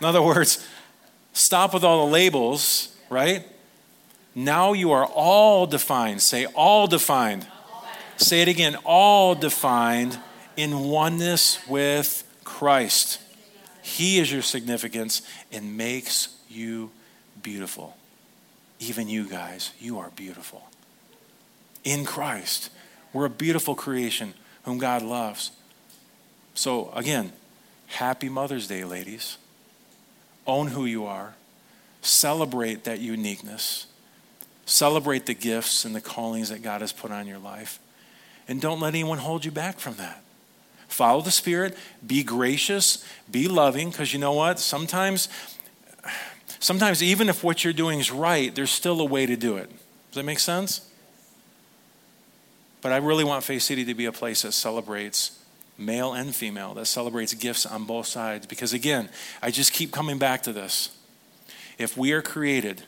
In 0.00 0.06
other 0.06 0.22
words, 0.22 0.66
stop 1.32 1.74
with 1.74 1.84
all 1.84 2.06
the 2.06 2.12
labels, 2.12 2.96
right? 3.10 3.46
Now 4.34 4.72
you 4.72 4.92
are 4.92 5.06
all 5.06 5.66
defined. 5.66 6.22
Say, 6.22 6.46
all 6.46 6.86
defined. 6.86 7.46
Say 8.18 8.42
it 8.42 8.48
again, 8.48 8.76
all 8.84 9.34
defined 9.36 10.18
in 10.56 10.80
oneness 10.80 11.66
with 11.68 12.24
Christ. 12.42 13.20
He 13.80 14.18
is 14.18 14.30
your 14.30 14.42
significance 14.42 15.22
and 15.52 15.76
makes 15.76 16.36
you 16.50 16.90
beautiful. 17.42 17.96
Even 18.80 19.08
you 19.08 19.28
guys, 19.28 19.72
you 19.80 19.98
are 19.98 20.10
beautiful. 20.10 20.68
In 21.84 22.04
Christ, 22.04 22.70
we're 23.12 23.24
a 23.24 23.30
beautiful 23.30 23.76
creation 23.76 24.34
whom 24.64 24.78
God 24.78 25.02
loves. 25.02 25.52
So, 26.54 26.90
again, 26.94 27.32
happy 27.86 28.28
Mother's 28.28 28.66
Day, 28.66 28.84
ladies. 28.84 29.38
Own 30.44 30.66
who 30.66 30.86
you 30.86 31.06
are, 31.06 31.34
celebrate 32.02 32.82
that 32.84 32.98
uniqueness, 32.98 33.86
celebrate 34.66 35.26
the 35.26 35.34
gifts 35.34 35.84
and 35.84 35.94
the 35.94 36.00
callings 36.00 36.48
that 36.48 36.62
God 36.62 36.80
has 36.80 36.92
put 36.92 37.12
on 37.12 37.26
your 37.26 37.38
life, 37.38 37.78
and 38.48 38.60
don't 38.60 38.80
let 38.80 38.88
anyone 38.88 39.18
hold 39.18 39.44
you 39.44 39.50
back 39.50 39.78
from 39.78 39.94
that. 39.94 40.24
Follow 40.88 41.20
the 41.20 41.30
Spirit, 41.30 41.76
be 42.04 42.22
gracious, 42.22 43.04
be 43.30 43.46
loving, 43.46 43.90
because 43.90 44.12
you 44.12 44.18
know 44.18 44.32
what? 44.32 44.58
Sometimes, 44.58 45.28
sometimes 46.58 47.02
even 47.02 47.28
if 47.28 47.44
what 47.44 47.62
you're 47.62 47.74
doing 47.74 48.00
is 48.00 48.10
right, 48.10 48.54
there's 48.54 48.70
still 48.70 49.00
a 49.00 49.04
way 49.04 49.26
to 49.26 49.36
do 49.36 49.56
it. 49.58 49.68
Does 49.68 50.14
that 50.14 50.24
make 50.24 50.38
sense? 50.38 50.90
But 52.80 52.92
I 52.92 52.96
really 52.96 53.24
want 53.24 53.44
Faith 53.44 53.62
City 53.62 53.84
to 53.84 53.94
be 53.94 54.06
a 54.06 54.12
place 54.12 54.42
that 54.42 54.52
celebrates 54.52 55.38
male 55.76 56.14
and 56.14 56.34
female, 56.34 56.74
that 56.74 56.86
celebrates 56.86 57.34
gifts 57.34 57.66
on 57.66 57.84
both 57.84 58.06
sides. 58.06 58.46
Because 58.46 58.72
again, 58.72 59.10
I 59.42 59.50
just 59.50 59.72
keep 59.72 59.92
coming 59.92 60.18
back 60.18 60.42
to 60.44 60.52
this. 60.52 60.96
If 61.76 61.96
we 61.96 62.12
are 62.12 62.22
created 62.22 62.84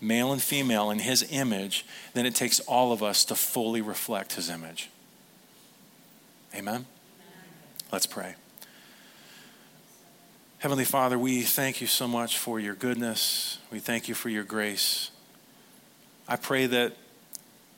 male 0.00 0.32
and 0.32 0.42
female 0.42 0.90
in 0.90 0.98
his 1.00 1.26
image, 1.30 1.84
then 2.14 2.26
it 2.26 2.34
takes 2.34 2.60
all 2.60 2.92
of 2.92 3.02
us 3.02 3.24
to 3.24 3.34
fully 3.34 3.80
reflect 3.80 4.34
his 4.34 4.50
image. 4.50 4.90
Amen? 6.54 6.86
Let's 7.92 8.06
pray. 8.06 8.34
Heavenly 10.58 10.84
Father, 10.84 11.18
we 11.18 11.42
thank 11.42 11.80
you 11.80 11.86
so 11.86 12.08
much 12.08 12.38
for 12.38 12.58
your 12.58 12.74
goodness. 12.74 13.58
We 13.70 13.78
thank 13.78 14.08
you 14.08 14.14
for 14.14 14.28
your 14.28 14.44
grace. 14.44 15.10
I 16.26 16.36
pray 16.36 16.66
that 16.66 16.94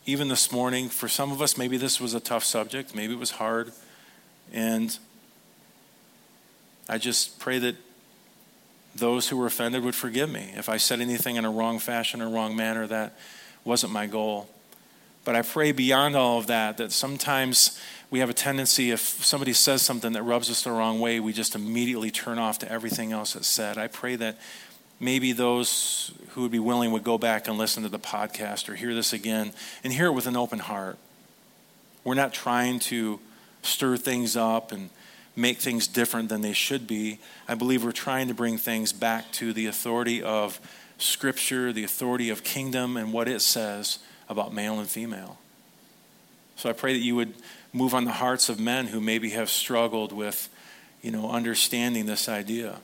even 0.07 0.29
this 0.29 0.51
morning, 0.51 0.89
for 0.89 1.09
some 1.09 1.31
of 1.31 1.43
us, 1.43 1.59
maybe 1.59 1.77
this 1.77 2.01
was 2.01 2.15
a 2.15 2.21
tough 2.21 2.43
subject, 2.43 2.95
maybe 2.95 3.13
it 3.13 3.19
was 3.19 3.33
hard. 3.33 3.73
And 4.53 4.97
I 6.89 6.99
just 6.99 7.39
pray 7.39 7.59
that 7.59 7.77
those 8.95 9.29
who 9.29 9.37
were 9.37 9.47
offended 9.47 9.85
would 9.85 9.95
forgive 9.95 10.31
me. 10.31 10.53
If 10.57 10.69
I 10.69 10.79
said 10.79 11.01
anything 11.01 11.37
in 11.37 11.45
a 11.45 11.51
wrong 11.51 11.79
fashion 11.79 12.23
or 12.23 12.29
wrong 12.29 12.57
manner, 12.57 12.87
that 12.87 13.17
wasn't 13.65 13.93
my 13.93 14.07
goal. 14.07 14.49
But 15.25 15.37
I 15.37 15.43
pray 15.43 15.73
beyond 15.73 16.17
all 16.17 16.39
of 16.39 16.47
that, 16.47 16.79
that 16.79 16.93
sometimes 16.93 17.79
we 18.11 18.19
have 18.19 18.29
a 18.29 18.35
tendency, 18.35 18.91
if 18.91 19.01
somebody 19.01 19.53
says 19.53 19.83
something 19.83 20.13
that 20.13 20.23
rubs 20.25 20.51
us 20.51 20.63
the 20.63 20.73
wrong 20.73 20.99
way, 21.01 21.21
we 21.21 21.33
just 21.33 21.55
immediately 21.55 22.11
turn 22.11 22.39
off 22.39 22.59
to 22.59 22.71
everything 22.71 23.13
else 23.13 23.35
that's 23.35 23.47
said. 23.47 23.79
I 23.79 23.87
pray 23.87 24.17
that 24.17 24.39
maybe 24.99 25.33
those 25.33 26.13
who 26.31 26.43
would 26.43 26.51
be 26.51 26.59
willing 26.59 26.91
would 26.91 27.05
go 27.05 27.19
back 27.19 27.47
and 27.47 27.57
listen 27.57 27.85
to 27.85 27.89
the 27.89 28.01
podcast 28.01 28.69
or 28.69 28.75
hear 28.75 28.95
this 28.95 29.13
again 29.13 29.53
and 29.85 29.93
hear 29.93 30.07
it 30.07 30.13
with 30.13 30.27
an 30.27 30.37
open 30.37 30.59
heart. 30.59 30.99
We're 32.03 32.15
not 32.15 32.33
trying 32.33 32.81
to 32.81 33.21
stir 33.63 33.97
things 33.97 34.37
up 34.37 34.73
and 34.73 34.91
make 35.37 35.59
things 35.59 35.87
different 35.87 36.29
than 36.29 36.41
they 36.41 36.53
should 36.53 36.89
be. 36.89 37.21
I 37.47 37.55
believe 37.55 37.85
we're 37.85 37.93
trying 37.93 38.27
to 38.27 38.35
bring 38.35 38.59
things 38.59 38.93
back 38.93 39.31
to 39.33 39.53
the 39.53 39.67
authority 39.67 40.23
of 40.23 40.61
Scripture, 40.99 41.73
the 41.73 41.85
authority 41.85 42.29
of 42.29 42.43
kingdom, 42.43 42.97
and 42.97 43.13
what 43.13 43.29
it 43.29 43.41
says 43.41 44.01
about 44.29 44.53
male 44.53 44.81
and 44.81 44.89
female. 44.89 45.39
So 46.61 46.69
I 46.69 46.75
pray 46.75 46.93
that 46.93 46.99
you 46.99 47.17
would 47.17 47.33
move 47.73 47.95
on 47.95 48.05
the 48.05 48.13
hearts 48.13 48.51
of 48.51 48.61
men 48.61 48.89
who 48.89 49.01
maybe 49.01 49.31
have 49.31 49.49
struggled 49.49 50.13
with, 50.13 50.51
you 51.01 51.11
know, 51.11 51.31
understanding 51.31 52.05
this 52.05 52.29
idea. 52.29 52.77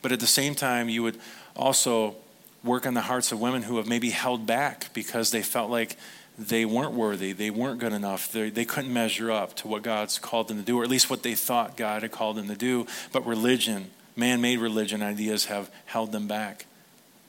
But 0.00 0.12
at 0.12 0.20
the 0.20 0.26
same 0.26 0.54
time, 0.54 0.88
you 0.88 1.02
would 1.02 1.18
also 1.54 2.16
work 2.64 2.86
on 2.86 2.94
the 2.94 3.02
hearts 3.02 3.30
of 3.30 3.38
women 3.38 3.64
who 3.64 3.76
have 3.76 3.86
maybe 3.86 4.08
held 4.08 4.46
back 4.46 4.94
because 4.94 5.30
they 5.30 5.42
felt 5.42 5.70
like 5.70 5.98
they 6.38 6.64
weren't 6.64 6.92
worthy, 6.92 7.32
they 7.32 7.50
weren't 7.50 7.80
good 7.80 7.92
enough, 7.92 8.32
they, 8.32 8.48
they 8.48 8.64
couldn't 8.64 8.94
measure 8.94 9.30
up 9.30 9.54
to 9.56 9.68
what 9.68 9.82
God's 9.82 10.18
called 10.18 10.48
them 10.48 10.56
to 10.56 10.62
do, 10.62 10.80
or 10.80 10.82
at 10.82 10.88
least 10.88 11.10
what 11.10 11.22
they 11.22 11.34
thought 11.34 11.76
God 11.76 12.00
had 12.00 12.10
called 12.10 12.36
them 12.36 12.48
to 12.48 12.56
do. 12.56 12.86
But 13.12 13.26
religion, 13.26 13.90
man 14.16 14.40
made 14.40 14.58
religion 14.58 15.02
ideas 15.02 15.44
have 15.46 15.70
held 15.84 16.12
them 16.12 16.28
back. 16.28 16.64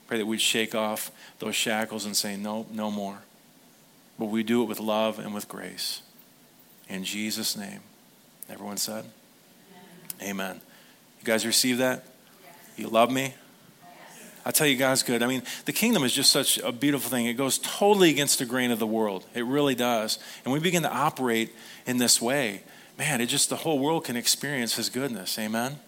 Pray 0.06 0.16
that 0.16 0.26
we'd 0.26 0.40
shake 0.40 0.74
off 0.74 1.10
those 1.40 1.54
shackles 1.54 2.06
and 2.06 2.16
say, 2.16 2.38
No, 2.38 2.64
no 2.72 2.90
more. 2.90 3.18
But 4.20 4.26
we 4.26 4.42
do 4.42 4.62
it 4.62 4.66
with 4.66 4.80
love 4.80 5.18
and 5.18 5.32
with 5.32 5.48
grace. 5.48 6.02
In 6.90 7.04
Jesus' 7.04 7.56
name. 7.56 7.80
Everyone 8.50 8.76
said? 8.76 9.06
Amen. 10.20 10.30
Amen. 10.30 10.60
You 11.20 11.24
guys 11.24 11.46
receive 11.46 11.78
that? 11.78 12.04
Yes. 12.44 12.54
You 12.76 12.88
love 12.88 13.10
me? 13.10 13.32
I 14.44 14.50
tell 14.50 14.66
you, 14.66 14.76
God's 14.76 15.02
good. 15.02 15.22
I 15.22 15.26
mean, 15.26 15.42
the 15.64 15.72
kingdom 15.72 16.04
is 16.04 16.12
just 16.12 16.30
such 16.30 16.58
a 16.58 16.70
beautiful 16.70 17.10
thing. 17.10 17.26
It 17.26 17.34
goes 17.34 17.56
totally 17.58 18.10
against 18.10 18.38
the 18.38 18.44
grain 18.44 18.70
of 18.70 18.78
the 18.78 18.86
world. 18.86 19.24
It 19.34 19.46
really 19.46 19.74
does. 19.74 20.18
And 20.44 20.52
we 20.52 20.60
begin 20.60 20.82
to 20.82 20.92
operate 20.92 21.54
in 21.86 21.96
this 21.96 22.20
way. 22.20 22.62
Man, 22.98 23.22
it 23.22 23.26
just, 23.26 23.48
the 23.48 23.56
whole 23.56 23.78
world 23.78 24.04
can 24.04 24.16
experience 24.16 24.76
His 24.76 24.90
goodness. 24.90 25.38
Amen? 25.38 25.78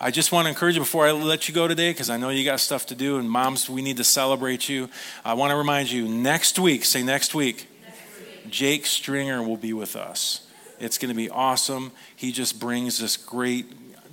I 0.00 0.12
just 0.12 0.30
want 0.30 0.44
to 0.44 0.50
encourage 0.50 0.76
you 0.76 0.80
before 0.80 1.06
I 1.06 1.10
let 1.10 1.48
you 1.48 1.54
go 1.54 1.66
today, 1.66 1.90
because 1.90 2.08
I 2.08 2.18
know 2.18 2.28
you 2.28 2.44
got 2.44 2.60
stuff 2.60 2.86
to 2.86 2.94
do, 2.94 3.18
and 3.18 3.28
moms, 3.28 3.68
we 3.68 3.82
need 3.82 3.96
to 3.96 4.04
celebrate 4.04 4.68
you. 4.68 4.88
I 5.24 5.34
want 5.34 5.50
to 5.50 5.56
remind 5.56 5.90
you 5.90 6.06
next 6.06 6.56
week, 6.56 6.84
say 6.84 7.02
next 7.02 7.34
week. 7.34 7.66
Jake 8.48 8.86
Stringer 8.86 9.42
will 9.42 9.56
be 9.56 9.72
with 9.72 9.96
us. 9.96 10.46
It's 10.78 10.98
going 10.98 11.08
to 11.08 11.16
be 11.16 11.28
awesome. 11.28 11.90
He 12.14 12.30
just 12.30 12.60
brings 12.60 12.98
this 12.98 13.16
great 13.16 13.66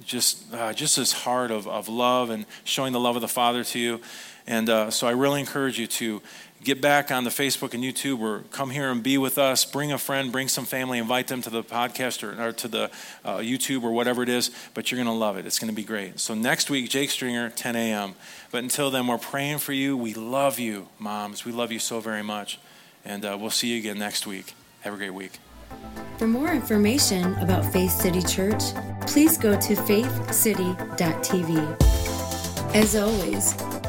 just 0.03 0.53
uh, 0.53 0.73
just 0.73 0.97
this 0.97 1.11
heart 1.11 1.51
of, 1.51 1.67
of 1.67 1.88
love 1.88 2.29
and 2.29 2.45
showing 2.63 2.93
the 2.93 2.99
love 2.99 3.15
of 3.15 3.21
the 3.21 3.27
Father 3.27 3.63
to 3.63 3.79
you. 3.79 4.01
And 4.47 4.69
uh, 4.69 4.91
so 4.91 5.07
I 5.07 5.11
really 5.11 5.39
encourage 5.39 5.79
you 5.79 5.88
to 5.88 6.21
get 6.66 6.82
back 6.82 7.11
on 7.11 7.24
the 7.24 7.30
Facebook 7.30 7.74
and 7.74 7.84
YouTube 7.84 8.20
or 8.20 8.43
come 8.51 8.72
here 8.72 8.89
and 8.89 9.03
be 9.03 9.18
with 9.18 9.38
us. 9.38 9.63
Bring 9.63 9.91
a 9.91 9.97
friend, 9.97 10.32
bring 10.32 10.47
some 10.47 10.66
family, 10.66 10.97
invite 10.97 11.28
them 11.28 11.41
to 11.43 11.49
the 11.49 11.63
podcast 11.63 12.24
or, 12.24 12.41
or 12.41 12.51
to 12.53 12.68
the 12.68 12.91
uh, 13.24 13.38
YouTube 13.38 13.84
or 13.84 13.91
whatever 13.91 14.24
it 14.24 14.30
is. 14.30 14.49
But 14.74 14.91
you're 14.91 14.97
going 14.97 15.07
to 15.07 15.13
love 15.13 15.38
it. 15.38 15.45
It's 15.45 15.59
going 15.59 15.70
to 15.70 15.76
be 15.76 15.84
great. 15.84 16.20
So 16.20 16.34
next 16.34 16.70
week, 16.70 16.89
Jake 16.89 17.11
Stringer, 17.11 17.51
10 17.51 17.76
a.m. 17.76 18.16
But 18.51 18.63
until 18.63 18.89
then, 18.89 19.07
we're 19.07 19.20
praying 19.20 19.59
for 19.59 19.74
you. 19.74 19.95
We 19.95 20.16
love 20.16 20.59
you, 20.59 20.89
moms. 20.99 21.45
We 21.45 21.51
love 21.51 21.72
you 21.72 21.80
so 21.80 21.99
very 21.99 22.24
much. 22.24 22.59
And 23.05 23.24
uh, 23.24 23.38
we'll 23.39 23.51
see 23.51 23.74
you 23.74 23.80
again 23.80 23.99
next 23.99 24.26
week. 24.26 24.55
Have 24.82 24.95
a 24.95 24.97
great 24.97 25.13
week. 25.13 25.38
For 26.18 26.28
more 26.28 26.51
information 26.51 27.36
about 27.36 27.72
Faith 27.72 27.91
City 27.91 28.24
Church, 28.24 28.63
please 29.05 29.38
go 29.38 29.59
to 29.59 29.76
faithcity.tv. 29.76 32.76
As 32.76 32.95
always, 32.95 33.53